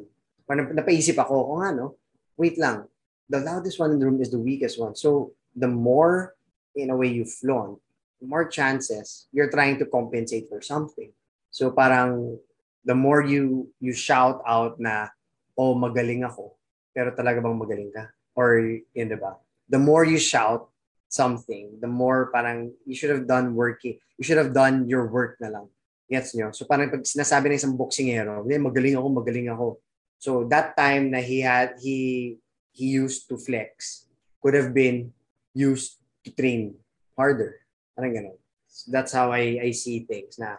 Parang 0.47 0.71
napaisip 0.71 1.19
ako, 1.19 1.36
o 1.36 1.59
nga 1.59 1.75
no, 1.75 1.99
wait 2.39 2.55
lang. 2.55 2.88
The 3.27 3.39
loudest 3.39 3.79
one 3.79 3.91
in 3.91 3.99
the 3.99 4.07
room 4.07 4.21
is 4.21 4.31
the 4.31 4.39
weakest 4.39 4.79
one. 4.79 4.95
So, 4.95 5.36
the 5.55 5.67
more, 5.67 6.36
in 6.75 6.91
a 6.91 6.95
way, 6.95 7.07
you 7.07 7.25
flaunt, 7.25 7.79
the 8.19 8.27
more 8.27 8.47
chances 8.47 9.27
you're 9.31 9.49
trying 9.49 9.79
to 9.79 9.88
compensate 9.88 10.47
for 10.47 10.61
something. 10.61 11.11
So, 11.54 11.70
parang 11.70 12.41
the 12.82 12.97
more 12.97 13.22
you 13.22 13.70
you 13.78 13.93
shout 13.93 14.41
out 14.41 14.82
na, 14.82 15.14
oh, 15.54 15.78
magaling 15.78 16.26
ako, 16.26 16.58
pero 16.91 17.14
talaga 17.14 17.45
bang 17.45 17.58
magaling 17.62 17.91
ka? 17.93 18.10
Or, 18.34 18.58
yun, 18.58 19.08
di 19.08 19.18
ba? 19.22 19.38
The 19.70 19.78
more 19.78 20.01
you 20.01 20.18
shout 20.18 20.74
something, 21.14 21.78
the 21.78 21.88
more 21.88 22.34
parang 22.34 22.74
you 22.89 22.97
should 22.97 23.14
have 23.14 23.30
done 23.30 23.54
working, 23.54 24.01
you 24.18 24.26
should 24.26 24.41
have 24.41 24.49
done 24.49 24.89
your 24.89 25.06
work 25.06 25.38
na 25.38 25.54
lang. 25.54 25.70
Gets 26.10 26.34
nyo? 26.34 26.49
So 26.49 26.66
parang 26.66 26.89
pag 26.89 27.06
sinasabi 27.06 27.54
ng 27.54 27.60
isang 27.62 27.78
boxingero, 27.78 28.41
eh, 28.49 28.58
magaling 28.58 28.97
ako, 28.97 29.08
magaling 29.14 29.47
ako. 29.54 29.78
So 30.18 30.49
that 30.49 30.74
time 30.74 31.14
na 31.14 31.22
he 31.22 31.45
had, 31.45 31.78
he, 31.78 32.41
he 32.74 32.97
used 32.97 33.30
to 33.30 33.38
flex 33.38 34.10
could 34.41 34.58
have 34.58 34.74
been 34.74 35.14
used 35.54 36.01
to 36.26 36.34
train 36.34 36.74
harder. 37.14 37.62
Parang 37.93 38.14
ganun. 38.18 38.38
So 38.66 38.89
that's 38.89 39.14
how 39.14 39.30
I, 39.30 39.70
I 39.70 39.72
see 39.72 40.10
things 40.10 40.41
na 40.41 40.58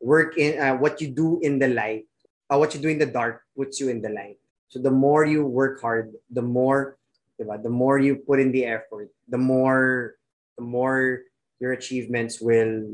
work 0.00 0.38
in, 0.38 0.60
uh, 0.60 0.74
what 0.76 1.00
you 1.00 1.08
do 1.08 1.40
in 1.42 1.58
the 1.58 1.68
light, 1.68 2.06
uh, 2.50 2.58
what 2.58 2.74
you 2.74 2.80
do 2.80 2.88
in 2.88 2.98
the 2.98 3.06
dark 3.06 3.42
puts 3.56 3.80
you 3.80 3.88
in 3.88 4.00
the 4.00 4.10
light. 4.10 4.38
So 4.68 4.78
the 4.78 4.92
more 4.92 5.24
you 5.24 5.44
work 5.44 5.80
hard, 5.80 6.12
the 6.30 6.42
more, 6.42 6.98
diba, 7.40 7.62
the 7.62 7.72
more 7.72 7.98
you 7.98 8.16
put 8.16 8.40
in 8.40 8.52
the 8.52 8.66
effort, 8.66 9.10
the 9.28 9.38
more, 9.38 10.14
the 10.56 10.64
more 10.64 11.24
your 11.58 11.72
achievements 11.72 12.40
will 12.40 12.86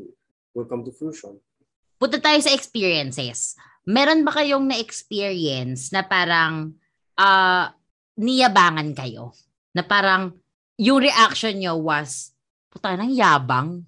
will 0.54 0.64
come 0.64 0.86
to 0.86 0.92
fruition. 0.94 1.36
Punta 1.98 2.22
tayo 2.22 2.38
sa 2.40 2.54
experiences. 2.54 3.58
Meron 3.84 4.24
ba 4.24 4.32
kayong 4.32 4.64
na-experience 4.64 5.92
na 5.92 6.06
parang 6.06 6.72
uh, 7.18 7.68
niyabangan 8.16 8.96
kayo? 8.96 9.34
Na 9.74 9.82
parang 9.84 10.32
yung 10.78 11.02
reaction 11.02 11.58
nyo 11.58 11.76
was, 11.76 12.32
puta 12.70 12.96
nang 12.96 13.12
yabang. 13.12 13.84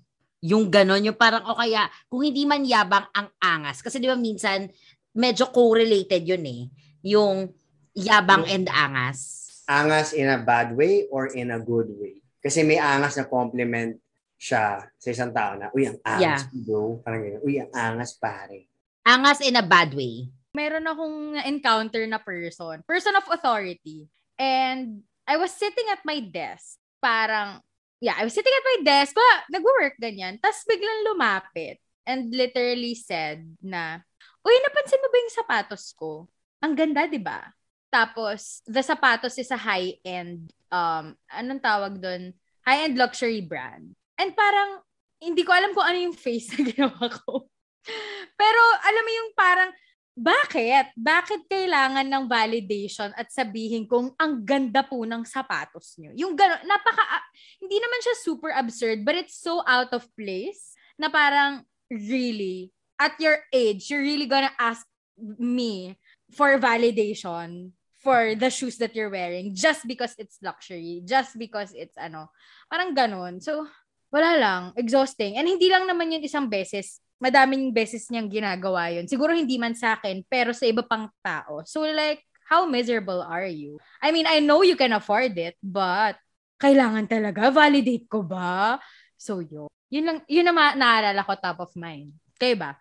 Yung 0.47 0.71
ganon, 0.71 1.03
yung 1.03 1.19
parang, 1.19 1.43
o 1.43 1.59
kaya, 1.59 1.91
kung 2.07 2.23
hindi 2.23 2.47
man 2.47 2.63
yabang, 2.63 3.11
ang 3.11 3.27
angas. 3.43 3.83
Kasi 3.83 3.99
di 3.99 4.07
ba 4.07 4.15
minsan, 4.15 4.71
medyo 5.11 5.51
correlated 5.51 6.23
yun 6.23 6.47
eh. 6.47 6.63
Yung 7.03 7.51
yabang 7.99 8.47
and 8.47 8.71
angas. 8.71 9.51
Angas 9.67 10.15
in 10.15 10.31
a 10.31 10.39
bad 10.39 10.71
way 10.79 11.11
or 11.11 11.27
in 11.35 11.51
a 11.51 11.59
good 11.59 11.91
way? 11.99 12.23
Kasi 12.39 12.63
may 12.63 12.79
angas 12.79 13.19
na 13.19 13.27
compliment 13.27 13.99
siya 14.39 14.87
sa 14.87 15.09
isang 15.11 15.35
tao 15.35 15.59
na, 15.59 15.75
uy, 15.75 15.91
ang 15.91 15.99
angas, 16.07 16.47
yeah. 16.47 16.63
bro. 16.63 17.03
Parang 17.03 17.27
ganyan, 17.27 17.43
uy, 17.43 17.59
ang 17.59 17.73
angas, 17.75 18.15
pare. 18.15 18.71
Angas 19.03 19.43
in 19.43 19.59
a 19.59 19.67
bad 19.67 19.91
way. 19.99 20.31
Meron 20.55 20.87
akong 20.87 21.19
encounter 21.43 22.07
na 22.07 22.23
person, 22.23 22.87
person 22.87 23.19
of 23.19 23.27
authority. 23.35 24.07
And 24.39 25.03
I 25.27 25.41
was 25.43 25.51
sitting 25.51 25.91
at 25.91 26.07
my 26.07 26.23
desk. 26.23 26.79
Parang, 27.03 27.59
yeah, 28.01 28.17
I 28.17 28.25
was 28.25 28.35
sitting 28.37 28.53
at 28.53 28.67
my 28.67 28.79
desk. 28.85 29.17
Ba, 29.17 29.31
nag-work 29.53 29.97
ganyan. 30.01 30.41
Tapos 30.41 30.65
biglang 30.69 31.07
lumapit 31.09 31.81
and 32.07 32.31
literally 32.31 32.95
said 32.95 33.43
na, 33.61 34.01
uy, 34.47 34.55
napansin 34.63 35.03
mo 35.03 35.09
ba 35.11 35.19
yung 35.19 35.35
sapatos 35.35 35.85
ko? 35.97 36.31
Ang 36.63 36.79
ganda, 36.79 37.11
di 37.11 37.19
ba? 37.21 37.51
Tapos, 37.91 38.63
the 38.67 38.81
sapatos 38.81 39.35
is 39.41 39.51
a 39.51 39.59
high-end, 39.59 40.53
um, 40.71 41.17
anong 41.33 41.63
tawag 41.63 41.99
doon? 41.99 42.31
High-end 42.63 42.95
luxury 42.99 43.43
brand. 43.43 43.95
And 44.17 44.31
parang, 44.37 44.83
hindi 45.19 45.43
ko 45.43 45.51
alam 45.51 45.73
kung 45.73 45.87
ano 45.87 45.99
yung 45.99 46.17
face 46.17 46.55
na 46.55 46.63
ginawa 46.63 47.07
ko. 47.11 47.49
Pero, 48.41 48.61
alam 48.85 49.03
mo 49.03 49.13
yung 49.13 49.31
parang, 49.35 49.71
bakit? 50.17 50.97
Bakit 50.97 51.45
kailangan 51.45 52.09
ng 52.09 52.25
validation 52.25 53.13
at 53.13 53.29
sabihin 53.29 53.85
kung 53.85 54.17
ang 54.17 54.41
ganda 54.41 54.81
po 54.81 55.05
ng 55.05 55.29
sapatos 55.29 56.01
nyo? 56.01 56.17
Yung 56.17 56.33
gano'n, 56.33 56.65
napaka, 56.65 57.21
hindi 57.61 57.77
naman 57.77 58.01
siya 58.01 58.17
super 58.25 58.51
absurd, 58.57 59.05
but 59.05 59.13
it's 59.13 59.37
so 59.37 59.61
out 59.69 59.93
of 59.93 60.09
place 60.17 60.73
na 60.97 61.13
parang, 61.13 61.69
really, 61.93 62.73
at 62.97 63.13
your 63.21 63.45
age, 63.53 63.93
you're 63.93 64.01
really 64.01 64.25
gonna 64.25 64.57
ask 64.57 64.89
me 65.37 66.01
for 66.33 66.57
validation 66.57 67.77
for 68.01 68.33
the 68.33 68.49
shoes 68.49 68.81
that 68.81 68.97
you're 68.97 69.13
wearing 69.13 69.53
just 69.53 69.85
because 69.85 70.17
it's 70.17 70.41
luxury, 70.41 71.05
just 71.05 71.37
because 71.37 71.77
it's 71.77 71.99
ano, 72.01 72.33
parang 72.73 72.97
ganun. 72.97 73.45
So, 73.45 73.69
wala 74.09 74.41
lang, 74.41 74.63
exhausting. 74.81 75.37
And 75.37 75.45
hindi 75.45 75.69
lang 75.69 75.85
naman 75.85 76.09
yun 76.15 76.25
isang 76.25 76.49
beses. 76.49 77.05
Madaming 77.17 77.73
beses 77.73 78.09
niyang 78.13 78.29
ginagawa 78.29 78.93
yun. 78.93 79.09
Siguro 79.09 79.33
hindi 79.33 79.57
man 79.57 79.73
sa 79.73 79.97
akin, 79.97 80.21
pero 80.29 80.53
sa 80.53 80.69
iba 80.69 80.85
pang 80.85 81.09
tao. 81.25 81.65
So 81.65 81.85
like, 81.85 82.21
how 82.47 82.69
miserable 82.69 83.25
are 83.25 83.49
you? 83.49 83.81
I 84.05 84.13
mean, 84.13 84.29
I 84.29 84.45
know 84.45 84.61
you 84.61 84.77
can 84.77 84.93
afford 84.93 85.33
it, 85.41 85.57
but 85.65 86.21
kailangan 86.61 87.09
talaga? 87.09 87.49
Validate 87.49 88.07
ko 88.09 88.21
ba? 88.21 88.77
So 89.17 89.41
yun. 89.41 89.73
Yun 89.89 90.05
lang, 90.05 90.19
yun 90.29 90.45
na 90.45 90.53
ma- 90.53 90.77
naalala 90.77 91.25
ko 91.25 91.33
top 91.41 91.59
of 91.65 91.73
mind. 91.79 92.13
Kayo 92.37 92.57
ba? 92.59 92.77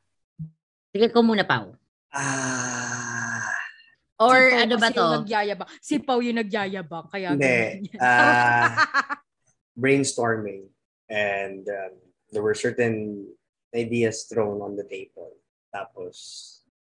Sige 0.92 1.12
ko 1.12 1.24
muna, 1.24 1.48
Pao. 1.48 1.76
Ah... 2.12 3.52
Or 4.16 4.48
si 4.48 4.56
ano 4.56 4.80
ba 4.80 4.88
to? 4.96 5.04
Yung 5.04 5.28
nagyayabang. 5.28 5.70
Si 5.84 5.96
Pau 6.00 6.24
yung 6.24 6.40
nagyayabang. 6.40 7.12
Kaya 7.12 7.36
Hindi. 7.36 7.92
Uh, 8.00 8.72
brainstorming. 9.84 10.72
and 11.10 11.68
um, 11.70 11.94
there 12.32 12.42
were 12.42 12.56
certain 12.56 13.28
ideas 13.76 14.26
thrown 14.26 14.64
on 14.64 14.80
the 14.80 14.88
table. 14.88 15.36
Tapos, 15.70 16.16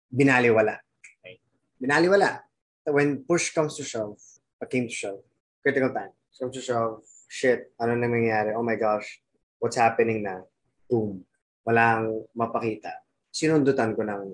binaliwala. 0.09 0.78
Okay? 1.20 1.42
Binaliwala. 1.82 2.40
When 2.86 3.26
push 3.26 3.51
comes 3.51 3.76
to 3.76 3.84
shove, 3.84 4.20
what 4.59 4.70
came 4.70 4.86
to 4.86 4.95
shove, 4.95 5.20
critical 5.62 5.90
time. 5.90 6.14
Comes 6.38 6.55
to 6.55 6.62
shove, 6.62 7.03
shit, 7.28 7.74
ano 7.80 7.99
na 7.99 8.07
nangyayari? 8.07 8.55
Oh 8.55 8.62
my 8.62 8.78
gosh, 8.78 9.20
what's 9.59 9.76
happening 9.76 10.22
na? 10.22 10.47
Boom. 10.86 11.26
Walang 11.66 12.28
mapakita. 12.36 13.03
Sinundutan 13.34 13.97
ko 13.99 14.07
ng 14.07 14.30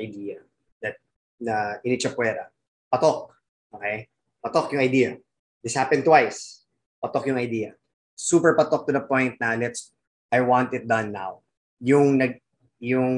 idea 0.00 0.42
that 0.82 0.98
na 1.38 1.78
inichapuera. 1.86 2.50
Patok. 2.90 3.30
Okay? 3.70 4.08
Patok 4.42 4.74
yung 4.74 4.82
idea. 4.82 5.10
This 5.62 5.76
happened 5.76 6.02
twice. 6.02 6.64
Patok 6.98 7.30
yung 7.30 7.38
idea 7.38 7.76
super 8.20 8.52
patok 8.52 8.84
to 8.84 8.92
the 8.92 9.00
point 9.00 9.40
na 9.40 9.56
let's 9.56 9.96
I 10.28 10.44
want 10.44 10.76
it 10.76 10.84
done 10.84 11.16
now. 11.16 11.40
Yung 11.80 12.20
nag 12.20 12.40
yung 12.80 13.12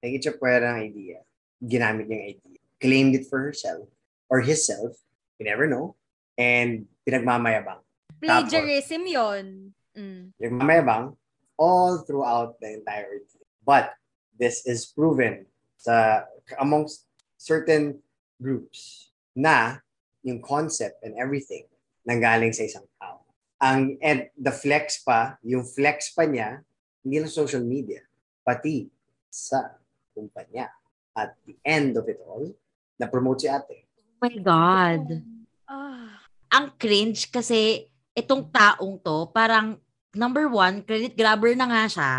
nag-itchapuera 0.00 0.76
ng 0.76 0.80
idea, 0.88 1.18
ginamit 1.60 2.08
niya 2.08 2.16
yung 2.16 2.28
idea. 2.36 2.58
Claimed 2.80 3.14
it 3.14 3.28
for 3.28 3.38
herself 3.40 3.86
or 4.28 4.40
himself, 4.40 4.96
you 5.38 5.44
never 5.46 5.68
know. 5.68 5.94
And 6.36 6.88
pinagmamayabang. 7.06 7.84
Plagiarism 8.18 9.04
Tapos, 9.04 9.14
yun. 9.14 9.44
Mm. 9.92 10.22
Pinagmamayabang 10.40 11.14
all 11.60 12.02
throughout 12.02 12.56
the 12.58 12.80
entire 12.80 13.20
idea. 13.20 13.44
But 13.62 13.94
this 14.34 14.66
is 14.66 14.88
proven 14.90 15.46
sa 15.76 16.26
amongst 16.58 17.06
certain 17.36 18.00
groups 18.40 19.12
na 19.36 19.84
yung 20.24 20.42
concept 20.42 21.04
and 21.04 21.14
everything 21.14 21.68
nanggaling 22.02 22.50
sa 22.50 22.66
isang 22.66 22.86
tao 22.98 23.22
ang 23.62 23.94
and 24.02 24.26
the 24.34 24.50
flex 24.50 25.06
pa, 25.06 25.38
yung 25.46 25.62
flex 25.62 26.10
pa 26.10 26.26
niya, 26.26 26.66
hindi 27.02 27.16
lang 27.18 27.30
social 27.30 27.62
media, 27.62 28.00
pati 28.46 28.86
sa 29.28 29.76
kumpanya. 30.14 30.70
At 31.12 31.36
the 31.44 31.52
end 31.60 32.00
of 32.00 32.08
it 32.08 32.16
all, 32.24 32.48
na-promote 32.96 33.44
si 33.44 33.48
ate. 33.52 33.84
Oh 34.16 34.24
my 34.24 34.36
God. 34.40 35.20
Oh. 35.68 36.08
Ang 36.48 36.66
cringe 36.80 37.28
kasi 37.28 37.84
itong 38.16 38.48
taong 38.48 38.96
to, 39.04 39.28
parang 39.28 39.76
number 40.16 40.48
one, 40.48 40.80
credit 40.80 41.12
grabber 41.12 41.52
na 41.52 41.68
nga 41.68 41.84
siya. 41.84 42.12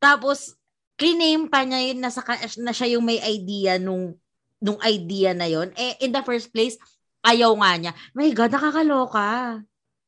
Tapos, 0.00 0.56
claim 0.96 1.52
pa 1.52 1.68
niya 1.68 1.92
yun 1.92 2.00
na, 2.00 2.08
sa, 2.08 2.24
na 2.60 2.72
siya 2.72 2.96
yung 2.96 3.04
may 3.04 3.20
idea 3.20 3.76
nung 3.76 4.16
nung 4.60 4.76
idea 4.84 5.32
na 5.32 5.48
yon 5.48 5.72
eh 5.72 5.96
in 6.04 6.12
the 6.12 6.20
first 6.20 6.52
place 6.52 6.76
ayaw 7.24 7.56
nga 7.64 7.72
niya 7.80 7.92
my 8.12 8.28
god 8.36 8.52
nakakaloka 8.52 9.56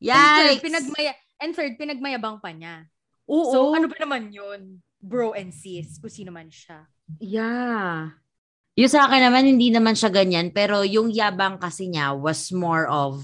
Yes. 0.03 0.19
And 0.19 0.43
third, 0.43 0.63
pinagmaya, 0.67 1.13
and 1.39 1.53
third, 1.55 1.73
pinagmayabang 1.79 2.43
pa 2.43 2.51
niya. 2.51 2.91
Oo. 3.31 3.53
So, 3.53 3.59
ano 3.75 3.87
ba 3.87 3.99
naman 4.01 4.33
yun? 4.33 4.83
Bro 5.03 5.35
and 5.35 5.51
sis, 5.51 5.99
kung 5.99 6.11
sino 6.11 6.31
man 6.31 6.47
siya. 6.51 6.87
Yeah. 7.19 8.15
Yung 8.79 8.91
sa 8.91 9.05
akin 9.05 9.29
naman, 9.29 9.45
hindi 9.45 9.69
naman 9.69 9.99
siya 9.99 10.09
ganyan. 10.09 10.55
Pero 10.55 10.81
yung 10.87 11.13
yabang 11.13 11.61
kasi 11.61 11.91
niya 11.91 12.17
was 12.17 12.49
more 12.55 12.89
of 12.89 13.21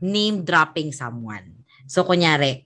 name-dropping 0.00 0.94
someone. 0.94 1.66
So, 1.90 2.06
kunyari, 2.06 2.64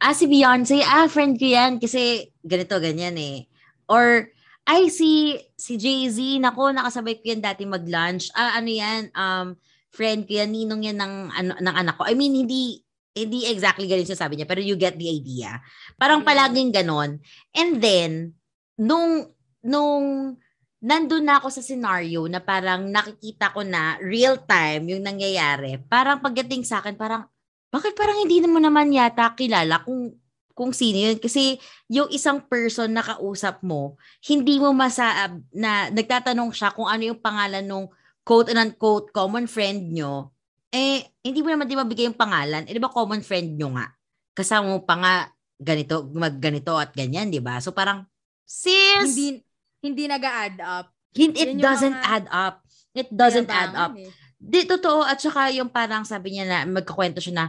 ah, 0.00 0.16
si 0.16 0.26
Beyonce, 0.26 0.82
ah, 0.82 1.06
friend 1.06 1.36
ko 1.36 1.46
yan. 1.46 1.78
Kasi 1.78 2.32
ganito, 2.42 2.80
ganyan 2.80 3.14
eh. 3.20 3.46
Or, 3.86 4.26
ay, 4.66 4.88
si, 4.88 5.36
si 5.54 5.76
Jay-Z, 5.76 6.18
nako, 6.40 6.72
nakasabay 6.72 7.20
ko 7.20 7.30
yan 7.30 7.42
dati 7.42 7.62
mag-lunch. 7.68 8.32
Ah, 8.34 8.58
ano 8.58 8.70
yan, 8.70 9.10
um, 9.14 9.46
friend 9.90 10.24
ko 10.26 10.38
yan, 10.38 10.50
ninong 10.50 10.82
yan 10.86 10.98
ng, 10.98 11.14
ano, 11.34 11.52
ng 11.58 11.76
anak 11.76 11.94
ko. 11.98 12.06
I 12.06 12.14
mean, 12.14 12.34
hindi, 12.34 12.82
hindi 13.14 13.46
exactly 13.50 13.90
ganun 13.90 14.06
siya 14.06 14.18
sabi 14.18 14.38
niya, 14.38 14.46
pero 14.46 14.62
you 14.62 14.78
get 14.78 14.94
the 14.94 15.10
idea. 15.10 15.58
Parang 15.98 16.22
palaging 16.22 16.70
ganon. 16.70 17.18
And 17.50 17.70
then, 17.82 18.38
nung, 18.78 19.34
nung, 19.62 20.36
nandun 20.80 21.28
na 21.28 21.36
ako 21.42 21.52
sa 21.52 21.60
scenario 21.60 22.24
na 22.30 22.40
parang 22.40 22.88
nakikita 22.88 23.52
ko 23.52 23.60
na 23.60 24.00
real 24.00 24.40
time 24.46 24.96
yung 24.96 25.04
nangyayari, 25.04 25.76
parang 25.90 26.22
pagdating 26.24 26.64
sa 26.64 26.80
akin, 26.80 26.96
parang, 26.96 27.28
bakit 27.70 27.94
parang 27.94 28.18
hindi 28.18 28.42
mo 28.46 28.58
naman 28.58 28.90
yata 28.90 29.30
kilala 29.36 29.82
kung 29.84 30.16
kung 30.60 30.76
sino 30.76 31.08
yun. 31.08 31.16
Kasi 31.16 31.56
yung 31.88 32.12
isang 32.12 32.44
person 32.44 32.92
na 32.92 33.00
kausap 33.00 33.64
mo, 33.64 33.96
hindi 34.28 34.60
mo 34.60 34.76
masaab 34.76 35.40
na 35.56 35.88
nagtatanong 35.88 36.52
siya 36.52 36.76
kung 36.76 36.84
ano 36.84 37.08
yung 37.08 37.16
pangalan 37.16 37.64
ng 37.64 37.88
quote 38.20 38.52
and 38.52 38.60
unquote 38.60 39.08
common 39.16 39.48
friend 39.48 39.88
nyo, 39.96 40.28
eh, 40.70 41.02
hindi 41.26 41.38
mo 41.42 41.50
naman 41.50 41.66
di 41.66 41.74
mabigay 41.74 42.06
yung 42.06 42.18
pangalan. 42.18 42.64
Eh, 42.66 42.72
di 42.74 42.82
ba 42.82 42.90
common 42.90 43.20
friend 43.20 43.58
nyo 43.58 43.74
nga? 43.74 43.90
Kasama 44.34 44.70
mo 44.70 44.80
pa 44.86 44.94
nga 44.98 45.14
ganito, 45.60 46.08
magganito 46.14 46.78
at 46.78 46.94
ganyan, 46.94 47.28
di 47.28 47.42
ba? 47.42 47.58
So 47.58 47.74
parang, 47.74 48.06
sis! 48.46 49.04
Hindi, 49.04 49.42
hindi 49.82 50.04
nag-add 50.06 50.58
up. 50.62 50.86
It 51.14 51.58
doesn't 51.58 51.98
mga, 51.98 52.06
add 52.06 52.26
up. 52.30 52.54
It 52.94 53.10
doesn't 53.10 53.50
add 53.50 53.74
up. 53.74 53.98
Eh. 53.98 54.08
Di, 54.38 54.64
totoo. 54.64 55.02
At 55.02 55.18
saka 55.18 55.50
yung 55.50 55.68
parang 55.68 56.06
sabi 56.06 56.38
niya 56.38 56.46
na 56.46 56.58
magkakwento 56.64 57.18
siya 57.18 57.34
na 57.34 57.46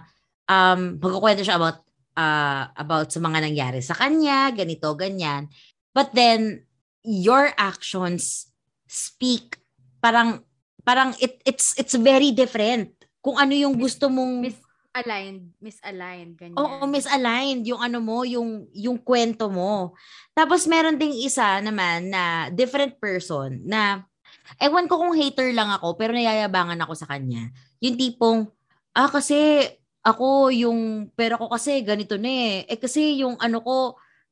um, 0.50 0.98
magkakwento 0.98 1.46
siya 1.46 1.62
about 1.62 1.86
uh, 2.18 2.74
about 2.76 3.14
sa 3.14 3.22
mga 3.22 3.40
nangyari 3.40 3.80
sa 3.80 3.96
kanya, 3.96 4.50
ganito, 4.52 4.90
ganyan. 4.98 5.48
But 5.94 6.12
then, 6.18 6.66
your 7.06 7.54
actions 7.56 8.50
speak. 8.90 9.62
Parang, 10.02 10.42
parang 10.84 11.14
it, 11.22 11.40
it's, 11.46 11.78
it's 11.78 11.96
very 11.96 12.34
different. 12.34 12.92
Kung 13.22 13.38
ano 13.38 13.54
yung 13.54 13.78
gusto 13.78 14.10
mong... 14.10 14.50
Misaligned. 14.50 15.54
Misaligned. 15.62 16.34
Ganyan. 16.36 16.58
Oo, 16.58 16.84
misaligned. 16.90 17.64
Yung 17.70 17.80
ano 17.80 18.02
mo, 18.02 18.26
yung, 18.26 18.66
yung 18.74 18.98
kwento 19.00 19.48
mo. 19.48 19.94
Tapos 20.34 20.66
meron 20.66 20.98
ding 20.98 21.14
isa 21.14 21.62
naman 21.62 22.10
na 22.10 22.50
different 22.50 22.98
person 22.98 23.62
na 23.64 24.04
ewan 24.60 24.90
ko 24.90 25.00
kung 25.00 25.14
hater 25.16 25.54
lang 25.54 25.70
ako 25.72 25.96
pero 25.96 26.12
nayayabangan 26.12 26.82
ako 26.82 26.94
sa 26.98 27.08
kanya. 27.08 27.54
Yung 27.80 27.96
tipong, 27.96 28.50
ah 28.98 29.08
kasi 29.08 29.70
ako 30.02 30.50
yung 30.50 31.14
pera 31.14 31.38
ko 31.38 31.46
kasi 31.48 31.86
ganito 31.86 32.18
na 32.18 32.30
eh. 32.30 32.56
Eh 32.66 32.78
kasi 32.82 33.22
yung 33.22 33.38
ano 33.38 33.62
ko, 33.62 33.76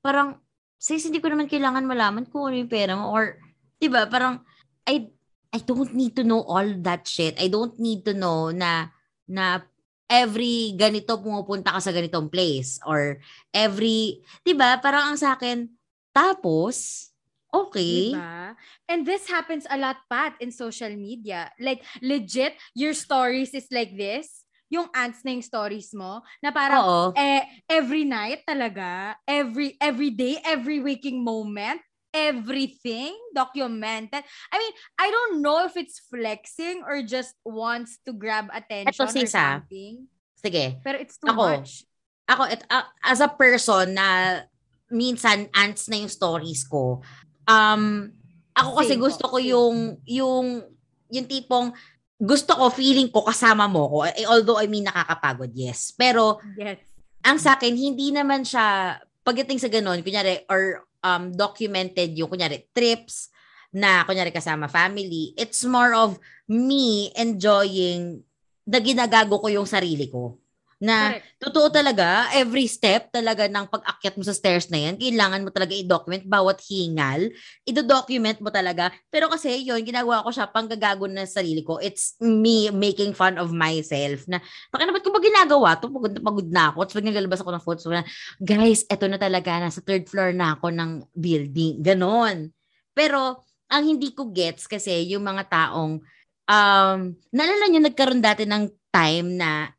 parang, 0.01 0.41
sis, 0.81 1.05
hindi 1.05 1.21
ko 1.21 1.29
naman 1.29 1.45
kailangan 1.45 1.85
malaman 1.85 2.25
kung 2.25 2.49
ano 2.49 2.57
yung 2.57 2.71
pera 2.71 2.97
mo. 2.97 3.13
Or, 3.13 3.37
di 3.77 3.85
ba, 3.85 4.09
parang, 4.09 4.41
I, 4.89 5.13
I 5.49 5.59
don't 5.65 5.93
need 5.97 6.13
to 6.17 6.23
know 6.23 6.45
all 6.45 6.67
that 6.85 7.09
shit. 7.09 7.37
I 7.41 7.49
don't 7.49 7.77
need 7.79 8.05
to 8.05 8.13
know 8.13 8.53
na, 8.53 8.93
na 9.25 9.65
every 10.05 10.77
ganito 10.77 11.17
pumupunta 11.17 11.73
ka 11.73 11.81
sa 11.81 11.93
ganitong 11.93 12.29
place. 12.29 12.77
Or 12.85 13.17
every, 13.49 14.21
di 14.45 14.53
ba, 14.53 14.77
parang 14.77 15.13
ang 15.13 15.17
sa 15.17 15.33
akin, 15.33 15.69
tapos, 16.13 17.09
Okay. 17.49 18.13
Diba? 18.13 18.53
And 18.85 19.01
this 19.09 19.25
happens 19.25 19.65
a 19.65 19.77
lot, 19.77 20.05
Pat, 20.05 20.37
in 20.37 20.53
social 20.53 20.93
media. 20.93 21.49
Like, 21.57 21.81
legit, 21.97 22.53
your 22.77 22.93
stories 22.93 23.57
is 23.57 23.65
like 23.73 23.97
this 23.97 24.45
yung 24.69 24.85
ants 24.93 25.25
na 25.25 25.33
yung 25.33 25.41
stories 25.41 25.89
mo 25.97 26.21
na 26.45 26.53
parang 26.53 26.85
Oo. 26.85 27.03
eh 27.17 27.41
every 27.65 28.05
night 28.05 28.45
talaga, 28.45 29.17
every 29.25 29.73
every 29.81 30.13
day, 30.13 30.37
every 30.45 30.77
waking 30.77 31.25
moment, 31.25 31.81
everything 32.14 33.14
documented. 33.34 34.24
I 34.51 34.55
mean, 34.57 34.74
I 34.97 35.07
don't 35.10 35.41
know 35.41 35.66
if 35.66 35.78
it's 35.78 36.01
flexing 36.10 36.82
or 36.86 37.01
just 37.05 37.36
wants 37.45 37.99
to 38.05 38.14
grab 38.14 38.49
attention 38.53 38.93
Ito, 38.93 39.03
or 39.05 39.28
something. 39.28 40.10
Sige. 40.34 40.82
Pero 40.82 40.97
it's 40.97 41.18
too 41.22 41.30
ako, 41.30 41.43
much. 41.43 41.86
Ako, 42.30 42.43
it, 42.49 42.62
uh, 42.70 42.88
as 43.03 43.22
a 43.22 43.30
person 43.30 43.93
na 43.93 44.41
minsan 44.89 45.49
ants 45.53 45.86
na 45.89 46.01
yung 46.01 46.10
stories 46.10 46.66
ko, 46.66 47.01
um, 47.45 48.10
ako 48.57 48.70
kasi 48.82 48.93
Same 48.97 49.03
gusto 49.03 49.26
ko 49.30 49.38
yung, 49.38 50.01
yung, 50.05 50.66
yung 51.14 51.28
tipong, 51.30 51.74
gusto 52.20 52.51
ko, 52.57 52.68
feeling 52.74 53.07
ko, 53.07 53.24
kasama 53.24 53.70
mo 53.70 53.88
ko. 53.88 53.97
Eh, 54.10 54.28
although, 54.28 54.60
I 54.60 54.68
mean, 54.68 54.84
nakakapagod, 54.89 55.55
yes. 55.55 55.95
Pero, 55.95 56.41
yes. 56.60 56.82
ang 57.24 57.39
sa 57.39 57.55
akin, 57.55 57.72
hindi 57.72 58.12
naman 58.12 58.43
siya, 58.43 58.97
pagdating 59.24 59.62
sa 59.62 59.72
ganun, 59.72 60.03
kunyari, 60.03 60.43
or 60.51 60.88
um, 61.03 61.31
documented 61.31 62.15
yung, 62.15 62.29
kunyari, 62.31 62.67
trips, 62.71 63.29
na, 63.71 64.03
kunyari, 64.03 64.33
kasama 64.33 64.67
family, 64.67 65.33
it's 65.37 65.61
more 65.63 65.93
of 65.93 66.17
me 66.49 67.13
enjoying 67.13 68.25
na 68.65 68.79
ginagago 68.81 69.37
ko 69.41 69.47
yung 69.49 69.65
sarili 69.69 70.09
ko 70.09 70.37
na 70.80 71.19
Correct. 71.19 71.27
totoo 71.43 71.67
talaga, 71.67 72.32
every 72.32 72.63
step 72.63 73.11
talaga 73.11 73.51
ng 73.51 73.67
pag-akyat 73.67 74.15
mo 74.15 74.23
sa 74.23 74.32
stairs 74.32 74.71
na 74.71 74.80
yan, 74.80 74.95
kailangan 74.95 75.43
mo 75.43 75.51
talaga 75.51 75.75
i-document 75.75 76.23
bawat 76.23 76.63
hingal, 76.63 77.27
i-document 77.67 78.39
mo 78.39 78.47
talaga. 78.47 78.88
Pero 79.11 79.27
kasi 79.27 79.59
yun, 79.59 79.84
ginagawa 79.84 80.23
ko 80.23 80.32
siya 80.32 80.47
panggagago 80.47 81.03
na 81.11 81.27
sa 81.27 81.43
sarili 81.43 81.63
ko. 81.63 81.80
It's 81.84 82.15
me 82.23 82.71
making 82.71 83.11
fun 83.15 83.36
of 83.36 83.51
myself 83.51 84.23
na, 84.32 84.39
baka 84.71 84.88
na 84.88 84.95
ba't 84.95 85.03
ko 85.03 85.11
ba 85.11 85.19
ginagawa 85.23 85.75
to? 85.80 85.91
Pagod 85.91 86.15
na 86.15 86.21
pagod 86.23 86.47
na 86.47 86.63
ako. 86.71 86.77
Tapos 86.88 86.95
pag 86.99 87.07
naglalabas 87.07 87.39
ako 87.43 87.51
ng 87.55 87.65
photos, 87.65 87.86
na, 87.88 88.03
guys, 88.39 88.84
eto 88.88 89.07
na 89.07 89.19
talaga, 89.19 89.59
nasa 89.59 89.84
third 89.84 90.07
floor 90.07 90.32
na 90.32 90.55
ako 90.55 90.71
ng 90.71 90.91
building. 91.15 91.84
Ganon. 91.84 92.51
Pero, 92.95 93.43
ang 93.69 93.84
hindi 93.86 94.11
ko 94.11 94.32
gets 94.34 94.65
kasi 94.65 95.11
yung 95.11 95.23
mga 95.23 95.43
taong, 95.47 96.01
um, 96.49 96.99
naalala 97.30 97.65
nyo, 97.69 97.82
nagkaroon 97.86 98.23
dati 98.23 98.43
ng 98.49 98.65
time 98.89 99.38
na 99.38 99.69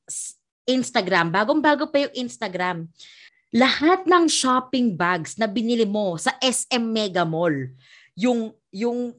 Instagram, 0.70 1.34
bagong-bago 1.34 1.90
pa 1.90 2.06
yung 2.06 2.14
Instagram. 2.14 2.86
Lahat 3.50 4.06
ng 4.06 4.30
shopping 4.30 4.94
bags 4.94 5.34
na 5.34 5.50
binili 5.50 5.82
mo 5.82 6.14
sa 6.14 6.30
SM 6.38 6.86
Mega 6.86 7.26
Mall, 7.26 7.74
yung 8.14 8.54
yung 8.70 9.10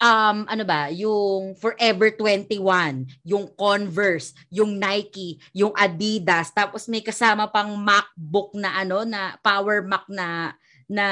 um 0.00 0.38
ano 0.48 0.64
ba, 0.64 0.88
yung 0.94 1.58
Forever 1.58 2.14
21, 2.14 3.04
yung 3.26 3.50
Converse, 3.58 4.32
yung 4.48 4.78
Nike, 4.78 5.42
yung 5.52 5.76
Adidas, 5.76 6.54
tapos 6.54 6.86
may 6.86 7.04
kasama 7.04 7.50
pang 7.50 7.76
MacBook 7.76 8.56
na 8.56 8.80
ano 8.80 9.04
na 9.04 9.36
Power 9.44 9.84
Mac 9.84 10.08
na 10.08 10.56
na 10.88 11.06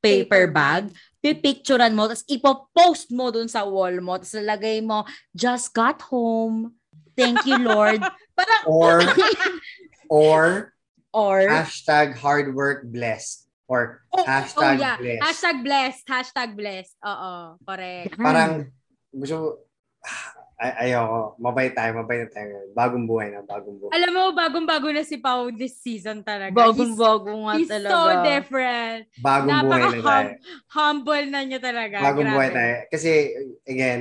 paper 0.00 0.46
bag, 0.54 0.88
pipicturean 1.18 1.92
mo, 1.92 2.06
tapos 2.06 2.24
ipopost 2.30 3.10
mo 3.10 3.34
dun 3.34 3.50
sa 3.50 3.66
wall 3.66 3.98
mo, 3.98 4.16
tapos 4.16 4.38
lalagay 4.38 4.78
mo, 4.78 5.02
just 5.34 5.74
got 5.74 5.98
home. 6.06 6.72
Thank 7.16 7.48
you, 7.48 7.58
Lord. 7.58 8.00
Parang, 8.36 8.62
or, 8.68 9.00
or, 10.08 10.44
or, 11.12 11.38
hashtag 11.48 12.14
hard 12.14 12.54
work 12.54 12.84
blessed. 12.84 13.48
Or 13.66 14.06
oh, 14.14 14.22
hashtag 14.22 14.78
oh, 14.78 14.82
yeah. 14.84 14.96
blessed. 15.00 15.22
Hashtag 15.24 15.56
blessed. 15.64 16.02
Hashtag 16.06 16.50
blessed. 16.54 16.94
Oo, 17.02 17.58
correct. 17.66 18.14
Parang, 18.14 18.70
gusto, 19.10 19.66
ay, 20.62 20.92
ayoko. 20.92 21.34
Mabay 21.42 21.74
tayo, 21.74 21.98
mabay 21.98 22.24
na 22.24 22.28
tayo. 22.30 22.54
Bagong 22.72 23.04
buhay 23.10 23.34
na, 23.34 23.42
bagong 23.42 23.76
buhay. 23.76 23.92
Alam 23.92 24.10
mo, 24.14 24.22
bagong-bago 24.32 24.88
na 24.94 25.02
si 25.02 25.18
Pau 25.18 25.50
this 25.50 25.82
season 25.82 26.22
talaga. 26.22 26.54
Bagong-bago 26.54 27.32
nga 27.48 27.54
he's 27.58 27.68
talaga. 27.68 27.90
He's 27.90 27.96
so 27.96 28.04
different. 28.22 29.00
Bagong 29.18 29.50
Napaka 29.50 29.66
buhay 29.66 29.82
na 29.82 29.90
tayo. 29.90 30.02
Hum- 30.06 30.38
humble 30.70 31.26
na 31.26 31.40
niya 31.42 31.60
talaga. 31.60 31.96
Bagong 32.00 32.28
Grabe. 32.30 32.36
buhay 32.38 32.50
tayo. 32.54 32.74
Kasi, 32.88 33.10
again, 33.66 34.00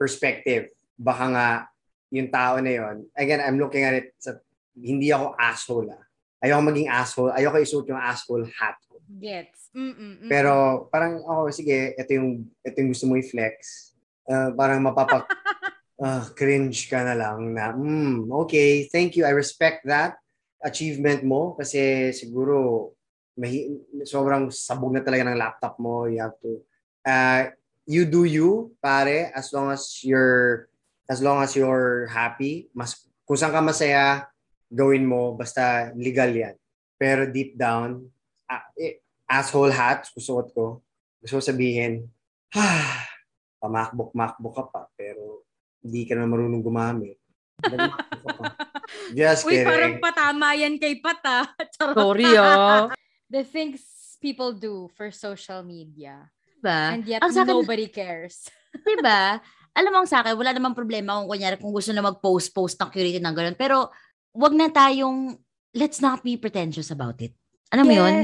perspective. 0.00 0.72
Baka 0.96 1.24
nga, 1.28 1.48
yung 2.10 2.30
tao 2.30 2.62
na 2.62 2.72
yon 2.72 3.06
again, 3.16 3.42
I'm 3.42 3.58
looking 3.58 3.82
at 3.82 3.94
it 3.94 4.14
sa, 4.18 4.38
hindi 4.76 5.10
ako 5.10 5.34
asshole 5.38 5.90
ah. 5.90 6.04
Ayoko 6.44 6.62
maging 6.68 6.88
asshole. 6.92 7.32
Ayoko 7.32 7.58
isuot 7.58 7.88
yung 7.88 8.02
asshole 8.02 8.44
hat 8.60 8.76
ko. 8.86 9.00
Gets. 9.18 9.72
Mm-mm, 9.72 10.28
Pero 10.28 10.86
parang, 10.92 11.20
oh, 11.24 11.48
sige, 11.52 11.96
ito 11.96 12.10
yung, 12.12 12.44
ito 12.60 12.76
yung 12.76 12.90
gusto 12.92 13.04
mo 13.08 13.16
i-flex. 13.16 13.92
Uh, 14.28 14.52
parang 14.52 14.84
mapapak, 14.84 15.28
uh, 16.00 16.24
cringe 16.38 16.88
ka 16.92 17.00
na 17.04 17.16
lang 17.16 17.56
na, 17.56 17.72
mm, 17.72 18.28
okay, 18.44 18.84
thank 18.88 19.16
you. 19.16 19.24
I 19.24 19.32
respect 19.32 19.84
that 19.88 20.20
achievement 20.64 21.22
mo 21.24 21.54
kasi 21.56 22.12
siguro 22.16 22.90
mahi, 23.36 23.76
sobrang 24.08 24.48
sabog 24.48 24.96
na 24.96 25.04
talaga 25.04 25.28
ng 25.28 25.40
laptop 25.40 25.76
mo. 25.76 26.08
You 26.08 26.24
have 26.24 26.36
to, 26.40 26.52
uh, 27.04 27.42
you 27.84 28.08
do 28.08 28.24
you, 28.24 28.76
pare, 28.80 29.32
as 29.32 29.52
long 29.52 29.72
as 29.72 30.00
you're 30.04 30.68
as 31.06 31.22
long 31.22 31.42
as 31.42 31.54
you're 31.54 32.10
happy, 32.10 32.70
mas 32.74 33.06
kung 33.26 33.38
saan 33.38 33.54
ka 33.54 33.62
masaya, 33.62 34.26
gawin 34.70 35.06
mo, 35.06 35.38
basta 35.38 35.94
legal 35.94 36.30
yan. 36.30 36.54
Pero 36.98 37.30
deep 37.30 37.54
down, 37.54 38.02
uh, 38.50 38.64
eh, 38.78 39.02
asshole 39.26 39.74
hat, 39.74 40.10
susuot 40.10 40.50
ko, 40.54 40.82
gusto 41.22 41.42
sabihin, 41.42 42.06
ah, 42.54 43.06
pamakbok-makbok 43.62 44.54
ka 44.54 44.64
pa, 44.70 44.82
pero 44.94 45.46
hindi 45.82 46.06
ka 46.06 46.18
na 46.18 46.26
marunong 46.26 46.62
gumamit. 46.62 47.18
Just 49.16 49.46
Uy, 49.46 49.58
kidding. 49.58 49.66
parang 49.66 49.94
patama 49.98 50.54
yan 50.54 50.78
kay 50.78 50.98
Pata. 50.98 51.46
Sorry 51.78 52.30
ah. 52.36 52.92
The 53.26 53.42
things 53.42 53.82
people 54.22 54.54
do 54.54 54.86
for 54.94 55.10
social 55.10 55.62
media. 55.66 56.30
Diba? 56.46 56.80
And 56.94 57.02
yet, 57.06 57.20
Ang 57.22 57.34
nobody 57.46 57.86
cares. 57.90 58.50
diba? 58.86 59.40
Alam 59.76 59.92
mo 59.92 60.08
sa 60.08 60.24
akin, 60.24 60.32
wala 60.40 60.56
namang 60.56 60.72
problema 60.72 61.20
kung 61.20 61.28
kunyari 61.28 61.60
kung 61.60 61.70
gusto 61.70 61.92
na 61.92 62.00
mag-post-post 62.00 62.80
ng 62.80 62.88
curated 62.88 63.20
ng 63.20 63.36
gano'n. 63.36 63.56
Pero, 63.60 63.92
wag 64.32 64.56
na 64.56 64.72
tayong, 64.72 65.36
let's 65.76 66.00
not 66.00 66.24
be 66.24 66.40
pretentious 66.40 66.88
about 66.88 67.20
it. 67.20 67.36
Ano 67.68 67.84
yes, 67.84 67.88
mo 67.88 67.92
yun? 67.92 68.14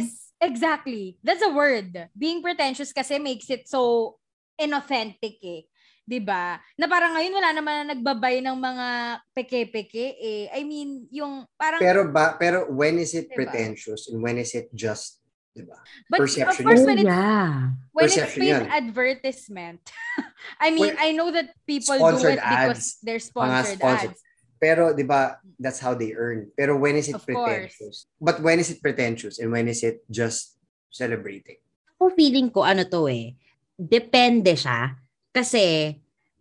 exactly. 0.41 1.21
That's 1.21 1.45
a 1.45 1.53
word. 1.53 2.09
Being 2.17 2.41
pretentious 2.41 2.91
kasi 2.91 3.21
makes 3.21 3.53
it 3.53 3.69
so 3.69 4.17
inauthentic 4.57 5.37
eh. 5.45 5.69
'di 6.03 6.19
ba? 6.19 6.59
Na 6.75 6.91
parang 6.91 7.15
ngayon 7.15 7.35
wala 7.35 7.51
naman 7.55 7.75
na 7.79 7.95
nagbabay 7.95 8.43
ng 8.43 8.59
mga 8.59 8.87
peke-peke 9.35 10.07
eh. 10.19 10.45
I 10.51 10.67
mean, 10.67 11.07
yung 11.15 11.47
parang 11.55 11.79
Pero 11.79 12.11
ba 12.11 12.35
pero 12.35 12.67
when 12.71 12.99
is 12.99 13.15
it 13.15 13.31
Diba? 13.31 13.39
pretentious 13.39 14.11
and 14.11 14.19
when 14.19 14.39
is 14.39 14.51
it 14.55 14.67
just, 14.75 15.22
'di 15.53 15.63
ba? 15.69 15.79
But 16.09 16.19
perception 16.25 16.65
of 16.65 16.73
course, 16.73 16.85
when 16.85 16.99
it's, 16.99 17.09
yeah. 17.09 17.77
when 17.93 18.05
it's 18.09 18.35
paid 18.37 18.49
yun. 18.57 18.65
advertisement, 18.69 19.81
I 20.65 20.73
mean, 20.73 20.97
When- 20.97 21.01
I 21.01 21.13
know 21.13 21.29
that 21.31 21.53
people 21.69 21.97
do 21.97 22.17
it 22.29 22.41
because 22.41 22.97
ads. 22.97 22.99
they're 23.05 23.23
sponsored 23.23 23.79
sponsored. 23.79 24.17
ads. 24.17 24.21
Pero 24.63 24.95
'di 24.95 25.03
ba, 25.05 25.43
that's 25.59 25.83
how 25.83 25.93
they 25.93 26.15
earn. 26.15 26.49
Pero 26.57 26.79
when 26.79 26.95
is 26.97 27.11
it 27.11 27.19
Of 27.19 27.27
course. 27.27 27.35
pretentious? 27.35 27.97
But 28.23 28.41
when 28.41 28.59
is 28.63 28.71
it 28.71 28.79
pretentious 28.81 29.39
and 29.43 29.51
when 29.51 29.67
is 29.69 29.83
it 29.83 30.07
just 30.09 30.57
celebrating? 30.89 31.59
Ako 31.99 32.15
feeling 32.15 32.49
ko 32.51 32.63
ano 32.63 32.87
to 32.87 33.11
eh. 33.11 33.35
Depende 33.75 34.55
siya. 34.55 34.95
Kasi, 35.35 35.95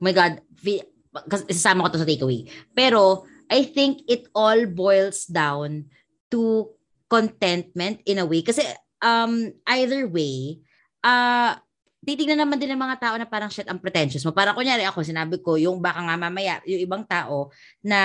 my 0.03 0.13
God, 0.13 0.37
fi- 0.53 0.85
kasi 1.25 1.49
isasama 1.49 1.89
ko 1.89 1.97
to 1.97 2.01
sa 2.01 2.05
takeaway. 2.05 2.45
Pero, 2.77 3.25
I 3.49 3.65
think 3.65 4.05
it 4.05 4.29
all 4.37 4.69
boils 4.69 5.25
down 5.25 5.89
to 6.29 6.69
contentment 7.09 8.05
in 8.05 8.21
a 8.21 8.25
way. 8.27 8.45
Kasi, 8.45 8.61
um, 9.01 9.49
either 9.77 10.07
way, 10.07 10.61
uh, 11.03 11.57
titignan 12.01 12.41
naman 12.41 12.57
din 12.57 12.73
ng 12.73 12.81
mga 12.81 12.97
tao 12.97 13.15
na 13.17 13.29
parang 13.29 13.51
shit 13.53 13.69
ang 13.69 13.77
pretentious 13.77 14.25
mo. 14.25 14.33
Parang 14.33 14.57
kunyari 14.57 14.85
ako, 14.85 15.05
sinabi 15.05 15.37
ko, 15.41 15.57
yung 15.57 15.81
baka 15.81 16.01
nga 16.01 16.17
mamaya, 16.17 16.57
yung 16.65 16.81
ibang 16.81 17.03
tao 17.05 17.53
na 17.85 18.01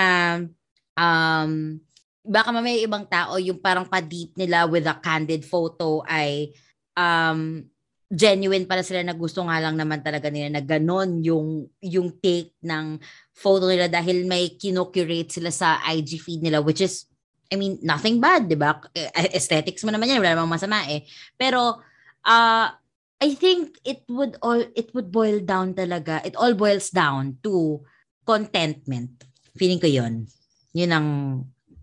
um, 0.93 1.81
baka 2.21 2.49
mamaya 2.53 2.77
ibang 2.77 3.05
tao, 3.09 3.41
yung 3.41 3.57
parang 3.57 3.89
pa-deep 3.89 4.37
nila 4.37 4.69
with 4.69 4.85
a 4.85 4.97
candid 5.01 5.41
photo 5.41 6.05
ay 6.05 6.53
um, 6.93 7.65
genuine 8.07 8.63
para 8.69 8.85
sila 8.85 9.03
na 9.03 9.17
gusto 9.17 9.43
nga 9.43 9.59
lang 9.59 9.75
naman 9.75 9.99
talaga 9.99 10.31
nila 10.31 10.47
na 10.47 10.63
ganon 10.63 11.19
yung, 11.25 11.67
yung 11.81 12.15
take 12.21 12.55
ng 12.63 13.01
photo 13.33 13.67
nila 13.67 13.91
dahil 13.91 14.23
may 14.23 14.55
kinocurate 14.55 15.33
sila 15.33 15.51
sa 15.51 15.81
IG 15.91 16.21
feed 16.21 16.41
nila 16.45 16.63
which 16.63 16.79
is 16.79 17.09
I 17.47 17.55
mean, 17.55 17.79
nothing 17.79 18.19
bad, 18.19 18.47
di 18.51 18.59
ba? 18.59 18.75
Eh, 18.91 19.31
Aesthetics 19.35 19.83
mo 19.87 19.91
naman 19.91 20.11
yan, 20.11 20.19
wala 20.19 20.35
namang 20.35 20.59
masama 20.59 20.83
eh. 20.91 21.07
Pero, 21.39 21.79
uh, 22.27 22.67
I 23.17 23.29
think 23.33 23.79
it 23.81 24.03
would 24.11 24.37
all, 24.43 24.61
it 24.75 24.93
would 24.93 25.09
boil 25.09 25.39
down 25.41 25.73
talaga, 25.73 26.21
it 26.27 26.35
all 26.35 26.53
boils 26.53 26.91
down 26.91 27.39
to 27.41 27.81
contentment. 28.27 29.23
Feeling 29.57 29.79
ko 29.81 29.87
yun. 29.89 30.27
Yun 30.75 30.91
ang 30.91 31.07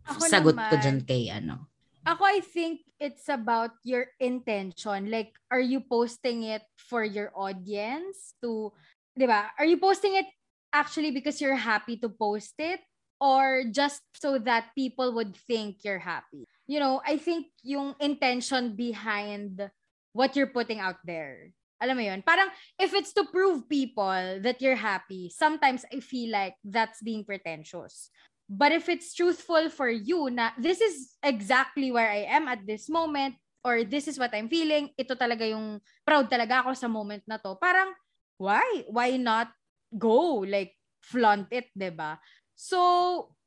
Ako 0.05 0.21
sagot 0.29 0.55
ko 0.55 0.77
naman. 0.77 0.83
dyan 0.85 0.99
kay 1.03 1.33
ano. 1.33 1.73
Ako, 2.05 2.23
I 2.29 2.45
think 2.45 2.85
it's 3.01 3.33
about 3.33 3.73
your 3.83 4.13
intention. 4.21 5.09
Like, 5.09 5.33
are 5.49 5.65
you 5.65 5.81
posting 5.81 6.45
it 6.45 6.63
for 6.77 7.03
your 7.03 7.33
audience 7.33 8.37
to, 8.45 8.71
di 9.17 9.25
ba? 9.25 9.49
Are 9.57 9.65
you 9.65 9.81
posting 9.81 10.15
it 10.21 10.29
actually 10.71 11.11
because 11.11 11.41
you're 11.41 11.57
happy 11.57 11.97
to 12.05 12.13
post 12.13 12.55
it? 12.61 12.85
Or 13.21 13.65
just 13.71 14.03
so 14.15 14.39
that 14.43 14.75
people 14.77 15.15
would 15.15 15.37
think 15.49 15.85
you're 15.85 16.03
happy? 16.03 16.45
You 16.67 16.81
know, 16.81 17.01
I 17.05 17.17
think 17.17 17.47
yung 17.63 17.95
intention 18.01 18.77
behind 18.77 19.71
what 20.13 20.37
you're 20.37 20.53
putting 20.53 20.81
out 20.81 21.01
there. 21.05 21.53
Alam 21.83 22.01
mo 22.01 22.05
yun? 22.07 22.23
Parang, 22.23 22.49
if 22.79 22.95
it's 22.95 23.13
to 23.13 23.27
prove 23.29 23.69
people 23.69 24.41
that 24.41 24.63
you're 24.63 24.79
happy, 24.79 25.29
sometimes 25.29 25.85
I 25.93 26.01
feel 26.01 26.33
like 26.33 26.55
that's 26.65 27.03
being 27.03 27.25
pretentious. 27.25 28.09
But 28.49 28.73
if 28.73 28.89
it's 28.89 29.13
truthful 29.13 29.69
for 29.69 29.89
you 29.89 30.29
na 30.29 30.53
this 30.61 30.81
is 30.81 31.17
exactly 31.25 31.91
where 31.91 32.09
I 32.09 32.29
am 32.29 32.49
at 32.49 32.65
this 32.69 32.89
moment 32.93 33.41
or 33.65 33.85
this 33.85 34.07
is 34.07 34.21
what 34.21 34.37
I'm 34.37 34.53
feeling, 34.53 34.93
ito 34.97 35.17
talaga 35.17 35.49
yung 35.49 35.81
proud 36.05 36.29
talaga 36.29 36.65
ako 36.65 36.77
sa 36.77 36.89
moment 36.89 37.25
na 37.25 37.41
to. 37.41 37.57
Parang 37.57 37.97
why? 38.37 38.85
Why 38.93 39.17
not 39.17 39.49
go 39.97 40.45
like 40.45 40.77
flaunt 41.01 41.49
it, 41.53 41.73
'di 41.73 41.93
ba? 41.97 42.21
So, 42.55 42.79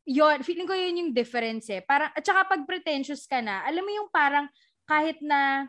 yon 0.08 0.44
feeling 0.44 0.68
ko 0.68 0.76
yun 0.76 1.00
yung 1.00 1.12
difference 1.16 1.68
eh. 1.72 1.84
Parang, 1.84 2.12
at 2.12 2.24
saka 2.24 2.48
pag 2.48 2.62
pretentious 2.64 3.28
ka 3.28 3.44
na, 3.44 3.64
alam 3.68 3.84
mo 3.84 3.92
yung 3.92 4.10
parang 4.12 4.48
kahit 4.88 5.20
na 5.24 5.68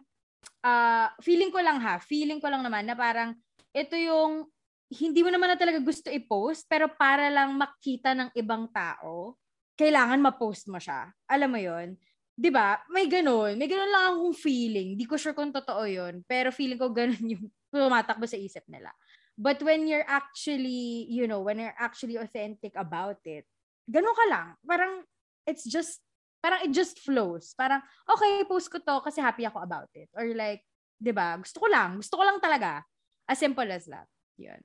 ah, 0.63 1.11
feeling 1.23 1.51
ko 1.51 1.59
lang 1.59 1.83
ha, 1.83 1.99
feeling 1.99 2.39
ko 2.39 2.47
lang 2.51 2.63
naman 2.63 2.87
na 2.87 2.95
parang 2.95 3.35
ito 3.75 3.95
yung 3.99 4.47
hindi 4.89 5.21
mo 5.21 5.29
naman 5.29 5.53
na 5.53 5.59
talaga 5.61 5.85
gusto 5.85 6.09
i-post, 6.09 6.65
pero 6.65 6.89
para 6.89 7.29
lang 7.29 7.53
makita 7.55 8.17
ng 8.17 8.33
ibang 8.33 8.65
tao, 8.73 9.37
kailangan 9.77 10.19
ma-post 10.19 10.67
mo 10.73 10.81
siya. 10.81 11.13
Alam 11.29 11.51
mo 11.55 11.61
yon 11.61 11.95
'Di 12.39 12.51
ba? 12.55 12.79
May 12.95 13.11
ganun. 13.11 13.59
May 13.59 13.67
ganun 13.67 13.91
lang 13.91 14.05
akong 14.15 14.35
feeling. 14.39 14.95
Di 14.95 15.05
ko 15.05 15.19
sure 15.19 15.35
kung 15.35 15.51
totoo 15.51 15.83
yon 15.85 16.23
pero 16.25 16.55
feeling 16.55 16.79
ko 16.79 16.95
ganun 16.95 17.19
yung 17.35 17.47
tumatakbo 17.69 18.25
sa 18.25 18.39
isip 18.39 18.65
nila. 18.71 18.95
But 19.39 19.63
when 19.63 19.87
you're 19.87 20.07
actually, 20.07 21.07
you 21.07 21.31
know, 21.31 21.39
when 21.39 21.63
you're 21.63 21.79
actually 21.79 22.19
authentic 22.19 22.75
about 22.75 23.23
it, 23.23 23.47
ganun 23.87 24.11
ka 24.11 24.27
lang. 24.27 24.47
Parang, 24.67 25.07
it's 25.47 25.63
just, 25.63 26.03
parang 26.43 26.67
it 26.67 26.75
just 26.75 26.99
flows. 26.99 27.55
Parang, 27.55 27.79
okay, 28.11 28.43
post 28.51 28.67
ko 28.67 28.83
to 28.83 28.99
kasi 29.07 29.23
happy 29.23 29.47
ako 29.47 29.63
about 29.63 29.95
it. 29.95 30.11
Or 30.19 30.27
like, 30.35 30.67
di 30.99 31.15
ba, 31.15 31.39
gusto 31.39 31.63
ko 31.63 31.71
lang. 31.71 32.03
Gusto 32.03 32.19
ko 32.19 32.27
lang 32.27 32.43
talaga. 32.43 32.83
As 33.31 33.39
simple 33.39 33.71
as 33.71 33.87
that. 33.87 34.11
Yun. 34.43 34.59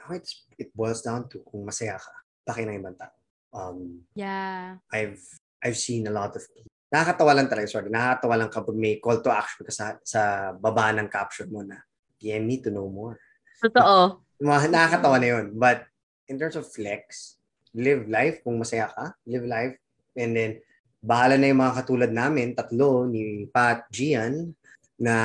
How 0.00 0.16
it's, 0.16 0.48
it 0.56 0.72
boils 0.72 1.00
down 1.00 1.28
to 1.32 1.44
kung 1.44 1.64
masaya 1.64 2.00
ka, 2.00 2.12
paki 2.44 2.64
ng 2.64 2.80
ibang 2.80 2.96
tao. 2.96 3.12
Um, 3.52 4.04
Yeah. 4.12 4.80
I've 4.92 5.20
I've 5.64 5.80
seen 5.80 6.04
a 6.04 6.12
lot 6.12 6.36
of 6.36 6.44
nakakatawa 6.92 7.32
lang 7.32 7.48
talaga, 7.48 7.72
sorry, 7.72 7.88
nakakatawa 7.88 8.34
lang 8.36 8.50
kapag 8.52 8.76
may 8.76 9.00
call 9.00 9.24
to 9.24 9.32
action 9.32 9.64
ka 9.64 9.72
sa, 9.72 9.96
sa 10.04 10.52
baba 10.52 10.92
ng 10.92 11.08
caption 11.08 11.48
mo 11.48 11.64
na 11.64 11.80
PM 12.20 12.44
me 12.44 12.60
to 12.60 12.68
know 12.68 12.84
more. 12.84 13.16
Totoo. 13.64 14.20
Nakakatawa 14.44 15.16
na 15.16 15.28
yun. 15.32 15.56
But 15.56 15.88
in 16.28 16.36
terms 16.36 16.60
of 16.60 16.68
flex, 16.68 17.36
live 17.72 18.04
life 18.12 18.44
kung 18.44 18.60
masaya 18.60 18.92
ka, 18.92 19.16
live 19.24 19.48
life. 19.48 19.74
And 20.12 20.36
then, 20.36 20.52
bahala 21.00 21.40
na 21.40 21.48
yung 21.48 21.64
mga 21.64 21.76
katulad 21.80 22.12
namin, 22.12 22.52
tatlo, 22.52 23.08
ni 23.08 23.48
Pat, 23.48 23.88
Gian, 23.88 24.52
na 25.00 25.16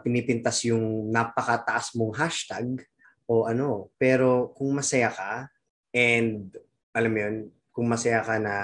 pinipintas 0.00 0.64
yung 0.66 1.12
napakataas 1.12 1.94
mong 1.94 2.16
hashtag 2.16 2.80
o 3.28 3.44
ano. 3.44 3.92
Pero 4.00 4.50
kung 4.56 4.72
masaya 4.72 5.12
ka, 5.12 5.52
and 5.92 6.56
alam 6.96 7.12
mo 7.12 7.18
yun, 7.20 7.36
kung 7.72 7.86
masaya 7.88 8.24
ka 8.24 8.40
na 8.40 8.56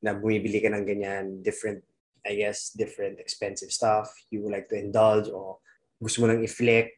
na 0.00 0.16
bumibili 0.16 0.64
ka 0.64 0.72
ng 0.72 0.84
ganyan, 0.84 1.24
different, 1.44 1.84
I 2.24 2.34
guess, 2.34 2.72
different 2.72 3.20
expensive 3.20 3.68
stuff, 3.68 4.08
you 4.32 4.40
would 4.40 4.52
like 4.52 4.68
to 4.72 4.80
indulge 4.80 5.28
o 5.28 5.60
gusto 6.00 6.24
mo 6.24 6.32
lang 6.32 6.40
i-flex 6.40 6.88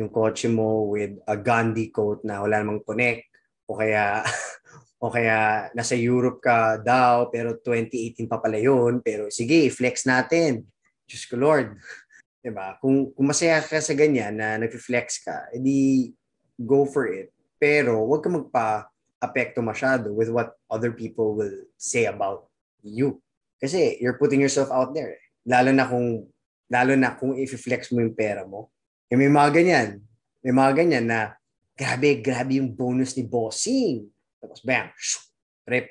yung 0.00 0.08
kotse 0.08 0.48
mo 0.48 0.88
with 0.88 1.20
a 1.28 1.36
Gandhi 1.36 1.92
coat 1.92 2.24
na 2.24 2.40
wala 2.40 2.64
namang 2.64 2.80
connect 2.88 3.28
o 3.68 3.76
kaya 3.76 4.24
o 5.04 5.12
kaya 5.12 5.68
nasa 5.76 5.92
Europe 5.92 6.40
ka 6.40 6.80
daw 6.80 7.28
pero 7.28 7.60
2018 7.60 8.24
pa 8.24 8.40
pala 8.40 8.56
yun 8.56 9.04
pero 9.04 9.28
sige 9.28 9.68
i-flex 9.68 10.08
natin. 10.08 10.64
Diyos 11.04 11.28
ko 11.28 11.36
Lord. 11.36 11.76
'di 12.40 12.54
ba 12.54 12.78
kung, 12.80 13.10
kung 13.12 13.26
masaya 13.26 13.58
ka 13.58 13.82
sa 13.82 13.92
ganyan 13.92 14.38
na 14.38 14.54
nag-flex 14.56 15.26
ka 15.26 15.50
edi 15.52 16.14
go 16.56 16.88
for 16.88 17.10
it. 17.10 17.34
Pero 17.60 18.06
wag 18.08 18.24
ka 18.24 18.30
magpa 18.32 18.86
apekto 19.20 19.60
masyado 19.60 20.14
with 20.14 20.32
what 20.32 20.56
other 20.70 20.94
people 20.94 21.36
will 21.36 21.66
say 21.76 22.06
about 22.06 22.48
you. 22.80 23.20
Kasi 23.60 23.98
you're 24.00 24.20
putting 24.20 24.40
yourself 24.40 24.70
out 24.72 24.94
there. 24.94 25.18
Lalo 25.44 25.74
na 25.74 25.90
kung 25.90 26.30
lalo 26.70 26.92
na 26.98 27.14
kung 27.14 27.34
i-flex 27.38 27.94
mo 27.94 28.02
yung 28.02 28.14
pera 28.14 28.42
mo. 28.42 28.70
Eh, 29.06 29.14
may 29.14 29.30
mga 29.30 29.50
ganyan. 29.54 29.88
May 30.42 30.54
mga 30.54 30.72
ganyan 30.82 31.06
na, 31.06 31.20
grabe, 31.78 32.18
grabe 32.18 32.58
yung 32.58 32.74
bonus 32.74 33.14
ni 33.14 33.22
bossing. 33.22 34.06
Tapos, 34.42 34.62
bam, 34.62 34.90
shoo, 34.98 35.22
pre. 35.62 35.86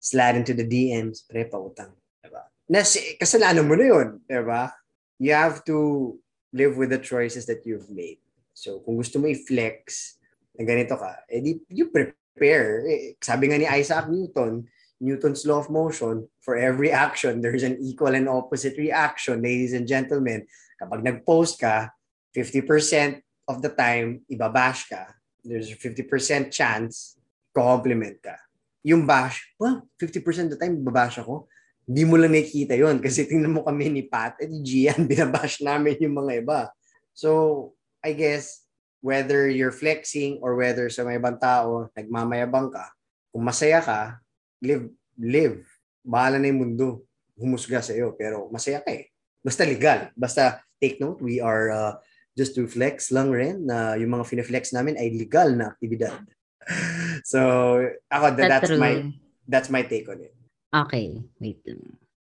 Slide 0.00 0.40
into 0.40 0.54
the 0.56 0.64
DMs, 0.64 1.26
pre, 1.26 1.44
pautang. 1.44 1.92
Diba? 2.22 2.46
Nas, 2.70 2.96
kasalanan 3.18 3.66
mo 3.66 3.74
na 3.74 3.86
yun. 3.86 4.08
Diba? 4.24 4.72
You 5.20 5.36
have 5.36 5.60
to 5.68 6.16
live 6.54 6.78
with 6.78 6.90
the 6.90 7.02
choices 7.02 7.44
that 7.46 7.66
you've 7.66 7.90
made. 7.90 8.18
So, 8.54 8.80
kung 8.82 8.98
gusto 8.98 9.18
mo 9.18 9.26
i-flex 9.30 10.16
na 10.58 10.66
ganito 10.66 10.98
ka, 10.98 11.24
edi 11.30 11.62
you 11.70 11.88
prepare. 11.88 12.84
Eh, 12.86 13.16
sabi 13.22 13.48
nga 13.50 13.58
ni 13.58 13.66
Isaac 13.66 14.10
Newton, 14.10 14.66
Newton's 15.00 15.48
law 15.48 15.64
of 15.64 15.72
motion, 15.72 16.28
for 16.44 16.60
every 16.60 16.92
action, 16.92 17.40
there's 17.40 17.64
an 17.64 17.80
equal 17.80 18.12
and 18.12 18.28
opposite 18.28 18.76
reaction, 18.76 19.40
ladies 19.40 19.72
and 19.72 19.88
gentlemen. 19.88 20.44
Kapag 20.76 21.00
nag-post 21.00 21.56
ka, 21.56 21.88
50% 22.36 23.24
of 23.48 23.64
the 23.64 23.72
time, 23.72 24.20
ibabash 24.28 24.92
ka. 24.92 25.08
There's 25.40 25.72
a 25.72 25.76
50% 25.76 26.52
chance, 26.52 27.16
compliment 27.56 28.20
ka. 28.20 28.36
Yung 28.84 29.08
bash, 29.08 29.56
well, 29.56 29.88
50% 29.96 30.52
of 30.52 30.56
the 30.56 30.60
time, 30.60 30.84
babash 30.84 31.20
ako. 31.20 31.48
Hindi 31.88 32.04
mo 32.06 32.20
lang 32.20 32.36
nakikita 32.36 32.76
yon 32.76 33.02
kasi 33.02 33.26
tingnan 33.26 33.56
mo 33.56 33.66
kami 33.66 33.90
ni 33.90 34.04
Pat 34.06 34.38
at 34.38 34.46
ni 34.46 34.62
Gian, 34.62 35.04
binabash 35.10 35.64
namin 35.64 35.98
yung 35.98 36.16
mga 36.16 36.44
iba. 36.44 36.60
So, 37.16 37.72
I 38.04 38.12
guess, 38.12 38.62
whether 39.00 39.48
you're 39.48 39.74
flexing 39.74 40.38
or 40.44 40.56
whether 40.60 40.92
sa 40.92 41.08
mga 41.08 41.18
ibang 41.20 41.38
tao, 41.40 41.88
nagmamayabang 41.96 42.68
ka, 42.68 42.92
kung 43.32 43.44
masaya 43.44 43.80
ka, 43.80 44.20
live, 44.60 44.88
live. 45.16 45.64
Bahala 46.04 46.40
na 46.40 46.48
yung 46.48 46.60
mundo. 46.64 47.04
Humusga 47.36 47.80
sa 47.80 47.96
iyo. 47.96 48.12
Pero 48.16 48.52
masaya 48.52 48.84
ka 48.84 48.92
eh. 48.92 49.08
Basta 49.40 49.64
legal. 49.64 50.12
Basta 50.16 50.60
take 50.80 51.00
note, 51.00 51.20
we 51.20 51.40
are 51.40 51.68
uh, 51.72 51.92
just 52.36 52.56
to 52.56 52.64
flex 52.64 53.12
lang 53.12 53.28
rin 53.28 53.68
na 53.68 53.96
yung 54.00 54.16
mga 54.16 54.24
fine-flex 54.24 54.72
namin 54.72 54.96
ay 54.96 55.12
legal 55.12 55.52
na 55.52 55.76
aktibidad. 55.76 56.24
so, 57.32 57.40
ako, 58.08 58.26
that, 58.36 58.48
that's, 58.48 58.68
that's 58.68 58.80
my 58.80 58.94
that's 59.44 59.68
my 59.68 59.82
take 59.84 60.08
on 60.08 60.24
it. 60.24 60.32
Okay, 60.70 61.20
wait. 61.42 61.60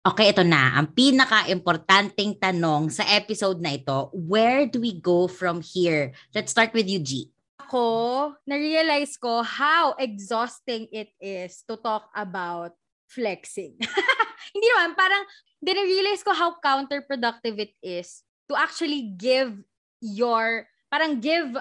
Okay, 0.07 0.31
ito 0.31 0.39
na. 0.47 0.79
Ang 0.79 0.95
pinaka-importanting 0.95 2.39
tanong 2.39 2.87
sa 2.87 3.03
episode 3.11 3.59
na 3.59 3.75
ito, 3.75 4.07
where 4.15 4.63
do 4.63 4.79
we 4.79 4.95
go 4.95 5.27
from 5.27 5.59
here? 5.59 6.15
Let's 6.31 6.55
start 6.55 6.71
with 6.71 6.87
you, 6.87 7.03
G. 7.03 7.27
Ako, 7.57 8.37
na-realize 8.45 9.17
ko 9.17 9.41
how 9.41 9.97
exhausting 9.97 10.85
it 10.93 11.09
is 11.17 11.65
to 11.65 11.75
talk 11.81 12.07
about 12.13 12.77
flexing. 13.09 13.73
Hindi 14.53 14.67
naman, 14.77 14.93
parang, 14.93 15.23
na-realize 15.65 16.21
ko 16.21 16.31
how 16.37 16.55
counterproductive 16.61 17.57
it 17.57 17.73
is 17.81 18.21
to 18.45 18.53
actually 18.53 19.09
give 19.17 19.57
your, 19.99 20.69
parang 20.93 21.17
give 21.17 21.57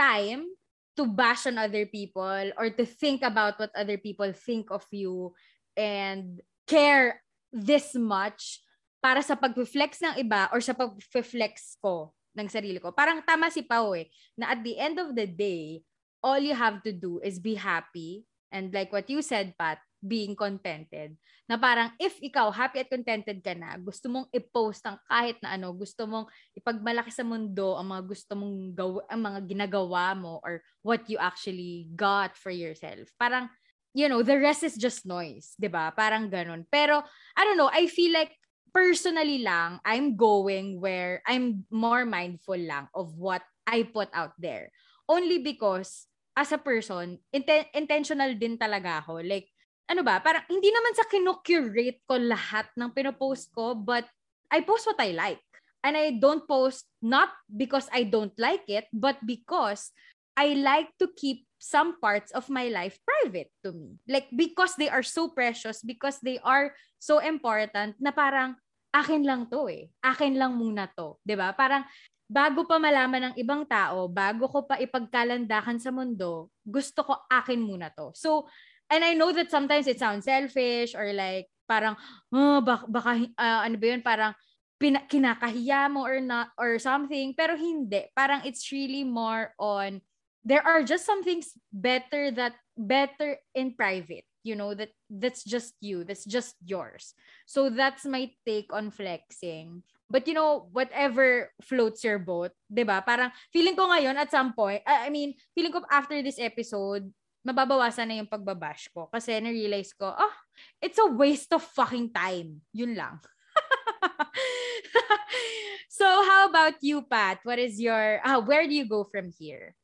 time 0.00 0.48
to 0.96 1.06
bash 1.06 1.46
on 1.46 1.58
other 1.58 1.86
people 1.86 2.50
or 2.56 2.70
to 2.70 2.86
think 2.86 3.22
about 3.22 3.58
what 3.58 3.70
other 3.76 3.98
people 3.98 4.30
think 4.32 4.70
of 4.70 4.86
you 4.90 5.34
and 5.76 6.40
care 6.66 7.20
this 7.52 7.94
much 7.94 8.62
para 9.02 9.20
sa 9.20 9.36
pag-flex 9.36 10.00
ng 10.00 10.14
iba 10.24 10.48
or 10.50 10.64
sa 10.64 10.72
pag-flex 10.72 11.76
ko 11.82 12.14
ng 12.34 12.50
sarili 12.50 12.82
ko. 12.82 12.90
Parang 12.90 13.22
tama 13.22 13.48
si 13.48 13.62
Pao 13.62 13.94
eh, 13.94 14.10
na 14.34 14.52
at 14.52 14.60
the 14.60 14.74
end 14.76 14.98
of 14.98 15.14
the 15.14 15.26
day, 15.26 15.80
all 16.20 16.38
you 16.38 16.54
have 16.54 16.82
to 16.82 16.90
do 16.90 17.22
is 17.22 17.38
be 17.38 17.54
happy 17.54 18.26
and 18.50 18.74
like 18.74 18.90
what 18.90 19.06
you 19.10 19.22
said, 19.22 19.54
Pat, 19.58 19.78
being 20.04 20.36
contented. 20.36 21.16
Na 21.44 21.56
parang 21.60 21.92
if 22.00 22.16
ikaw 22.20 22.48
happy 22.48 22.84
at 22.84 22.92
contented 22.92 23.40
ka 23.44 23.52
na, 23.52 23.76
gusto 23.76 24.08
mong 24.08 24.26
i-post 24.32 24.84
ang 24.84 24.96
kahit 25.08 25.36
na 25.44 25.56
ano, 25.56 25.72
gusto 25.76 26.04
mong 26.08 26.28
ipagmalaki 26.56 27.12
sa 27.12 27.24
mundo 27.24 27.76
ang 27.76 27.88
mga 27.92 28.02
gusto 28.04 28.32
mong 28.36 28.56
gawa, 28.72 29.00
ang 29.08 29.20
mga 29.20 29.40
ginagawa 29.44 30.16
mo 30.16 30.40
or 30.40 30.64
what 30.80 31.04
you 31.08 31.20
actually 31.20 31.88
got 31.92 32.36
for 32.36 32.52
yourself. 32.52 33.08
Parang 33.16 33.48
you 33.94 34.10
know, 34.10 34.26
the 34.26 34.34
rest 34.34 34.66
is 34.66 34.74
just 34.74 35.06
noise, 35.06 35.54
'di 35.54 35.70
ba? 35.70 35.94
Parang 35.94 36.26
ganun. 36.26 36.66
Pero 36.66 37.00
I 37.38 37.42
don't 37.46 37.56
know, 37.56 37.70
I 37.70 37.86
feel 37.86 38.10
like 38.10 38.34
personally 38.74 39.46
lang, 39.46 39.78
I'm 39.86 40.18
going 40.18 40.82
where 40.82 41.22
I'm 41.24 41.62
more 41.70 42.02
mindful 42.02 42.58
lang 42.58 42.90
of 42.90 43.14
what 43.14 43.46
I 43.64 43.86
put 43.86 44.10
out 44.10 44.34
there. 44.36 44.74
Only 45.06 45.38
because 45.38 46.10
as 46.34 46.50
a 46.50 46.58
person, 46.58 47.22
inten- 47.30 47.70
intentional 47.70 48.34
din 48.34 48.58
talaga 48.58 49.06
ako. 49.06 49.22
Like 49.22 49.54
ano 49.86 50.02
ba, 50.02 50.18
parang 50.18 50.42
hindi 50.50 50.74
naman 50.74 50.92
sa 50.98 51.06
kinocurate 51.06 52.02
ko 52.04 52.18
lahat 52.18 52.66
ng 52.74 52.90
pinopost 52.90 53.54
ko, 53.54 53.78
but 53.78 54.04
I 54.50 54.66
post 54.66 54.90
what 54.90 54.98
I 54.98 55.14
like. 55.14 55.44
And 55.84 55.94
I 56.00 56.16
don't 56.16 56.48
post 56.48 56.88
not 57.04 57.30
because 57.44 57.86
I 57.92 58.08
don't 58.08 58.32
like 58.40 58.64
it, 58.66 58.88
but 58.90 59.20
because 59.22 59.92
I 60.34 60.56
like 60.56 60.90
to 60.98 61.12
keep 61.12 61.44
some 61.60 62.00
parts 62.00 62.32
of 62.32 62.48
my 62.48 62.72
life 62.72 62.96
private 63.04 63.52
to 63.62 63.76
me. 63.76 64.00
Like 64.08 64.32
because 64.32 64.74
they 64.80 64.88
are 64.88 65.04
so 65.04 65.28
precious, 65.28 65.84
because 65.84 66.18
they 66.24 66.40
are 66.40 66.72
so 66.98 67.20
important 67.20 68.00
na 68.00 68.10
parang 68.16 68.56
akin 68.94 69.26
lang 69.26 69.50
to 69.50 69.66
eh. 69.66 69.90
Akin 69.98 70.38
lang 70.38 70.54
muna 70.54 70.86
to, 70.94 71.18
ba? 71.26 71.50
Parang 71.50 71.82
bago 72.30 72.62
pa 72.64 72.78
malaman 72.78 73.30
ng 73.30 73.34
ibang 73.42 73.66
tao, 73.66 74.06
bago 74.06 74.46
ko 74.46 74.62
pa 74.64 74.78
ipagkalandakan 74.78 75.82
sa 75.82 75.90
mundo, 75.90 76.48
gusto 76.62 77.02
ko 77.02 77.12
akin 77.26 77.58
muna 77.58 77.90
to. 77.90 78.14
So 78.14 78.46
and 78.88 79.02
I 79.04 79.18
know 79.18 79.32
that 79.32 79.50
sometimes 79.50 79.90
it 79.90 79.98
sounds 79.98 80.24
selfish 80.28 80.94
or 80.94 81.12
like 81.12 81.48
parang 81.64 81.96
oh, 82.32 82.60
baka, 82.60 82.84
baka 82.88 83.10
uh, 83.36 83.60
ano 83.64 83.76
ba 83.80 83.86
yun 83.88 84.02
parang 84.04 84.32
pina- 84.76 85.06
kinakahiya 85.08 85.88
mo 85.88 86.04
or 86.04 86.20
not 86.20 86.52
or 86.60 86.76
something 86.76 87.32
pero 87.32 87.56
hindi 87.56 88.04
parang 88.12 88.44
it's 88.44 88.68
really 88.68 89.04
more 89.04 89.56
on 89.56 90.00
there 90.44 90.60
are 90.60 90.84
just 90.84 91.08
some 91.08 91.24
things 91.24 91.56
better 91.72 92.28
that 92.28 92.52
better 92.76 93.40
in 93.56 93.72
private 93.72 94.28
you 94.44 94.54
know 94.54 94.76
that 94.76 94.92
that's 95.08 95.42
just 95.42 95.74
you 95.80 96.04
that's 96.04 96.28
just 96.28 96.54
yours 96.62 97.16
so 97.48 97.72
that's 97.72 98.04
my 98.04 98.28
take 98.44 98.68
on 98.70 98.92
flexing 98.92 99.80
but 100.12 100.28
you 100.28 100.36
know 100.36 100.68
whatever 100.70 101.48
floats 101.64 102.04
your 102.04 102.20
boat 102.20 102.52
'di 102.68 102.84
ba 102.84 103.00
parang 103.00 103.32
feeling 103.50 103.74
ko 103.74 103.88
ngayon 103.88 104.20
at 104.20 104.28
some 104.28 104.52
point 104.52 104.84
I 104.84 105.08
mean 105.08 105.32
feeling 105.56 105.72
ko 105.72 105.80
after 105.88 106.20
this 106.20 106.36
episode 106.36 107.08
mababawasan 107.44 108.08
na 108.08 108.18
yung 108.18 108.32
pagbabash 108.32 108.88
ko. 108.90 109.06
Kasi 109.12 109.36
na-realize 109.38 109.92
ko, 109.92 110.08
oh, 110.08 110.34
it's 110.80 110.96
a 110.96 111.12
waste 111.12 111.52
of 111.52 111.60
fucking 111.60 112.10
time. 112.10 112.64
Yun 112.72 112.96
lang. 112.96 113.20
so, 115.92 116.08
how 116.08 116.48
about 116.48 116.80
you, 116.80 117.04
Pat? 117.04 117.44
What 117.44 117.60
is 117.60 117.76
your, 117.76 118.24
uh, 118.24 118.40
where 118.40 118.64
do 118.64 118.72
you 118.72 118.88
go 118.88 119.04
from 119.04 119.28
here? 119.28 119.76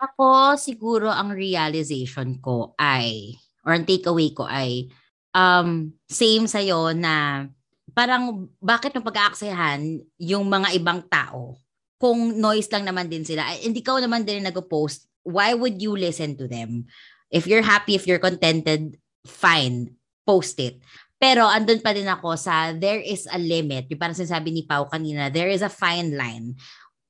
Ako, 0.00 0.56
siguro 0.56 1.12
ang 1.12 1.36
realization 1.36 2.40
ko 2.40 2.72
ay, 2.80 3.36
or 3.66 3.76
ang 3.76 3.84
takeaway 3.84 4.32
ko 4.32 4.48
ay, 4.48 4.90
um, 5.36 5.92
same 6.10 6.46
sa'yo 6.48 6.96
na 6.96 7.46
parang 7.92 8.48
bakit 8.62 8.94
mo 8.96 9.02
pag-aaksayahan 9.02 10.02
yung 10.18 10.46
mga 10.46 10.74
ibang 10.78 11.00
tao 11.10 11.58
kung 12.00 12.38
noise 12.38 12.70
lang 12.72 12.88
naman 12.88 13.10
din 13.12 13.26
sila. 13.26 13.44
Hindi 13.60 13.84
ka 13.84 14.00
naman 14.00 14.24
din 14.24 14.46
nag-post 14.46 15.10
why 15.24 15.52
would 15.54 15.80
you 15.80 15.96
listen 15.96 16.36
to 16.36 16.48
them? 16.48 16.88
If 17.30 17.46
you're 17.46 17.64
happy, 17.64 17.94
if 17.94 18.06
you're 18.06 18.22
contented, 18.22 18.98
fine, 19.26 19.96
post 20.26 20.58
it. 20.60 20.80
Pero 21.20 21.44
andun 21.44 21.84
pa 21.84 21.92
din 21.92 22.08
ako 22.08 22.34
sa 22.40 22.72
there 22.72 22.98
is 22.98 23.28
a 23.28 23.36
limit. 23.36 23.86
Yung 23.92 24.00
parang 24.00 24.16
sinasabi 24.16 24.50
ni 24.50 24.62
Pau 24.64 24.88
kanina, 24.88 25.28
there 25.28 25.52
is 25.52 25.60
a 25.60 25.70
fine 25.70 26.16
line 26.16 26.56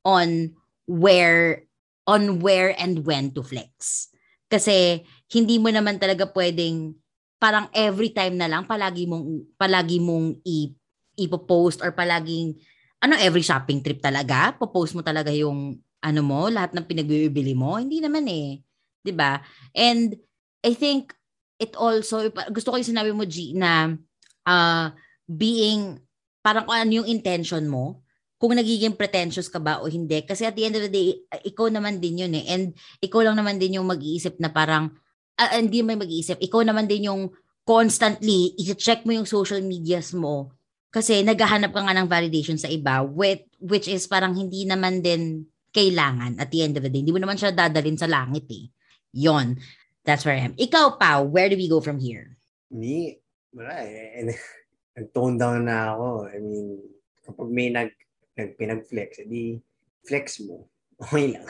on 0.03 0.51
where 0.91 1.65
on 2.11 2.43
where 2.43 2.75
and 2.75 3.07
when 3.07 3.31
to 3.31 3.47
flex. 3.47 4.11
Kasi 4.51 5.07
hindi 5.31 5.57
mo 5.63 5.71
naman 5.71 5.97
talaga 5.97 6.27
pwedeng 6.35 6.95
parang 7.41 7.71
every 7.73 8.13
time 8.13 8.37
na 8.37 8.51
lang 8.51 8.69
palagi 8.69 9.09
mong 9.09 9.57
palagi 9.57 9.97
mong 10.03 10.43
i 10.45 10.75
ipo-post 11.17 11.81
or 11.81 11.93
palaging 11.97 12.57
ano 13.01 13.17
every 13.17 13.41
shopping 13.41 13.81
trip 13.81 14.05
talaga, 14.05 14.53
po-post 14.61 14.93
mo 14.93 15.01
talaga 15.01 15.33
yung 15.33 15.81
ano 16.05 16.21
mo, 16.21 16.49
lahat 16.53 16.77
ng 16.77 16.85
pinagbibili 16.85 17.53
mo. 17.57 17.81
Hindi 17.81 18.01
naman 18.01 18.29
eh. 18.29 18.61
'Di 19.05 19.13
ba? 19.17 19.41
And 19.73 20.17
I 20.61 20.77
think 20.77 21.17
it 21.61 21.77
also, 21.77 22.29
gusto 22.53 22.73
ko 22.73 22.77
yung 22.81 22.93
sinabi 22.93 23.13
mo, 23.13 23.29
G, 23.29 23.53
na 23.53 23.93
uh, 24.49 24.87
being, 25.29 26.01
parang 26.41 26.65
kung 26.65 26.77
ano 26.77 26.93
yung 27.05 27.09
intention 27.09 27.69
mo, 27.69 28.01
kung 28.41 28.57
nagiging 28.57 28.97
pretentious 28.97 29.53
ka 29.53 29.61
ba 29.61 29.85
o 29.85 29.89
hindi. 29.89 30.25
Kasi 30.25 30.49
at 30.49 30.57
the 30.57 30.65
end 30.65 30.77
of 30.81 30.85
the 30.89 30.93
day, 30.93 31.21
ikaw 31.45 31.69
naman 31.69 32.01
din 32.01 32.25
yun 32.25 32.33
eh. 32.33 32.49
And 32.49 32.73
ikaw 33.05 33.21
lang 33.21 33.37
naman 33.37 33.61
din 33.61 33.77
yung 33.77 33.85
mag-iisip 33.85 34.41
na 34.41 34.49
parang, 34.49 34.97
uh, 35.41 35.57
hindi 35.57 35.81
may 35.81 35.97
mag-iisip, 35.97 36.37
ikaw 36.37 36.61
naman 36.61 36.85
din 36.85 37.09
yung 37.09 37.33
constantly, 37.65 38.53
i-check 38.61 39.09
mo 39.09 39.17
yung 39.17 39.29
social 39.29 39.65
medias 39.65 40.13
mo 40.13 40.53
kasi 40.91 41.23
naghahanap 41.23 41.71
ka 41.71 41.81
nga 41.87 41.95
ng 41.95 42.11
validation 42.11 42.59
sa 42.59 42.67
iba, 42.67 43.01
with, 43.07 43.47
which 43.63 43.87
is 43.87 44.11
parang 44.11 44.35
hindi 44.35 44.67
naman 44.67 45.01
din 45.01 45.47
kailangan 45.71 46.35
at 46.43 46.51
the 46.51 46.67
end 46.67 46.75
of 46.75 46.83
the 46.83 46.91
day. 46.91 46.99
Hindi 46.99 47.15
mo 47.15 47.23
naman 47.23 47.39
siya 47.39 47.55
dadalin 47.55 47.95
sa 47.95 48.11
langit 48.11 48.51
eh. 48.51 48.67
Yon. 49.15 49.55
That's 50.03 50.27
where 50.27 50.35
I 50.35 50.51
am. 50.51 50.59
Ikaw, 50.59 50.99
pa, 50.99 51.23
where 51.23 51.47
do 51.47 51.55
we 51.55 51.71
go 51.71 51.79
from 51.79 52.03
here? 52.03 52.35
Me, 52.75 53.23
wala 53.55 53.87
eh. 53.87 54.35
Nag-tone 54.99 55.39
down 55.39 55.71
na 55.71 55.95
ako. 55.95 56.27
I 56.27 56.39
mean, 56.43 56.83
kapag 57.23 57.49
may 57.55 57.71
nag, 57.71 57.95
nag 58.35 58.59
pinag-flex, 58.59 59.23
edi 59.23 59.63
flex 60.05 60.43
mo. 60.43 60.67
Okay 61.01 61.33
lang. 61.33 61.49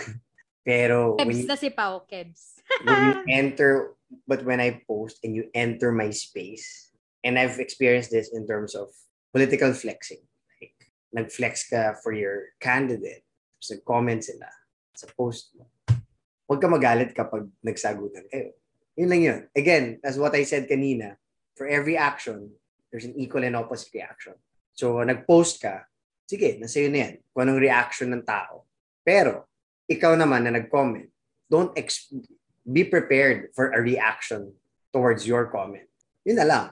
Pero 0.63 1.19
Kebs 1.19 1.27
when 1.27 1.43
you, 1.43 1.51
na 1.51 1.59
si 1.59 1.75
Pao, 1.75 2.07
Kebs. 2.07 2.60
When 2.85 2.99
you 3.07 3.15
enter, 3.29 3.95
but 4.27 4.45
when 4.45 4.61
I 4.61 4.83
post 4.87 5.19
and 5.25 5.35
you 5.35 5.51
enter 5.55 5.93
my 5.93 6.11
space, 6.11 6.91
and 7.25 7.39
I've 7.39 7.61
experienced 7.61 8.11
this 8.11 8.31
in 8.33 8.47
terms 8.47 8.75
of 8.75 8.89
political 9.33 9.73
flexing. 9.73 10.25
Like, 10.61 10.77
nag-flex 11.13 11.69
ka 11.69 11.95
for 12.03 12.13
your 12.13 12.57
candidate 12.61 13.25
tapos 13.61 13.77
nag-comment 13.77 14.23
sila 14.25 14.49
sa 14.97 15.05
post 15.13 15.53
mo. 15.53 15.69
Huwag 16.49 16.65
ka 16.65 16.69
magalit 16.73 17.13
kapag 17.13 17.45
nagsagutan 17.61 18.25
kayo. 18.33 18.57
Yun 18.97 19.11
lang 19.13 19.23
yun. 19.23 19.41
Again, 19.53 20.01
as 20.01 20.17
what 20.17 20.33
I 20.33 20.49
said 20.49 20.65
kanina, 20.65 21.21
for 21.61 21.69
every 21.69 22.01
action, 22.01 22.49
there's 22.89 23.05
an 23.05 23.21
equal 23.21 23.45
and 23.45 23.53
opposite 23.53 23.93
reaction. 23.93 24.33
So, 24.73 24.97
nag-post 25.05 25.61
ka, 25.61 25.85
sige, 26.25 26.57
nasa 26.57 26.81
yun 26.81 26.97
na 26.97 27.01
yan. 27.05 27.15
Kung 27.37 27.43
anong 27.45 27.61
reaction 27.61 28.09
ng 28.17 28.25
tao. 28.25 28.65
Pero, 29.05 29.53
ikaw 29.85 30.17
naman 30.17 30.49
na 30.49 30.57
nag-comment, 30.57 31.13
don't 31.53 31.77
ex- 31.77 32.09
be 32.73 32.87
prepared 32.87 33.51
for 33.55 33.75
a 33.75 33.81
reaction 33.83 34.55
towards 34.95 35.27
your 35.27 35.51
comment. 35.51 35.87
Yun 36.25 36.39
na 36.39 36.47
lang. 36.47 36.67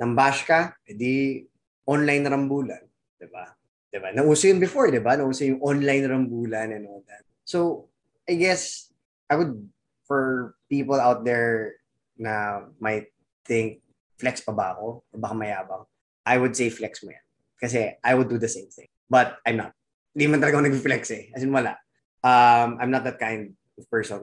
Nambash 0.00 0.48
ka, 0.48 0.72
edi 0.88 1.44
online 1.86 2.26
rambulan. 2.26 2.82
Diba? 3.20 3.54
Diba? 3.92 4.08
Nauso 4.16 4.48
yun 4.48 4.58
before, 4.58 4.88
diba? 4.88 5.14
Nauso 5.14 5.44
yung 5.44 5.60
online 5.60 6.08
rambulan 6.08 6.72
and 6.72 6.88
all 6.88 7.04
that. 7.06 7.22
So, 7.44 7.88
I 8.28 8.34
guess, 8.34 8.90
I 9.28 9.36
would, 9.36 9.68
for 10.08 10.54
people 10.70 10.96
out 10.96 11.24
there 11.24 11.76
na 12.16 12.66
might 12.80 13.12
think, 13.44 13.82
flex 14.18 14.40
pa 14.40 14.54
ba 14.54 14.74
ako? 14.78 15.02
O 15.02 15.18
baka 15.18 15.34
mayabang? 15.34 15.84
I 16.22 16.38
would 16.38 16.54
say 16.54 16.70
flex 16.70 17.02
mo 17.02 17.10
yan. 17.10 17.26
Kasi 17.58 17.98
I 17.98 18.12
would 18.14 18.30
do 18.30 18.38
the 18.38 18.50
same 18.50 18.70
thing. 18.70 18.90
But 19.10 19.38
I'm 19.46 19.58
not. 19.58 19.74
Hindi 20.14 20.26
man 20.30 20.40
talaga 20.40 20.62
ako 20.62 20.66
nag-flex 20.70 21.02
eh. 21.10 21.24
As 21.34 21.42
in, 21.42 21.50
wala. 21.50 21.78
Um, 22.22 22.78
I'm 22.78 22.92
not 22.94 23.02
that 23.02 23.18
kind 23.18 23.54
of 23.78 23.84
person 23.90 24.22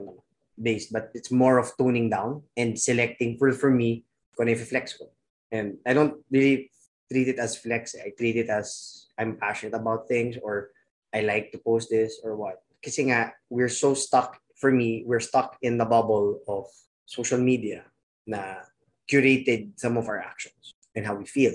based, 0.62 0.92
but 0.92 1.10
it's 1.14 1.30
more 1.30 1.58
of 1.58 1.72
toning 1.76 2.10
down 2.10 2.42
and 2.56 2.78
selecting 2.78 3.38
for, 3.38 3.52
for 3.52 3.70
me 3.70 4.04
kung 4.36 4.48
ano 4.48 4.56
flex 4.56 4.96
ko. 4.96 5.10
And 5.50 5.78
I 5.86 5.92
don't 5.92 6.22
really 6.30 6.70
treat 7.10 7.28
it 7.28 7.38
as 7.38 7.56
flex. 7.56 7.94
I 7.98 8.12
treat 8.16 8.36
it 8.36 8.48
as 8.48 9.06
I'm 9.18 9.36
passionate 9.36 9.74
about 9.74 10.06
things 10.08 10.36
or 10.42 10.70
I 11.12 11.20
like 11.22 11.50
to 11.52 11.58
post 11.58 11.90
this 11.90 12.20
or 12.22 12.36
what. 12.36 12.62
Kasi 12.82 13.10
nga, 13.10 13.34
we're 13.50 13.72
so 13.72 13.94
stuck, 13.94 14.38
for 14.56 14.70
me, 14.70 15.02
we're 15.04 15.20
stuck 15.20 15.58
in 15.60 15.76
the 15.76 15.84
bubble 15.84 16.40
of 16.46 16.66
social 17.04 17.38
media 17.38 17.84
na 18.26 18.62
curated 19.10 19.74
some 19.76 19.98
of 19.98 20.06
our 20.06 20.22
actions 20.22 20.78
and 20.94 21.04
how 21.04 21.14
we 21.14 21.26
feel. 21.26 21.52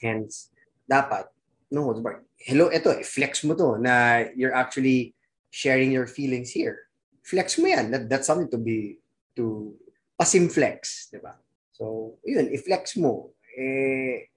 Hence, 0.00 0.48
dapat, 0.90 1.28
no, 1.70 1.92
hello, 2.40 2.72
ito, 2.72 2.96
flex 3.04 3.44
mo 3.44 3.54
to 3.54 3.76
na 3.76 4.24
you're 4.34 4.54
actually 4.54 5.14
sharing 5.50 5.92
your 5.92 6.06
feelings 6.06 6.50
here. 6.50 6.87
Flex 7.28 7.60
mo 7.60 7.68
yan. 7.68 7.92
That, 7.92 8.08
that's 8.08 8.24
something 8.24 8.48
to 8.48 8.56
be, 8.56 8.96
to 9.36 9.76
pasim 10.16 10.48
flex, 10.48 11.12
di 11.12 11.20
ba? 11.20 11.36
So, 11.76 12.16
yun, 12.24 12.48
i-flex 12.48 12.96
mo. 12.96 13.36
Eh, 13.52 14.32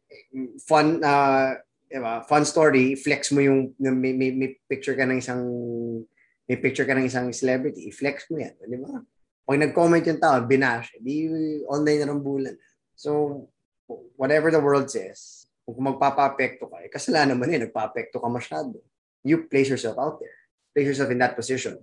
fun, 0.68 1.00
uh, 1.00 1.56
diba, 1.88 2.28
fun 2.28 2.44
story, 2.44 3.00
flex 3.00 3.32
mo 3.32 3.40
yung, 3.40 3.72
may, 3.80 4.12
may, 4.12 4.36
may 4.36 4.50
picture 4.68 4.94
ka 4.94 5.08
ng 5.08 5.24
isang, 5.24 5.42
may 6.46 6.60
picture 6.60 6.84
ka 6.84 6.94
ng 6.94 7.08
isang 7.08 7.32
celebrity, 7.32 7.88
i-flex 7.88 8.28
mo 8.28 8.44
yan, 8.44 8.54
di 8.60 8.78
ba? 8.78 9.00
Pag 9.48 9.58
nag-comment 9.58 10.06
yung 10.06 10.22
tao, 10.22 10.38
binash, 10.44 10.92
di 11.00 11.32
online 11.66 12.06
na 12.06 12.12
ng 12.14 12.22
bulan. 12.22 12.56
So, 12.94 13.48
whatever 14.20 14.52
the 14.54 14.62
world 14.62 14.92
says, 14.92 15.48
kung 15.66 15.88
magpapapekto 15.88 16.68
ka, 16.70 16.78
eh, 16.84 16.92
kasalanan 16.92 17.40
naman 17.40 17.56
eh, 17.56 17.60
nagpapekto 17.66 18.20
ka 18.20 18.30
masyado. 18.30 18.78
You 19.26 19.50
place 19.50 19.70
yourself 19.70 19.98
out 19.98 20.22
there. 20.22 20.38
Place 20.74 20.94
yourself 20.94 21.10
in 21.10 21.20
that 21.22 21.38
position. 21.38 21.82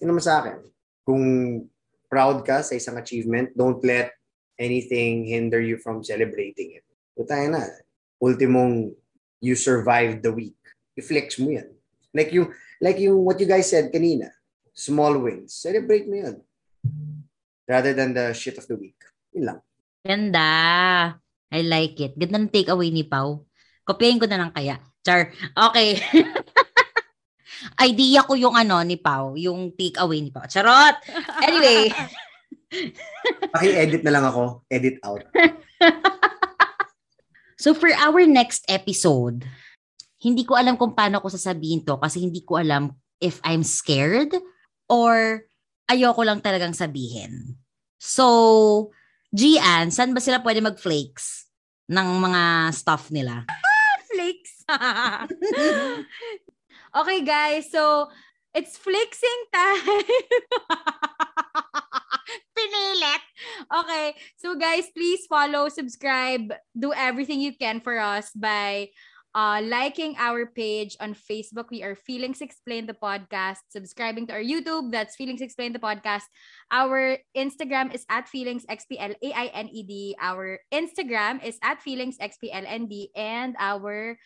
Yun 0.00 0.12
naman 0.12 0.24
sa 0.24 0.44
akin. 0.44 0.60
Kung 1.06 1.24
proud 2.06 2.44
ka 2.44 2.60
sa 2.60 2.76
isang 2.76 2.96
achievement, 3.00 3.52
don't 3.56 3.80
let 3.84 4.12
anything 4.56 5.24
hinder 5.28 5.60
you 5.60 5.76
from 5.80 6.04
celebrating 6.04 6.76
it. 6.80 6.84
So 7.16 7.24
tayo 7.24 7.48
na. 7.52 7.64
Ultimong, 8.20 8.96
you 9.40 9.54
survived 9.56 10.24
the 10.24 10.32
week. 10.32 10.56
I-flex 10.96 11.36
mo 11.40 11.52
yan. 11.52 11.68
Like 12.16 12.32
yung, 12.32 12.48
like 12.80 12.96
yung 13.00 13.20
what 13.24 13.40
you 13.40 13.48
guys 13.48 13.68
said 13.68 13.92
kanina, 13.92 14.32
small 14.72 15.16
wins. 15.20 15.52
Celebrate 15.52 16.08
mo 16.08 16.16
yan. 16.16 16.36
Rather 17.68 17.92
than 17.92 18.16
the 18.16 18.32
shit 18.32 18.56
of 18.56 18.64
the 18.68 18.76
week. 18.76 18.96
Yun 19.36 19.52
lang. 19.52 19.58
Ganda. 20.00 20.50
I 21.52 21.60
like 21.60 22.00
it. 22.00 22.16
Ganda 22.16 22.40
ng 22.40 22.52
takeaway 22.52 22.88
ni 22.88 23.04
Pau. 23.04 23.44
Kopyahin 23.84 24.20
ko 24.20 24.26
na 24.28 24.40
lang 24.40 24.52
kaya. 24.52 24.80
Char. 25.04 25.30
Okay. 25.54 26.00
Idea 27.80 28.24
ko 28.24 28.36
yung 28.36 28.54
ano 28.54 28.80
ni 28.82 29.00
Pau, 29.00 29.36
yung 29.36 29.72
takeaway 29.74 30.20
ni 30.20 30.30
Pau. 30.30 30.46
Charot! 30.48 30.96
Anyway. 31.42 31.90
Paki-edit 33.54 34.02
na 34.02 34.12
lang 34.12 34.24
ako. 34.26 34.66
Edit 34.68 34.98
out. 35.06 35.22
so 37.62 37.72
for 37.72 37.90
our 37.94 38.26
next 38.26 38.66
episode, 38.68 39.46
hindi 40.20 40.42
ko 40.42 40.58
alam 40.58 40.74
kung 40.74 40.96
paano 40.96 41.22
ko 41.22 41.30
sasabihin 41.30 41.86
to 41.86 42.00
kasi 42.00 42.24
hindi 42.24 42.42
ko 42.42 42.58
alam 42.58 42.90
if 43.22 43.38
I'm 43.46 43.62
scared 43.62 44.34
or 44.90 45.46
ayoko 45.86 46.22
lang 46.26 46.42
talagang 46.42 46.74
sabihin. 46.74 47.54
So, 47.96 48.90
Gian, 49.34 49.90
saan 49.90 50.14
ba 50.14 50.22
sila 50.22 50.42
pwede 50.42 50.62
mag-flakes 50.62 51.50
ng 51.90 52.08
mga 52.22 52.42
stuff 52.74 53.10
nila? 53.10 53.46
Flakes! 54.10 54.66
okay 56.96 57.20
guys, 57.22 57.70
so 57.70 58.08
it's 58.54 58.76
flexing 58.76 59.42
time! 59.52 59.84
Pinilit. 62.56 63.22
Okay. 63.68 64.14
So 64.36 64.56
guys, 64.56 64.88
please 64.96 65.26
follow, 65.28 65.68
subscribe, 65.68 66.54
do 66.72 66.92
everything 66.92 67.40
you 67.40 67.54
can 67.54 67.80
for 67.80 67.98
us 68.00 68.30
by 68.32 68.88
uh, 69.36 69.60
liking 69.60 70.16
our 70.16 70.46
page 70.48 70.96
on 70.98 71.12
Facebook. 71.12 71.68
We 71.70 71.84
are 71.84 71.94
Feelings 71.94 72.40
Explain 72.40 72.86
the 72.88 72.96
podcast. 72.96 73.60
Subscribing 73.68 74.26
to 74.28 74.32
our 74.32 74.42
YouTube. 74.42 74.90
That's 74.90 75.14
Feelings 75.14 75.42
Explain 75.44 75.74
the 75.74 75.78
podcast. 75.78 76.24
Our 76.72 77.18
Instagram 77.36 77.92
is 77.94 78.06
at 78.08 78.28
Feelings 78.28 78.64
XPLAINED. 78.64 80.14
Our 80.18 80.58
Instagram 80.72 81.44
is 81.44 81.58
at 81.62 81.82
Feelings 81.82 82.16
XPLND. 82.16 83.12
And 83.14 83.54
our 83.60 84.16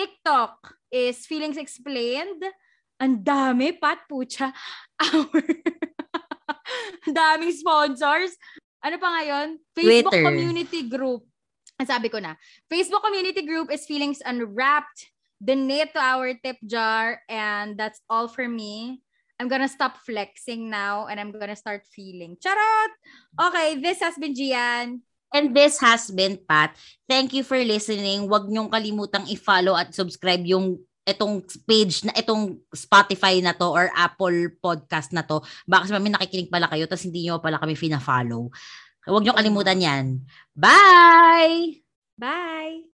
TikTok 0.00 0.80
is 0.88 1.28
Feelings 1.28 1.60
Explained. 1.60 2.40
Ang 2.96 3.20
dami, 3.20 3.76
Pat 3.76 4.08
Pucha. 4.08 4.48
Our 5.04 5.44
daming 7.04 7.52
sponsors. 7.52 8.32
Ano 8.80 8.96
pa 8.96 9.08
ngayon? 9.20 9.60
Facebook 9.76 10.16
Twitter. 10.16 10.24
Community 10.24 10.80
Group. 10.88 11.28
Sabi 11.84 12.08
ko 12.08 12.16
na. 12.16 12.32
Facebook 12.64 13.04
Community 13.04 13.44
Group 13.44 13.68
is 13.68 13.84
Feelings 13.84 14.24
Unwrapped. 14.24 15.12
Donate 15.36 15.92
to 15.92 16.00
our 16.00 16.32
tip 16.40 16.56
jar. 16.64 17.20
And 17.28 17.76
that's 17.76 18.00
all 18.08 18.24
for 18.24 18.48
me. 18.48 19.04
I'm 19.36 19.52
gonna 19.52 19.68
stop 19.68 20.00
flexing 20.08 20.72
now 20.72 21.12
and 21.12 21.20
I'm 21.20 21.28
gonna 21.28 21.56
start 21.56 21.84
feeling. 21.92 22.40
Charot! 22.40 22.92
Okay, 23.36 23.76
this 23.84 24.00
has 24.00 24.16
been 24.16 24.32
Gian. 24.32 25.04
And 25.30 25.54
this 25.54 25.78
has 25.78 26.10
been 26.10 26.42
Pat. 26.42 26.74
Thank 27.06 27.30
you 27.32 27.46
for 27.46 27.58
listening. 27.58 28.26
Huwag 28.26 28.50
niyong 28.50 28.70
kalimutang 28.70 29.30
i-follow 29.30 29.78
at 29.78 29.94
subscribe 29.94 30.42
yung 30.42 30.82
itong 31.06 31.42
page 31.64 32.02
na 32.06 32.12
itong 32.18 32.58
Spotify 32.74 33.38
na 33.42 33.54
to 33.54 33.66
or 33.70 33.90
Apple 33.94 34.54
podcast 34.58 35.14
na 35.14 35.22
to. 35.22 35.42
Baka 35.66 35.86
kasi 35.86 35.92
mami 35.94 36.10
nakikinig 36.10 36.50
pala 36.50 36.66
kayo 36.66 36.86
tapos 36.90 37.06
hindi 37.06 37.26
niyo 37.26 37.38
pala 37.38 37.62
kami 37.62 37.78
fina-follow. 37.78 38.50
Huwag 39.06 39.22
niyo 39.22 39.34
kalimutan 39.34 39.78
yan. 39.80 40.04
Bye! 40.54 41.82
Bye! 42.18 42.90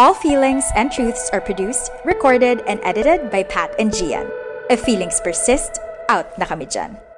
All 0.00 0.16
feelings 0.16 0.64
and 0.72 0.88
truths 0.88 1.28
are 1.36 1.40
produced, 1.44 1.92
recorded, 2.08 2.64
and 2.64 2.80
edited 2.80 3.28
by 3.28 3.44
Pat 3.44 3.76
and 3.76 3.92
Gian. 3.92 4.24
If 4.72 4.80
feelings 4.88 5.20
persist, 5.20 5.76
out 6.08 6.32
na 6.40 6.48
kami 6.48 6.64
dyan. 6.64 7.11